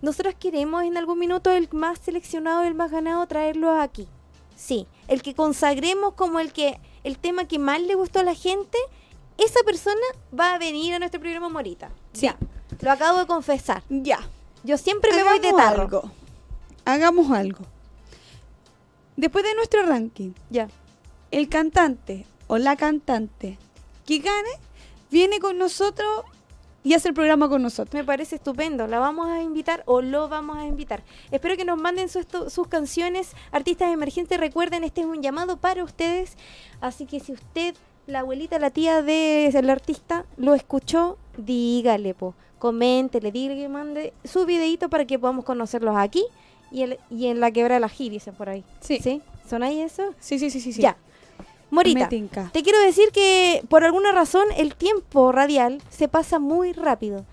Nosotros 0.02 0.34
queremos 0.38 0.82
en 0.84 0.96
algún 0.96 1.18
minuto 1.18 1.50
el 1.50 1.68
más 1.72 1.98
seleccionado, 1.98 2.62
el 2.62 2.74
más 2.74 2.90
ganado, 2.90 3.26
traerlo 3.26 3.72
aquí. 3.80 4.08
Sí, 4.56 4.86
el 5.08 5.22
que 5.22 5.34
consagremos 5.34 6.14
como 6.14 6.38
el 6.40 6.52
que 6.52 6.78
el 7.04 7.18
tema 7.18 7.46
que 7.46 7.58
más 7.58 7.80
le 7.80 7.94
gustó 7.94 8.20
a 8.20 8.24
la 8.24 8.34
gente, 8.34 8.78
esa 9.38 9.60
persona 9.64 10.00
va 10.38 10.54
a 10.54 10.58
venir 10.58 10.94
a 10.94 10.98
nuestro 10.98 11.20
programa 11.20 11.48
Morita. 11.48 11.90
Sí. 12.12 12.26
Ya, 12.26 12.36
lo 12.80 12.90
acabo 12.90 13.18
de 13.20 13.26
confesar. 13.26 13.82
Ya. 13.88 14.18
Yo 14.64 14.76
siempre 14.76 15.12
me 15.14 15.22
voy 15.24 15.38
de 15.38 15.52
tarro. 15.52 15.82
algo. 15.82 16.10
Hagamos 16.84 17.30
algo. 17.30 17.64
Después 19.16 19.44
de 19.44 19.54
nuestro 19.54 19.82
ranking, 19.84 20.32
Ya. 20.50 20.68
el 21.30 21.48
cantante 21.48 22.26
o 22.46 22.58
la 22.58 22.76
cantante 22.76 23.58
que 24.06 24.18
gane 24.18 24.50
viene 25.10 25.40
con 25.40 25.58
nosotros 25.58 26.24
y 26.82 26.94
hace 26.94 27.08
el 27.08 27.14
programa 27.14 27.48
con 27.48 27.62
nosotros. 27.62 27.92
Me 27.94 28.04
parece 28.04 28.36
estupendo. 28.36 28.86
La 28.86 28.98
vamos 28.98 29.28
a 29.28 29.42
invitar 29.42 29.82
o 29.86 30.00
lo 30.02 30.28
vamos 30.28 30.56
a 30.58 30.64
invitar. 30.66 31.02
Espero 31.30 31.56
que 31.56 31.64
nos 31.64 31.78
manden 31.78 32.08
su- 32.08 32.24
sus 32.48 32.68
canciones. 32.68 33.32
Artistas 33.52 33.92
emergentes, 33.92 34.38
recuerden, 34.40 34.84
este 34.84 35.02
es 35.02 35.06
un 35.06 35.22
llamado 35.22 35.56
para 35.58 35.84
ustedes. 35.84 36.36
Así 36.80 37.04
que 37.06 37.20
si 37.20 37.32
usted, 37.32 37.74
la 38.06 38.20
abuelita, 38.20 38.58
la 38.58 38.70
tía 38.70 39.02
del 39.02 39.68
artista, 39.70 40.24
lo 40.36 40.54
escuchó, 40.54 41.18
dígale, 41.36 42.14
po. 42.14 42.34
Coméntele, 42.58 43.30
dígale 43.32 43.60
que 43.60 43.68
mande 43.68 44.12
su 44.24 44.44
videito 44.46 44.88
para 44.88 45.04
que 45.06 45.18
podamos 45.18 45.44
conocerlos 45.44 45.96
aquí 45.96 46.24
y, 46.70 46.82
el- 46.82 46.98
y 47.10 47.26
en 47.26 47.40
la 47.40 47.50
quebra 47.50 47.74
de 47.74 47.80
la 47.80 47.88
G, 47.88 48.08
dicen 48.10 48.34
por 48.34 48.48
ahí. 48.48 48.64
Sí. 48.80 48.98
¿Sí? 49.02 49.22
¿Son 49.48 49.62
ahí 49.62 49.80
eso? 49.80 50.14
Sí, 50.20 50.38
sí, 50.38 50.50
sí, 50.50 50.60
sí. 50.60 50.72
sí. 50.72 50.80
Ya. 50.82 50.96
Morita. 51.70 52.08
Te 52.08 52.62
quiero 52.62 52.80
decir 52.80 53.10
que 53.12 53.62
por 53.68 53.84
alguna 53.84 54.12
razón 54.12 54.46
el 54.56 54.74
tiempo 54.74 55.32
radial 55.32 55.80
se 55.88 56.08
pasa 56.08 56.38
muy 56.38 56.72
rápido. 56.72 57.24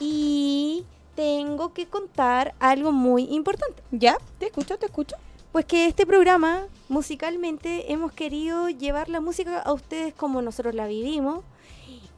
Y 0.00 0.84
tengo 1.14 1.72
que 1.72 1.86
contar 1.86 2.54
algo 2.58 2.92
muy 2.92 3.24
importante. 3.24 3.82
¿Ya? 3.92 4.18
Te 4.38 4.46
escucho, 4.46 4.76
te 4.78 4.86
escucho. 4.86 5.16
Pues 5.52 5.64
que 5.64 5.86
este 5.86 6.04
programa, 6.04 6.66
musicalmente, 6.88 7.92
hemos 7.92 8.12
querido 8.12 8.68
llevar 8.68 9.08
la 9.08 9.20
música 9.20 9.60
a 9.60 9.72
ustedes 9.72 10.12
como 10.12 10.42
nosotros 10.42 10.74
la 10.74 10.88
vivimos. 10.88 11.44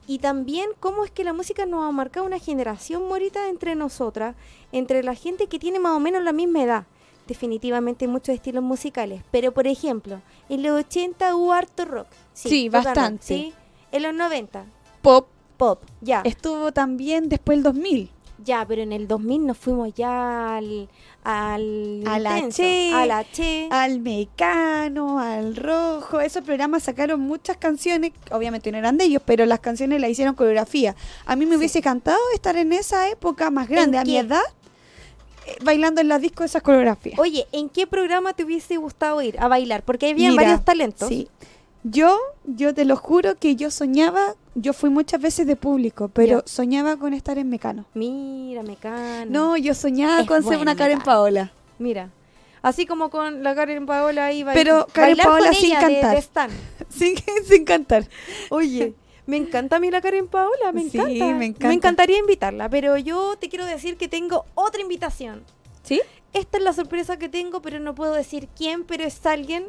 Y 0.07 0.21
también 0.21 0.71
cómo 0.81 1.05
es 1.05 1.11
que 1.11 1.25
la 1.25 1.33
música 1.33 1.67
nos 1.67 1.85
ha 1.85 1.91
marcado 1.91 2.25
una 2.25 2.39
generación 2.39 3.09
morita 3.09 3.49
entre 3.49 3.75
nosotras, 3.75 4.37
entre 4.73 5.03
la 5.03 5.15
gente 5.15 5.49
que 5.49 5.59
tiene 5.59 5.81
más 5.81 5.93
o 5.93 6.01
menos 6.01 6.23
la 6.23 6.33
misma 6.33 6.63
edad. 6.63 6.87
Definitivamente 7.27 8.07
muchos 8.09 8.35
estilos 8.35 8.63
musicales. 8.63 9.23
Pero, 9.31 9.53
por 9.53 9.67
ejemplo, 9.67 10.21
en 10.49 10.63
los 10.63 10.79
80 10.81 11.35
hubo 11.35 11.53
harto 11.53 11.85
rock. 11.85 12.07
Sí, 12.33 12.69
bastante. 12.69 13.25
¿sí? 13.27 13.55
En 13.93 14.03
los 14.03 14.15
90, 14.15 14.65
Pop 15.03 15.29
pop. 15.57 15.83
Ya, 16.03 16.21
estuvo 16.25 16.71
también 16.73 17.29
después 17.29 17.57
del 17.57 17.63
2000. 17.63 18.11
ya, 18.45 18.65
pero 18.69 18.83
en 18.83 18.93
el 18.93 19.09
2000 19.09 19.47
nos 19.47 19.57
fuimos 19.57 19.95
ya 19.95 20.57
al... 20.59 20.89
al 21.25 22.03
A 22.07 22.19
la 22.19 22.49
Che, 22.51 22.93
A 22.93 23.07
la 23.07 23.25
Che. 23.25 23.69
al 23.71 24.01
Mecano, 24.01 25.19
al 25.19 25.57
Rojo. 25.57 26.21
Esos 26.21 26.45
programas 26.45 26.83
sacaron 26.83 27.21
muchas 27.21 27.57
canciones, 27.57 28.13
obviamente 28.31 28.71
no 28.71 28.77
eran 28.79 28.99
de 28.99 29.05
ellos, 29.05 29.23
pero 29.25 29.47
las 29.47 29.61
canciones 29.61 30.01
las 30.01 30.11
hicieron 30.11 30.35
coreografía. 30.35 30.95
A 31.25 31.35
mí 31.37 31.47
me 31.47 31.53
Sí. 31.53 31.59
hubiese 31.59 31.79
encantado 31.79 32.19
estar 32.35 32.57
en 32.57 32.73
esa 32.75 33.09
época 33.09 33.51
más 33.51 33.69
grande, 33.69 33.97
¿En 33.97 34.03
a 34.03 34.05
mi 34.05 34.19
edad, 34.19 34.43
bailando 35.63 36.01
en 36.01 36.09
las 36.09 36.21
discos 36.21 36.47
esas 36.47 36.63
coreografías. 36.63 37.19
Oye, 37.19 37.47
¿en 37.53 37.69
qué 37.69 37.87
programa 37.87 38.33
te 38.35 38.45
hubiese 38.45 38.77
gustado 38.77 39.21
ir 39.23 39.39
a 39.41 39.49
bailar? 39.49 39.83
Porque 39.83 40.11
había 40.11 40.31
Mira, 40.31 40.43
varios 40.43 40.65
talentos. 40.65 41.09
Sí. 41.09 41.29
Yo, 41.85 42.19
yo 42.45 42.75
te 42.75 42.85
lo 42.85 42.97
juro 42.97 43.37
que 43.37 43.55
yo 43.55 43.71
soñaba, 43.71 44.35
yo 44.57 44.73
fui 44.73 44.91
muchas 44.91 45.21
veces 45.21 45.47
de 45.47 45.55
público, 45.55 46.09
pero 46.13 46.43
soñaba 46.45 46.97
con 46.97 47.15
estar 47.15 47.39
en 47.39 47.49
Mecano. 47.49 47.85
Mira, 47.95 48.63
Mecano. 48.65 49.31
No, 49.31 49.57
yo 49.57 49.73
soñaba 49.75 50.23
Es 50.23 50.27
con 50.27 50.43
ser 50.43 50.59
una 50.59 50.75
Karen 50.75 50.99
Mecano. 50.99 51.05
Paola. 51.17 51.53
Mira. 51.79 52.11
Así 52.63 52.87
como 52.87 53.11
con 53.11 53.45
la 53.45 53.55
Karen 53.55 53.87
Paola 53.87 54.25
ahí 54.27 54.43
bail- 54.43 54.55
Pero 54.55 54.89
Karen 54.93 55.17
Paola 55.19 55.53
sin 55.53 55.71
de- 55.71 55.81
cantar. 55.81 56.13
de 56.15 56.19
Stan. 56.19 56.51
Sin, 56.89 57.15
sin 57.47 57.65
cantar. 57.65 58.09
Oye, 58.51 58.95
me 59.27 59.37
encanta 59.37 59.77
a 59.77 59.81
mí 59.81 59.91
la 59.91 60.01
Karen 60.01 60.29
Paola, 60.29 60.73
me 60.73 60.83
Sí, 60.89 60.97
encanta. 60.99 61.27
me 61.35 61.47
encanta. 61.47 61.69
Me 61.69 61.75
encantaría 61.75 62.19
invitarla, 62.19 62.69
pero 62.69 62.97
yo 62.97 63.37
te 63.39 63.49
quiero 63.49 63.65
decir 63.67 63.97
que 63.97 64.09
tengo 64.09 64.45
otra 64.55 64.81
invitación. 64.81 65.45
¿Sí? 65.83 66.01
Esta 66.33 66.59
es 66.59 66.65
la 66.65 66.73
sorpresa 66.73 67.19
que 67.19 67.29
tengo, 67.29 67.63
pero 67.63 67.79
no 67.81 67.95
puedo 67.95 68.13
decir 68.13 68.49
quién, 68.57 68.85
pero 68.85 69.05
es 69.05 69.25
alguien 69.27 69.67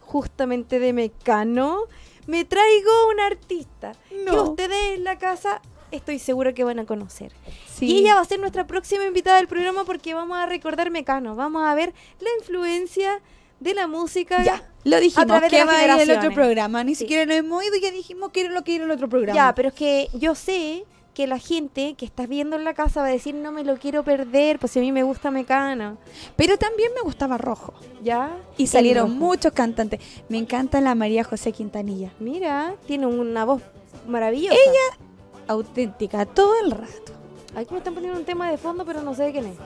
justamente 0.00 0.78
de 0.78 0.92
Mecano. 0.92 1.84
Me 2.26 2.44
traigo 2.44 2.90
un 3.12 3.20
artista 3.20 3.92
que 4.08 4.30
ustedes 4.30 4.94
en 4.96 5.04
la 5.04 5.18
casa 5.18 5.60
estoy 5.90 6.18
seguro 6.18 6.54
que 6.54 6.64
van 6.64 6.78
a 6.78 6.86
conocer. 6.86 7.32
Sí. 7.66 7.86
Y 7.86 7.98
ella 7.98 8.14
va 8.14 8.20
a 8.20 8.24
ser 8.24 8.38
nuestra 8.40 8.66
próxima 8.66 9.04
invitada 9.04 9.36
del 9.38 9.48
programa 9.48 9.84
porque 9.84 10.14
vamos 10.14 10.38
a 10.38 10.46
recordar 10.46 10.90
Mecano. 10.90 11.34
Vamos 11.34 11.62
a 11.64 11.74
ver 11.74 11.92
la 12.20 12.28
influencia 12.38 13.20
de 13.60 13.74
la 13.74 13.86
música. 13.88 14.42
Ya, 14.44 14.62
lo 14.84 15.00
dijimos, 15.00 15.26
través 15.26 15.50
que 15.50 15.64
va 15.64 15.78
a 15.78 15.84
ir 16.02 16.10
el 16.10 16.16
otro 16.18 16.32
programa. 16.32 16.82
Ni 16.84 16.94
Sí. 16.94 17.00
siquiera 17.00 17.26
nos 17.26 17.36
hemos 17.36 17.64
ido 17.64 17.76
y 17.76 17.80
ya 17.80 17.90
dijimos 17.90 18.30
que 18.30 18.42
era 18.42 18.50
lo 18.50 18.62
que 18.64 18.76
era 18.76 18.84
el 18.84 18.90
otro 18.90 19.08
programa. 19.08 19.34
Ya, 19.34 19.54
pero 19.54 19.68
es 19.68 19.74
que 19.74 20.08
yo 20.14 20.34
sé 20.34 20.84
que 21.14 21.26
la 21.26 21.38
gente 21.38 21.94
que 21.94 22.06
estás 22.06 22.26
viendo 22.26 22.56
en 22.56 22.64
la 22.64 22.72
casa 22.72 23.02
va 23.02 23.06
a 23.08 23.10
decir 23.10 23.34
no 23.34 23.52
me 23.52 23.64
lo 23.64 23.76
quiero 23.76 24.02
perder, 24.02 24.58
pues 24.58 24.72
si 24.72 24.78
a 24.78 24.82
mí 24.82 24.92
me 24.92 25.02
gusta 25.02 25.30
Mecano. 25.30 25.98
Pero 26.36 26.56
también 26.56 26.90
me 26.94 27.02
gustaba 27.02 27.36
Rojo. 27.36 27.74
¿Ya? 28.02 28.34
Y 28.56 28.66
salieron 28.66 29.18
muchos 29.18 29.52
cantantes. 29.52 30.00
Me 30.30 30.38
encanta 30.38 30.80
la 30.80 30.94
María 30.94 31.22
José 31.22 31.52
Quintanilla. 31.52 32.12
Mira, 32.18 32.74
tiene 32.86 33.06
una 33.06 33.44
voz 33.44 33.60
maravillosa. 34.08 34.54
Ella, 34.54 35.04
auténtica, 35.48 36.24
todo 36.24 36.54
el 36.64 36.70
rato. 36.70 37.12
Aquí 37.54 37.68
me 37.72 37.78
están 37.78 37.92
poniendo 37.92 38.18
un 38.18 38.24
tema 38.24 38.50
de 38.50 38.56
fondo, 38.56 38.86
pero 38.86 39.02
no 39.02 39.14
sé 39.14 39.24
de 39.24 39.32
quién 39.32 39.44
es. 39.46 39.56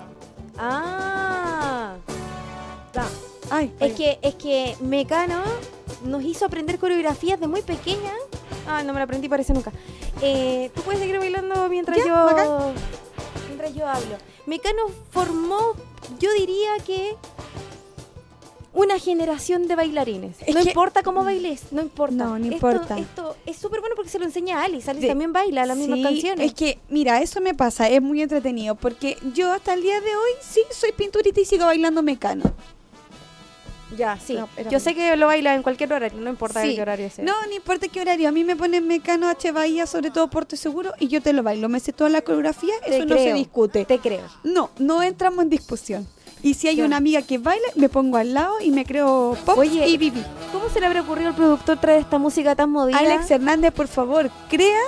Ah. 0.58 1.94
Ay, 3.50 3.72
Es 3.80 3.92
que, 3.94 4.18
es 4.22 4.34
que 4.34 4.76
Mecano 4.80 5.42
nos 6.04 6.22
hizo 6.24 6.44
aprender 6.46 6.78
coreografías 6.78 7.38
de 7.40 7.46
muy 7.46 7.62
pequeña. 7.62 8.12
Ah, 8.68 8.82
no 8.82 8.92
me 8.92 8.98
la 8.98 9.04
aprendí, 9.04 9.28
parece 9.28 9.52
nunca. 9.52 9.72
Eh, 10.22 10.70
Tú 10.74 10.82
puedes 10.82 11.00
seguir 11.00 11.18
bailando 11.18 11.68
mientras 11.68 11.96
Ya, 11.98 12.06
yo 12.06 12.14
bacán. 12.14 12.48
mientras 13.48 13.74
yo 13.74 13.86
hablo. 13.86 14.16
Mecano 14.46 14.82
formó, 15.10 15.74
yo 16.18 16.32
diría 16.32 16.70
que 16.84 17.14
una 18.72 18.98
generación 18.98 19.68
de 19.68 19.74
bailarines. 19.76 20.36
Es 20.44 20.54
no 20.54 20.62
que- 20.62 20.68
importa 20.68 21.02
cómo 21.02 21.24
bailes, 21.24 21.72
no 21.72 21.80
importa. 21.80 22.14
No, 22.14 22.30
no 22.38 22.44
Esto- 22.44 22.54
importa. 22.54 22.98
Esto 22.98 23.36
es 23.46 23.56
súper 23.56 23.80
bueno 23.80 23.96
porque 23.96 24.10
se 24.10 24.18
lo 24.18 24.26
enseña 24.26 24.60
a 24.60 24.64
Alice. 24.64 24.90
Alice 24.90 25.06
también 25.06 25.32
baila 25.32 25.64
las 25.64 25.78
mismas 25.78 26.00
canciones. 26.02 26.46
Es 26.48 26.54
que, 26.54 26.78
mira, 26.90 27.22
eso 27.22 27.40
me 27.40 27.54
pasa, 27.54 27.88
es 27.88 28.02
muy 28.02 28.20
entretenido, 28.20 28.74
porque 28.74 29.16
yo 29.34 29.50
hasta 29.52 29.72
el 29.72 29.82
día 29.82 30.00
de 30.02 30.14
hoy 30.14 30.30
sí 30.42 30.60
soy 30.70 30.92
pinturita 30.92 31.40
y 31.40 31.44
sigo 31.46 31.64
bailando 31.64 32.02
mecano. 32.02 32.44
Ya, 33.96 34.18
sí. 34.18 34.34
No, 34.34 34.48
yo 34.70 34.80
sé 34.80 34.94
que 34.94 35.16
lo 35.16 35.26
baila 35.26 35.54
en 35.54 35.62
cualquier 35.62 35.92
horario, 35.92 36.20
no 36.20 36.30
importa 36.30 36.62
Sí. 36.62 36.74
qué 36.74 36.82
horario 36.82 37.10
sea. 37.10 37.24
No, 37.24 37.34
no 37.46 37.52
importa 37.54 37.88
qué 37.88 38.00
horario, 38.00 38.28
a 38.28 38.32
mí 38.32 38.44
me 38.44 38.56
ponen 38.56 38.86
mecano 38.86 39.28
H 39.28 39.52
Bahía, 39.52 39.86
sobre 39.86 40.10
todo 40.10 40.28
Puerto 40.28 40.56
Seguro, 40.56 40.92
y 40.98 41.08
yo 41.08 41.20
te 41.22 41.32
lo 41.32 41.42
bailo, 41.42 41.68
me 41.68 41.80
sé 41.80 41.92
toda 41.92 42.10
la 42.10 42.22
coreografía, 42.22 42.74
Te 42.84 42.96
eso 42.96 43.06
no 43.06 43.16
se 43.16 43.32
discute. 43.32 43.84
Te 43.84 43.98
creo. 43.98 44.26
No, 44.44 44.70
no 44.78 45.02
entramos 45.02 45.44
en 45.44 45.50
discusión. 45.50 46.06
Y 46.42 46.54
si 46.54 46.68
hay 46.68 46.80
una 46.82 46.98
amiga 46.98 47.22
que 47.22 47.38
baile, 47.38 47.64
me 47.76 47.88
pongo 47.88 48.18
al 48.18 48.34
lado 48.34 48.60
y 48.60 48.70
me 48.70 48.84
creo 48.84 49.36
pop 49.44 49.58
Oye, 49.58 49.88
y 49.88 49.96
viví. 49.96 50.22
¿Cómo 50.52 50.68
se 50.68 50.80
le 50.80 50.86
habrá 50.86 51.00
ocurrido 51.00 51.30
al 51.30 51.34
productor 51.34 51.80
traer 51.80 52.00
esta 52.00 52.18
música 52.18 52.54
tan 52.54 52.70
movida? 52.70 52.98
Alex 52.98 53.30
Hernández, 53.30 53.72
por 53.72 53.88
favor, 53.88 54.30
crea 54.48 54.78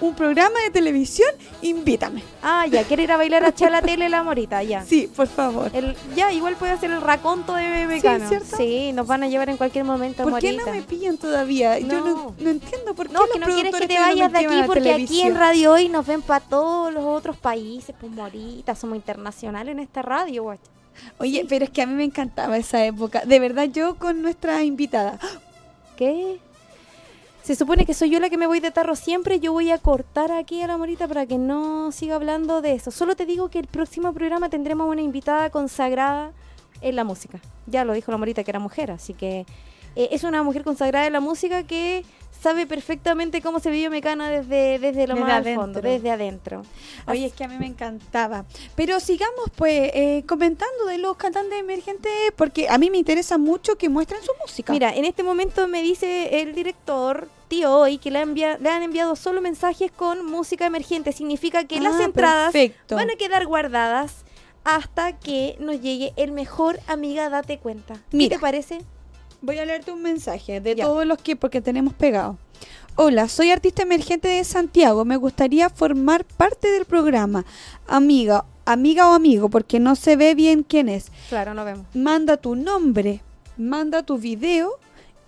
un 0.00 0.14
programa 0.14 0.58
de 0.64 0.70
televisión, 0.70 1.28
invítame. 1.62 2.22
Ah, 2.42 2.66
ya, 2.66 2.84
quiere 2.84 3.02
ir 3.02 3.12
a 3.12 3.16
bailar 3.16 3.44
a 3.44 3.48
echar 3.48 3.70
la 3.72 3.82
tele 3.82 4.08
la 4.08 4.22
morita, 4.22 4.62
ya. 4.62 4.84
Sí, 4.86 5.10
por 5.14 5.26
favor. 5.26 5.70
El, 5.74 5.96
ya, 6.14 6.32
igual 6.32 6.54
puede 6.56 6.72
hacer 6.72 6.90
el 6.90 7.00
raconto 7.00 7.54
de 7.54 7.86
Mecano. 7.86 8.28
¿cierto? 8.28 8.56
Sí, 8.56 8.92
nos 8.92 9.06
van 9.06 9.22
a 9.24 9.28
llevar 9.28 9.48
en 9.50 9.56
cualquier 9.56 9.84
momento, 9.84 10.22
¿Por 10.22 10.38
qué 10.40 10.52
morita. 10.52 10.66
no 10.70 10.76
me 10.76 10.82
pillan 10.82 11.18
todavía? 11.18 11.78
Yo 11.78 11.86
No. 11.88 12.00
no, 12.04 12.34
no 12.38 12.50
entiendo 12.50 12.94
por 12.94 13.08
qué 13.08 13.12
No, 13.12 13.20
los 13.20 13.30
que 13.30 13.38
no 13.40 13.46
quieres 13.46 13.74
que 13.74 13.88
te 13.88 13.94
no 13.94 14.00
vayas 14.00 14.32
de 14.32 14.38
aquí 14.38 14.62
porque 14.66 14.92
aquí 14.92 15.20
en. 15.22 15.34
Radio 15.34 15.72
Hoy 15.72 15.88
nos 15.88 16.06
ven 16.06 16.22
para 16.22 16.44
todos 16.44 16.92
los 16.92 17.04
otros 17.04 17.36
países, 17.36 17.94
pues 18.00 18.10
morita, 18.12 18.74
somos 18.74 18.96
internacionales 18.96 19.72
en 19.72 19.80
esta 19.80 20.02
radio, 20.02 20.44
guacha. 20.44 20.62
Oye, 21.18 21.44
pero 21.48 21.64
es 21.64 21.70
que 21.70 21.82
a 21.82 21.86
mí 21.86 21.94
me 21.94 22.04
encantaba 22.04 22.56
esa 22.56 22.84
época. 22.84 23.22
De 23.24 23.38
verdad, 23.38 23.64
yo 23.64 23.96
con 23.96 24.20
nuestra 24.22 24.62
invitada. 24.64 25.18
¿Qué? 25.96 26.38
Se 27.48 27.54
supone 27.54 27.86
que 27.86 27.94
soy 27.94 28.10
yo 28.10 28.20
la 28.20 28.28
que 28.28 28.36
me 28.36 28.46
voy 28.46 28.60
de 28.60 28.70
tarro 28.70 28.94
siempre. 28.94 29.40
Yo 29.40 29.54
voy 29.54 29.70
a 29.70 29.78
cortar 29.78 30.32
aquí 30.32 30.60
a 30.60 30.66
la 30.66 30.76
morita 30.76 31.08
para 31.08 31.24
que 31.24 31.38
no 31.38 31.92
siga 31.92 32.14
hablando 32.14 32.60
de 32.60 32.74
eso. 32.74 32.90
Solo 32.90 33.16
te 33.16 33.24
digo 33.24 33.48
que 33.48 33.58
el 33.58 33.66
próximo 33.66 34.12
programa 34.12 34.50
tendremos 34.50 34.86
una 34.86 35.00
invitada 35.00 35.48
consagrada 35.48 36.32
en 36.82 36.94
la 36.94 37.04
música. 37.04 37.40
Ya 37.66 37.86
lo 37.86 37.94
dijo 37.94 38.12
la 38.12 38.18
morita 38.18 38.44
que 38.44 38.50
era 38.50 38.58
mujer, 38.58 38.90
así 38.90 39.14
que 39.14 39.46
eh, 39.96 40.08
es 40.12 40.24
una 40.24 40.42
mujer 40.42 40.62
consagrada 40.62 41.06
en 41.06 41.14
la 41.14 41.20
música 41.20 41.62
que 41.62 42.04
sabe 42.40 42.66
perfectamente 42.66 43.42
cómo 43.42 43.60
se 43.60 43.70
vive 43.70 43.90
Mecana 43.90 44.30
desde, 44.30 44.78
desde 44.78 45.06
lo 45.06 45.14
Desde 45.14 45.20
más 45.20 45.32
al 45.32 45.42
adentro. 45.42 45.62
fondo, 45.62 45.80
desde 45.80 46.10
adentro. 46.10 46.62
Oye, 47.06 47.26
es 47.26 47.32
que 47.32 47.44
a 47.44 47.48
mí 47.48 47.56
me 47.58 47.66
encantaba. 47.66 48.44
Pero 48.76 49.00
sigamos, 49.00 49.46
pues, 49.56 49.90
eh, 49.94 50.24
comentando 50.26 50.86
de 50.86 50.98
los 50.98 51.16
cantantes 51.16 51.58
emergentes, 51.58 52.12
porque 52.36 52.68
a 52.68 52.78
mí 52.78 52.90
me 52.90 52.98
interesa 52.98 53.38
mucho 53.38 53.76
que 53.76 53.88
muestren 53.88 54.22
su 54.22 54.32
música. 54.40 54.72
Mira, 54.72 54.94
en 54.94 55.04
este 55.04 55.22
momento 55.22 55.66
me 55.68 55.82
dice 55.82 56.40
el 56.40 56.54
director, 56.54 57.28
tío 57.48 57.72
hoy, 57.72 57.98
que 57.98 58.10
le, 58.10 58.20
envia- 58.22 58.58
le 58.58 58.68
han 58.70 58.82
enviado 58.82 59.16
solo 59.16 59.40
mensajes 59.40 59.90
con 59.90 60.24
música 60.24 60.66
emergente. 60.66 61.12
Significa 61.12 61.64
que 61.64 61.80
las 61.80 62.00
Ah, 62.00 62.04
entradas 62.04 62.52
perfecto. 62.52 62.96
van 62.96 63.10
a 63.10 63.16
quedar 63.16 63.46
guardadas 63.46 64.24
hasta 64.64 65.18
que 65.18 65.56
nos 65.60 65.80
llegue 65.80 66.12
el 66.16 66.30
mejor 66.32 66.78
amiga 66.88 67.30
date 67.30 67.58
cuenta. 67.58 67.94
¿Qué 68.10 68.16
Mira. 68.18 68.36
te 68.36 68.40
parece? 68.40 68.78
Voy 69.40 69.58
a 69.58 69.64
leerte 69.64 69.92
un 69.92 70.02
mensaje 70.02 70.60
de 70.60 70.74
Ya. 70.74 70.84
todos 70.84 71.06
los 71.06 71.18
que, 71.18 71.36
porque 71.36 71.60
tenemos 71.60 71.94
pegado. 71.94 72.36
Hola, 72.96 73.28
soy 73.28 73.52
artista 73.52 73.82
emergente 73.82 74.26
de 74.26 74.42
Santiago. 74.42 75.04
Me 75.04 75.16
gustaría 75.16 75.70
formar 75.70 76.24
parte 76.24 76.68
del 76.72 76.84
programa. 76.84 77.44
Amiga, 77.86 78.44
amiga 78.64 79.08
o 79.08 79.12
amigo, 79.14 79.48
porque 79.48 79.78
no 79.78 79.94
se 79.94 80.16
ve 80.16 80.34
bien 80.34 80.64
quién 80.64 80.88
es. 80.88 81.12
Claro, 81.28 81.54
nos 81.54 81.64
vemos. 81.64 81.86
Manda 81.94 82.36
tu 82.36 82.56
nombre, 82.56 83.20
manda 83.56 84.02
tu 84.02 84.18
video 84.18 84.72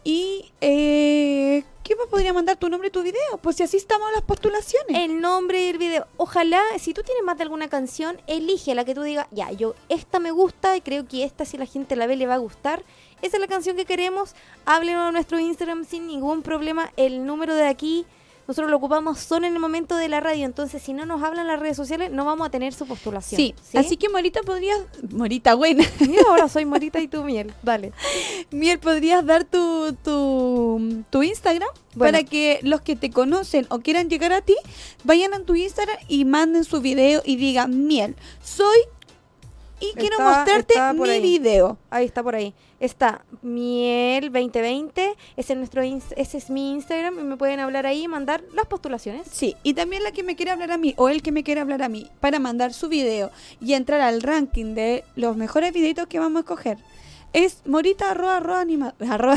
y 0.02 0.50
eh, 0.60 1.62
¿qué 1.84 1.94
más 1.94 2.06
podría 2.08 2.32
mandar 2.32 2.56
tu 2.56 2.68
nombre 2.68 2.88
y 2.88 2.90
tu 2.90 3.02
video? 3.04 3.38
Pues 3.40 3.54
si 3.56 3.62
así 3.62 3.76
estamos 3.76 4.08
en 4.08 4.14
las 4.14 4.24
postulaciones. 4.24 4.96
El 4.96 5.20
nombre 5.20 5.66
del 5.66 5.78
video. 5.78 6.08
Ojalá, 6.16 6.60
si 6.80 6.92
tú 6.92 7.02
tienes 7.04 7.22
más 7.22 7.36
de 7.36 7.44
alguna 7.44 7.68
canción, 7.68 8.20
elige 8.26 8.74
la 8.74 8.84
que 8.84 8.96
tú 8.96 9.02
digas, 9.02 9.28
ya, 9.30 9.52
yo 9.52 9.76
esta 9.88 10.18
me 10.18 10.32
gusta 10.32 10.76
y 10.76 10.80
creo 10.80 11.06
que 11.06 11.22
esta 11.22 11.44
si 11.44 11.56
la 11.56 11.66
gente 11.66 11.94
la 11.94 12.08
ve 12.08 12.16
le 12.16 12.26
va 12.26 12.34
a 12.34 12.38
gustar. 12.38 12.82
Esa 13.22 13.36
es 13.36 13.40
la 13.40 13.46
canción 13.48 13.76
que 13.76 13.84
queremos. 13.84 14.34
Háblenos 14.64 15.08
a 15.08 15.12
nuestro 15.12 15.38
Instagram 15.38 15.84
sin 15.84 16.06
ningún 16.06 16.42
problema. 16.42 16.92
El 16.96 17.24
número 17.26 17.54
de 17.54 17.66
aquí 17.66 18.06
nosotros 18.48 18.68
lo 18.70 18.78
ocupamos 18.78 19.20
solo 19.20 19.46
en 19.46 19.52
el 19.52 19.60
momento 19.60 19.94
de 19.94 20.08
la 20.08 20.18
radio. 20.18 20.44
Entonces, 20.44 20.82
si 20.82 20.92
no 20.92 21.06
nos 21.06 21.22
hablan 21.22 21.46
las 21.46 21.60
redes 21.60 21.76
sociales, 21.76 22.10
no 22.10 22.24
vamos 22.24 22.48
a 22.48 22.50
tener 22.50 22.72
su 22.72 22.84
postulación. 22.84 23.36
Sí, 23.36 23.54
así 23.74 23.96
que 23.96 24.08
Morita 24.08 24.40
podrías, 24.42 24.76
Morita 25.12 25.54
buena, 25.54 25.84
Mira, 26.00 26.22
ahora 26.28 26.48
soy 26.48 26.64
Morita 26.64 26.98
y 26.98 27.06
tú 27.06 27.22
miel. 27.22 27.54
Dale. 27.62 27.92
Miel, 28.50 28.80
podrías 28.80 29.24
dar 29.24 29.44
tu, 29.44 29.92
tu, 30.02 31.04
tu 31.10 31.22
Instagram 31.22 31.68
Bueno. 31.94 32.12
para 32.18 32.24
que 32.28 32.58
los 32.62 32.80
que 32.80 32.96
te 32.96 33.10
conocen 33.10 33.66
o 33.70 33.78
quieran 33.78 34.10
llegar 34.10 34.32
a 34.32 34.40
ti 34.40 34.56
vayan 35.04 35.32
a 35.32 35.44
tu 35.44 35.54
Instagram 35.54 35.98
y 36.08 36.24
manden 36.24 36.64
su 36.64 36.80
video 36.80 37.22
y 37.24 37.36
digan, 37.36 37.86
Miel, 37.86 38.16
soy 38.42 38.78
y 39.78 39.92
quiero 39.94 40.16
Está- 40.18 40.24
mostrarte 40.24 40.74
está 40.74 40.92
mi 40.92 41.08
ahí. 41.08 41.20
video. 41.22 41.78
Ahí 41.88 42.04
está 42.06 42.22
por 42.24 42.34
ahí. 42.34 42.52
Está 42.80 43.24
Miel 43.42 44.32
2020. 44.32 45.14
Ese 45.36 45.52
es, 45.52 45.58
nuestro 45.58 45.82
es 45.82 46.50
mi 46.50 46.72
Instagram 46.72 47.18
y 47.18 47.22
me 47.22 47.36
pueden 47.36 47.60
hablar 47.60 47.86
ahí 47.86 48.04
y 48.04 48.08
mandar 48.08 48.42
las 48.54 48.66
postulaciones. 48.66 49.28
Sí, 49.30 49.54
y 49.62 49.74
también 49.74 50.02
la 50.02 50.12
que 50.12 50.22
me 50.22 50.34
quiere 50.34 50.50
hablar 50.50 50.72
a 50.72 50.78
mí 50.78 50.94
o 50.96 51.08
el 51.08 51.22
que 51.22 51.30
me 51.30 51.44
quiere 51.44 51.60
hablar 51.60 51.82
a 51.82 51.88
mí 51.88 52.08
para 52.20 52.38
mandar 52.38 52.72
su 52.72 52.88
video 52.88 53.30
y 53.60 53.74
entrar 53.74 54.00
al 54.00 54.22
ranking 54.22 54.74
de 54.74 55.04
los 55.14 55.36
mejores 55.36 55.72
videitos 55.72 56.06
que 56.06 56.18
vamos 56.18 56.38
a 56.38 56.40
escoger 56.40 56.78
es 57.32 57.62
morita 57.66 58.10
arroba 58.10 58.38
arroba 58.38 58.60
anima 58.60 58.94
arroba 59.08 59.36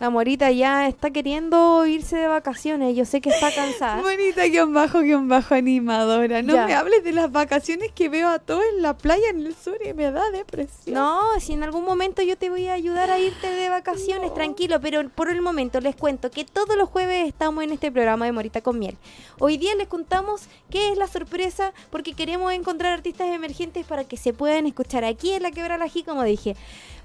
La 0.00 0.08
morita 0.08 0.50
ya 0.50 0.88
está 0.88 1.10
queriendo 1.10 1.84
irse 1.84 2.16
de 2.16 2.26
vacaciones. 2.26 2.96
Yo 2.96 3.04
sé 3.04 3.20
que 3.20 3.28
está 3.28 3.54
cansada. 3.54 4.00
Bonita 4.02 4.44
guion 4.46 4.72
bajo 4.72 5.00
guion 5.00 5.28
bajo 5.28 5.54
animadora. 5.54 6.40
No 6.40 6.54
Ya. 6.54 6.66
me 6.66 6.74
hables 6.74 7.04
de 7.04 7.12
las 7.12 7.30
vacaciones 7.30 7.92
que 7.92 8.08
veo 8.08 8.28
a 8.30 8.38
todos 8.38 8.64
en 8.74 8.80
la 8.80 8.96
playa 8.96 9.28
en 9.28 9.44
el 9.44 9.54
sur 9.54 9.76
y 9.86 9.92
me 9.92 10.10
da 10.10 10.30
depresión. 10.30 10.94
No, 10.94 11.20
si 11.38 11.52
en 11.52 11.64
algún 11.64 11.84
momento 11.84 12.22
yo 12.22 12.38
te 12.38 12.48
voy 12.48 12.66
a 12.68 12.72
ayudar 12.72 13.10
a 13.10 13.18
irte 13.18 13.50
de 13.50 13.68
vacaciones, 13.68 14.32
tranquilo, 14.32 14.80
pero 14.80 15.06
por 15.10 15.28
el 15.28 15.42
momento 15.42 15.80
les 15.80 15.94
cuento 15.96 16.30
que 16.30 16.46
todos 16.46 16.78
los 16.78 16.88
jueves 16.88 17.28
estamos 17.28 17.62
en 17.62 17.72
este 17.72 17.92
programa 17.92 18.24
de 18.24 18.32
Morita 18.32 18.62
con 18.62 18.78
Miel. 18.78 18.96
Hoy 19.38 19.58
día 19.58 19.74
les 19.74 19.86
contamos 19.86 20.48
qué 20.70 20.92
es 20.92 20.96
la 20.96 21.08
sorpresa 21.08 21.74
porque 21.90 22.14
queremos 22.14 22.54
encontrar 22.54 22.94
artistas 22.94 23.28
emergentes 23.28 23.84
para 23.84 24.04
que 24.04 24.16
se 24.16 24.32
puedan 24.32 24.66
escuchar 24.66 25.04
aquí 25.04 25.32
en 25.32 25.42
la 25.42 25.50
Quebra 25.50 25.76
la 25.76 25.88
Ji, 25.88 26.04
como 26.04 26.24
dije. 26.24 26.56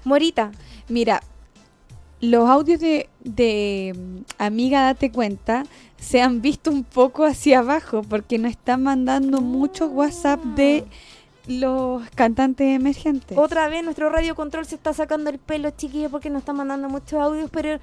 Morita, 0.04 0.50
Mira, 0.88 1.20
los 2.20 2.48
audios 2.48 2.80
de, 2.80 3.08
de 3.20 3.94
mm, 3.96 4.20
Amiga 4.38 4.82
Date 4.82 5.10
Cuenta 5.10 5.64
se 5.98 6.22
han 6.22 6.40
visto 6.42 6.70
un 6.70 6.84
poco 6.84 7.24
hacia 7.24 7.60
abajo 7.60 8.02
porque 8.02 8.38
nos 8.38 8.52
están 8.52 8.82
mandando 8.82 9.40
muchos 9.40 9.90
WhatsApp 9.90 10.40
de 10.42 10.84
los 11.46 12.02
cantantes 12.10 12.66
emergentes. 12.74 13.36
Otra 13.38 13.68
vez 13.68 13.84
nuestro 13.84 14.10
radio 14.10 14.34
control 14.34 14.66
se 14.66 14.74
está 14.74 14.92
sacando 14.92 15.30
el 15.30 15.38
pelo, 15.38 15.70
chiquillos, 15.70 16.10
porque 16.10 16.30
nos 16.30 16.40
están 16.40 16.56
mandando 16.56 16.88
muchos 16.88 17.20
audios, 17.20 17.50
pero 17.50 17.78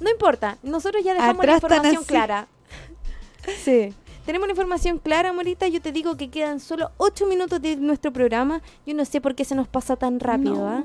no 0.00 0.10
importa. 0.10 0.58
Nosotros 0.62 1.02
ya 1.04 1.14
dejamos 1.14 1.40
Atrás 1.40 1.62
la 1.62 1.68
información 1.76 2.04
clara. 2.04 2.48
Sí. 3.64 3.94
Tenemos 4.26 4.46
la 4.46 4.52
información 4.52 4.98
clara, 4.98 5.32
Morita. 5.32 5.66
Yo 5.68 5.80
te 5.80 5.90
digo 5.90 6.18
que 6.18 6.28
quedan 6.28 6.60
solo 6.60 6.90
8 6.98 7.26
minutos 7.26 7.62
de 7.62 7.76
nuestro 7.76 8.12
programa. 8.12 8.60
Yo 8.84 8.92
no 8.92 9.06
sé 9.06 9.22
por 9.22 9.34
qué 9.34 9.42
se 9.46 9.54
nos 9.54 9.68
pasa 9.68 9.96
tan 9.96 10.20
rápido, 10.20 10.56
No. 10.56 10.68
¿ah? 10.68 10.84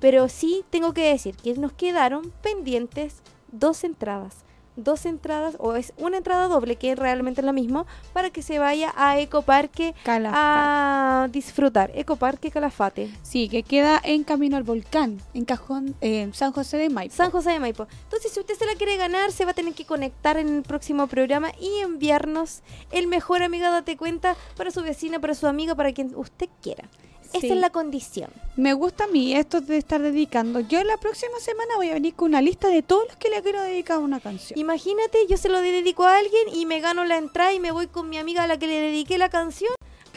Pero 0.00 0.28
sí 0.28 0.64
tengo 0.70 0.92
que 0.92 1.08
decir 1.10 1.36
que 1.36 1.54
nos 1.54 1.72
quedaron 1.72 2.32
pendientes 2.42 3.22
dos 3.52 3.84
entradas. 3.84 4.36
dos 4.76 5.04
entradas, 5.04 5.56
o 5.58 5.74
es 5.74 5.92
una 5.98 6.16
entrada 6.16 6.48
doble, 6.48 6.76
que 6.76 6.94
realmente 6.94 7.42
es 7.42 7.44
lo 7.44 7.52
mismo, 7.52 7.86
para 8.14 8.30
que 8.30 8.40
se 8.40 8.58
vaya 8.58 8.94
a 8.96 9.18
Ecoparque 9.20 9.94
Calafate. 10.04 10.38
a 10.40 11.28
disfrutar. 11.30 11.90
Ecoparque 11.94 12.50
Calafate. 12.50 13.10
Sí, 13.22 13.50
que 13.50 13.62
queda 13.62 14.00
en 14.02 14.24
camino 14.24 14.56
al 14.56 14.62
volcán, 14.62 15.20
en 15.34 15.44
Cajón, 15.44 15.94
en 16.00 16.32
San 16.32 16.52
José 16.52 16.78
de 16.78 16.88
Maipo. 16.88 17.14
San 17.14 17.30
José 17.30 17.50
de 17.50 17.60
Maipo. 17.60 17.88
Entonces, 18.04 18.32
si 18.32 18.40
usted 18.40 18.54
se 18.54 18.64
la 18.64 18.74
quiere 18.74 18.96
ganar, 18.96 19.32
se 19.32 19.44
va 19.44 19.50
a 19.50 19.54
tener 19.54 19.74
que 19.74 19.84
conectar 19.84 20.38
en 20.38 20.48
el 20.48 20.62
próximo 20.62 21.08
programa 21.08 21.50
y 21.60 21.80
enviarnos 21.82 22.62
el 22.90 23.06
mejor 23.06 23.42
amiga 23.42 23.70
date 23.70 23.98
cuenta 23.98 24.34
para 24.56 24.70
su 24.70 24.82
vecina, 24.82 25.18
para 25.18 25.34
su 25.34 25.46
amiga, 25.46 25.74
para 25.74 25.92
quien 25.92 26.14
usted 26.14 26.48
quiera. 26.62 26.88
Esa 27.32 27.40
Sí. 27.40 27.48
es 27.52 27.56
la 27.58 27.70
condición. 27.70 28.30
Me 28.56 28.72
gusta 28.74 29.04
a 29.04 29.06
mí 29.06 29.34
esto 29.34 29.60
de 29.60 29.76
estar 29.78 30.00
dedicando. 30.02 30.60
Yo 30.60 30.82
la 30.84 30.96
próxima 30.96 31.38
semana 31.38 31.76
voy 31.76 31.90
a 31.90 31.94
venir 31.94 32.14
con 32.14 32.28
una 32.30 32.42
lista 32.42 32.68
de 32.68 32.82
todos 32.82 33.06
los 33.08 33.16
que 33.16 33.30
le 33.30 33.40
quiero 33.42 33.62
dedicar 33.62 33.98
una 33.98 34.18
canción. 34.20 34.58
Imagínate, 34.58 35.26
yo 35.28 35.36
se 35.36 35.48
lo 35.48 35.60
dedico 35.60 36.04
a 36.04 36.16
alguien 36.18 36.48
y 36.52 36.66
me 36.66 36.80
gano 36.80 37.04
la 37.04 37.16
entrada 37.18 37.52
y 37.52 37.60
me 37.60 37.70
voy 37.70 37.86
con 37.86 38.08
mi 38.08 38.18
amiga 38.18 38.42
a 38.42 38.46
la 38.46 38.58
que 38.58 38.66
le 38.66 38.80
dediqué 38.80 39.16
la 39.18 39.28
canción 39.28 39.72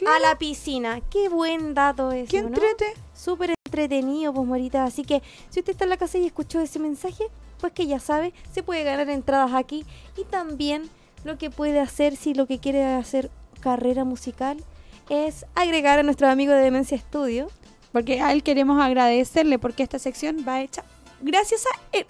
a 0.07 0.19
la 0.19 0.37
piscina. 0.37 1.01
Qué 1.09 1.29
buen 1.29 1.73
dato 1.73 2.11
es. 2.11 2.27
¿Qué 2.29 2.41
¿no? 2.41 2.47
entrete? 2.47 2.93
Súper 3.13 3.53
entretenido, 3.65 4.33
pues 4.33 4.47
Morita. 4.47 4.83
Así 4.83 5.03
que 5.03 5.21
si 5.49 5.59
usted 5.59 5.71
está 5.73 5.83
en 5.85 5.91
la 5.91 5.97
casa 5.97 6.17
y 6.17 6.25
escuchó 6.25 6.59
ese 6.59 6.79
mensaje, 6.79 7.25
pues 7.61 7.71
que 7.73 7.85
ya 7.87 7.99
sabe, 7.99 8.33
se 8.51 8.63
puede 8.63 8.83
ganar 8.83 9.09
entradas 9.09 9.53
aquí. 9.53 9.85
Y 10.17 10.23
también 10.25 10.89
lo 11.23 11.37
que 11.37 11.49
puede 11.49 11.79
hacer 11.79 12.15
si 12.17 12.33
lo 12.33 12.47
que 12.47 12.59
quiere 12.59 12.83
hacer 12.83 13.29
carrera 13.61 14.03
musical 14.03 14.57
es 15.09 15.45
agregar 15.55 15.99
a 15.99 16.03
nuestro 16.03 16.27
amigo 16.29 16.53
de 16.53 16.61
Demencia 16.61 16.97
Studio. 16.97 17.47
Porque 17.91 18.21
a 18.21 18.33
él 18.33 18.41
queremos 18.41 18.81
agradecerle 18.81 19.59
porque 19.59 19.83
esta 19.83 19.99
sección 19.99 20.43
va 20.47 20.61
hecha 20.61 20.83
gracias 21.21 21.63
a 21.67 21.79
él. 21.97 22.07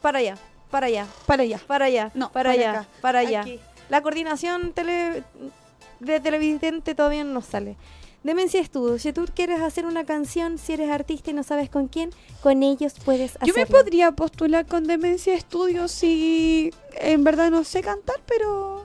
Para 0.00 0.20
allá, 0.20 0.36
para 0.70 0.86
allá, 0.86 1.06
Para 1.26 1.42
allá. 1.42 1.60
para 1.66 1.84
allá, 1.86 2.10
No, 2.14 2.30
para 2.30 2.50
para 2.50 2.52
allá, 2.52 2.70
acá. 2.80 2.88
para 3.00 3.18
allá. 3.20 3.40
Aquí. 3.40 3.58
La 3.88 4.00
coordinación 4.02 4.72
tele, 4.74 5.24
de 5.98 6.20
televidente 6.20 6.94
todavía 6.94 7.24
no 7.24 7.32
nos 7.32 7.46
sale. 7.46 7.76
Demencia 8.22 8.62
Studio, 8.64 8.98
si 8.98 9.12
tú 9.12 9.26
quieres 9.34 9.60
hacer 9.60 9.86
una 9.86 10.04
canción, 10.04 10.58
si 10.58 10.72
eres 10.74 10.90
artista 10.90 11.30
y 11.30 11.34
no 11.34 11.42
sabes 11.42 11.68
con 11.70 11.88
quién, 11.88 12.10
con 12.42 12.62
ellos 12.62 12.94
puedes 13.04 13.32
Yo 13.34 13.38
hacerlo. 13.52 13.54
me 13.56 13.66
podría 13.66 14.12
postular 14.12 14.66
con 14.66 14.84
Demencia 14.84 15.38
Studios 15.40 15.90
si 15.92 16.72
en 17.00 17.24
verdad 17.24 17.50
no 17.50 17.64
sé 17.64 17.80
cantar, 17.80 18.16
pero 18.26 18.77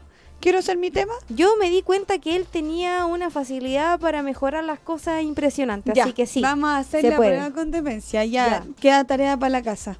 quiero 0.43 0.59
hacer 0.59 0.77
mi 0.77 0.91
tema. 0.91 1.13
Yo 1.29 1.55
me 1.57 1.69
di 1.69 1.81
cuenta 1.81 2.19
que 2.19 2.35
él 2.35 2.45
tenía 2.45 3.05
una 3.05 3.29
facilidad 3.29 3.97
para 3.99 4.21
mejorar 4.21 4.65
las 4.65 4.77
cosas 4.79 5.23
impresionantes, 5.23 5.93
Ya, 5.95 6.03
así 6.03 6.11
que 6.13 6.27
sí. 6.27 6.41
Vamos 6.41 6.69
a 6.69 6.77
hacer 6.79 7.03
la 7.05 7.15
prueba 7.15 7.49
con 7.51 7.71
Demencia. 7.71 8.25
Ya, 8.25 8.47
Ya. 8.47 8.65
queda 8.81 9.03
tarea 9.05 9.37
para 9.37 9.49
la 9.49 9.61
casa. 9.63 9.97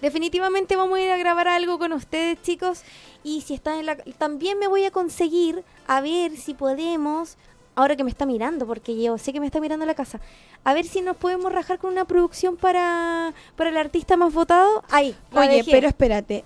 Definitivamente 0.00 0.74
vamos 0.76 0.98
a 0.98 1.02
ir 1.02 1.10
a 1.10 1.16
grabar 1.18 1.46
algo 1.46 1.78
con 1.78 1.92
ustedes, 1.92 2.40
chicos. 2.42 2.82
Y 3.22 3.42
si 3.42 3.54
están 3.54 3.78
en 3.78 3.86
la... 3.86 3.96
También 3.96 4.58
me 4.58 4.66
voy 4.66 4.84
a 4.84 4.90
conseguir 4.90 5.62
a 5.86 6.00
ver 6.00 6.36
si 6.36 6.54
podemos... 6.54 7.36
Ahora 7.74 7.96
que 7.96 8.04
me 8.04 8.10
está 8.10 8.26
mirando, 8.26 8.66
porque 8.66 9.00
yo 9.00 9.16
sé 9.16 9.32
que 9.32 9.40
me 9.40 9.46
está 9.46 9.58
mirando 9.60 9.86
la 9.86 9.94
casa. 9.94 10.20
A 10.64 10.74
ver 10.74 10.84
si 10.86 11.00
nos 11.00 11.16
podemos 11.16 11.50
rajar 11.52 11.78
con 11.78 11.90
una 11.90 12.04
producción 12.04 12.56
para, 12.56 13.32
para 13.56 13.70
el 13.70 13.76
artista 13.78 14.16
más 14.16 14.32
votado. 14.34 14.82
Ahí, 14.90 15.16
Oye, 15.32 15.48
dejé. 15.48 15.70
pero 15.70 15.88
espérate. 15.88 16.44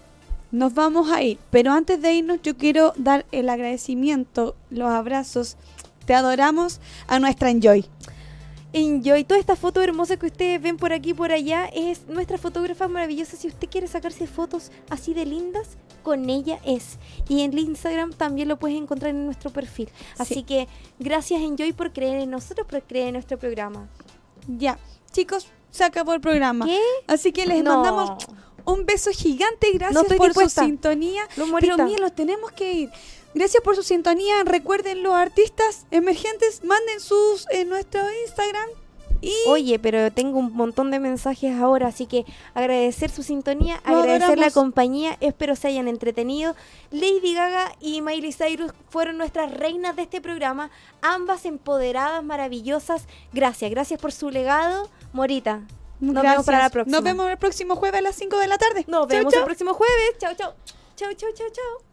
Nos 0.53 0.75
vamos 0.75 1.11
a 1.11 1.23
ir, 1.23 1.39
pero 1.51 1.73
antes 1.73 2.01
de 2.01 2.15
irnos 2.15 2.41
yo 2.43 2.57
quiero 2.57 2.93
dar 2.97 3.27
el 3.33 3.49
agradecimiento, 3.49 4.55
los 4.71 4.89
abrazos. 4.91 5.57
Te 6.07 6.15
adoramos 6.15 6.81
a 7.09 7.19
nuestra 7.19 7.51
Enjoy. 7.51 7.85
Enjoy. 8.73 9.25
Toda 9.25 9.41
esta 9.41 9.57
foto 9.57 9.81
hermosa 9.81 10.17
que 10.19 10.27
ustedes 10.27 10.61
ven 10.61 10.77
por 10.77 10.93
aquí 10.93 11.11
y 11.11 11.15
por 11.15 11.33
allá 11.33 11.65
es 11.67 12.07
nuestra 12.09 12.37
fotógrafa 12.39 12.89
maravillosa. 12.89 13.37
Si 13.37 13.49
usted 13.49 13.69
quiere 13.69 13.87
sacarse 13.87 14.27
fotos 14.27 14.71
así 14.91 15.15
de 15.15 15.25
lindas, 15.25 15.79
con 16.03 16.29
ella 16.29 16.61
es. 16.65 16.99
Y 17.29 17.41
en 17.43 17.53
el 17.55 17.61
Instagram 17.61 18.13
también 18.13 18.49
lo 18.49 18.59
puedes 18.59 18.77
encontrar 18.77 19.11
en 19.11 19.25
nuestro 19.25 19.51
perfil. 19.51 19.89
Así 20.19 20.35
Sí. 20.35 20.43
que 20.43 20.69
gracias 20.99 21.41
Enjoy 21.41 21.73
por 21.73 21.93
creer 21.93 22.21
en 22.21 22.31
nosotros, 22.31 22.67
por 22.69 22.83
creer 22.83 23.09
en 23.09 23.13
nuestro 23.15 23.39
programa. 23.39 23.89
Ya, 24.47 24.79
chicos, 25.11 25.49
se 25.71 25.83
acabó 25.85 26.13
el 26.13 26.21
programa. 26.21 26.67
¿Qué? 26.67 26.79
Así 27.07 27.33
que 27.33 27.47
les 27.47 27.65
No. 27.65 27.75
mandamos 27.83 28.11
un 28.67 28.85
beso 28.85 29.11
gigante. 29.11 29.71
Gracias 29.73 29.95
No 29.95 30.17
por 30.17 30.29
dispuesta. 30.29 30.63
su 30.63 30.67
sintonía. 30.67 31.23
Morita. 31.37 31.77
Pero 31.77 31.89
mira, 31.89 32.11
tenemos 32.11 32.53
que 32.53 32.73
ir. 32.73 32.91
Gracias 33.35 33.63
por 33.63 33.77
su 33.77 33.83
sintonía. 33.83 34.45
Recuerden, 34.45 35.03
los 35.03 35.15
artistas 35.15 35.87
emergentes, 35.91 36.65
manden 36.65 37.01
sus 37.01 37.47
en 37.51 37.69
nuestro 37.69 38.01
Instagram. 38.25 38.69
Y 39.21 39.33
Oye, 39.49 39.79
pero 39.79 40.13
tengo 40.13 40.39
un 40.39 40.53
montón 40.53 40.91
de 40.91 41.01
mensajes 41.01 41.55
ahora, 41.57 41.89
así 41.89 42.07
que 42.07 42.25
agradecer 42.55 43.11
su 43.11 43.23
sintonía, 43.23 43.81
agradecer 43.85 44.39
la 44.39 44.51
compañía, 44.51 45.17
espero 45.21 45.57
se 45.57 45.69
hayan 45.69 45.89
entretenido. 45.89 46.55
Lady 46.91 47.35
Gaga 47.35 47.73
y 47.81 48.03
Miley 48.03 48.33
Cyrus 48.33 48.73
fueron 48.91 49.17
nuestras 49.17 49.53
reinas 49.53 49.97
de 49.97 50.03
este 50.03 50.21
programa, 50.21 50.71
ambas 51.01 51.47
empoderadas, 51.47 52.23
maravillosas. 52.23 53.07
Gracias, 53.33 53.71
gracias 53.71 54.01
por 54.01 54.13
su 54.13 54.31
legado. 54.31 54.89
Morita, 55.13 55.63
nos 56.01 56.15
vemos 56.15 56.23
gracias. 56.23 56.47
para 56.47 56.59
la 56.59 56.71
próxima. 56.71 56.97
Nos 56.97 57.05
vemos 57.05 57.31
el 57.31 57.39
próximo 57.39 57.77
jueves 57.77 57.99
a 57.99 58.03
las 58.03 58.17
5 58.17 58.39
de 58.39 58.47
la 58.47 58.59
tarde. 58.59 58.85
Nos 58.89 59.01
Chau, 59.01 59.07
vemos 59.09 59.33
chau. 59.33 59.41
el 59.43 59.47
próximo 59.47 59.75
jueves. 59.75 60.19
Chao, 60.19 60.35
chao. 60.35 60.55
Chao, 60.97 61.13
chao, 61.15 61.31
chao, 61.35 61.47
chao. 61.53 61.86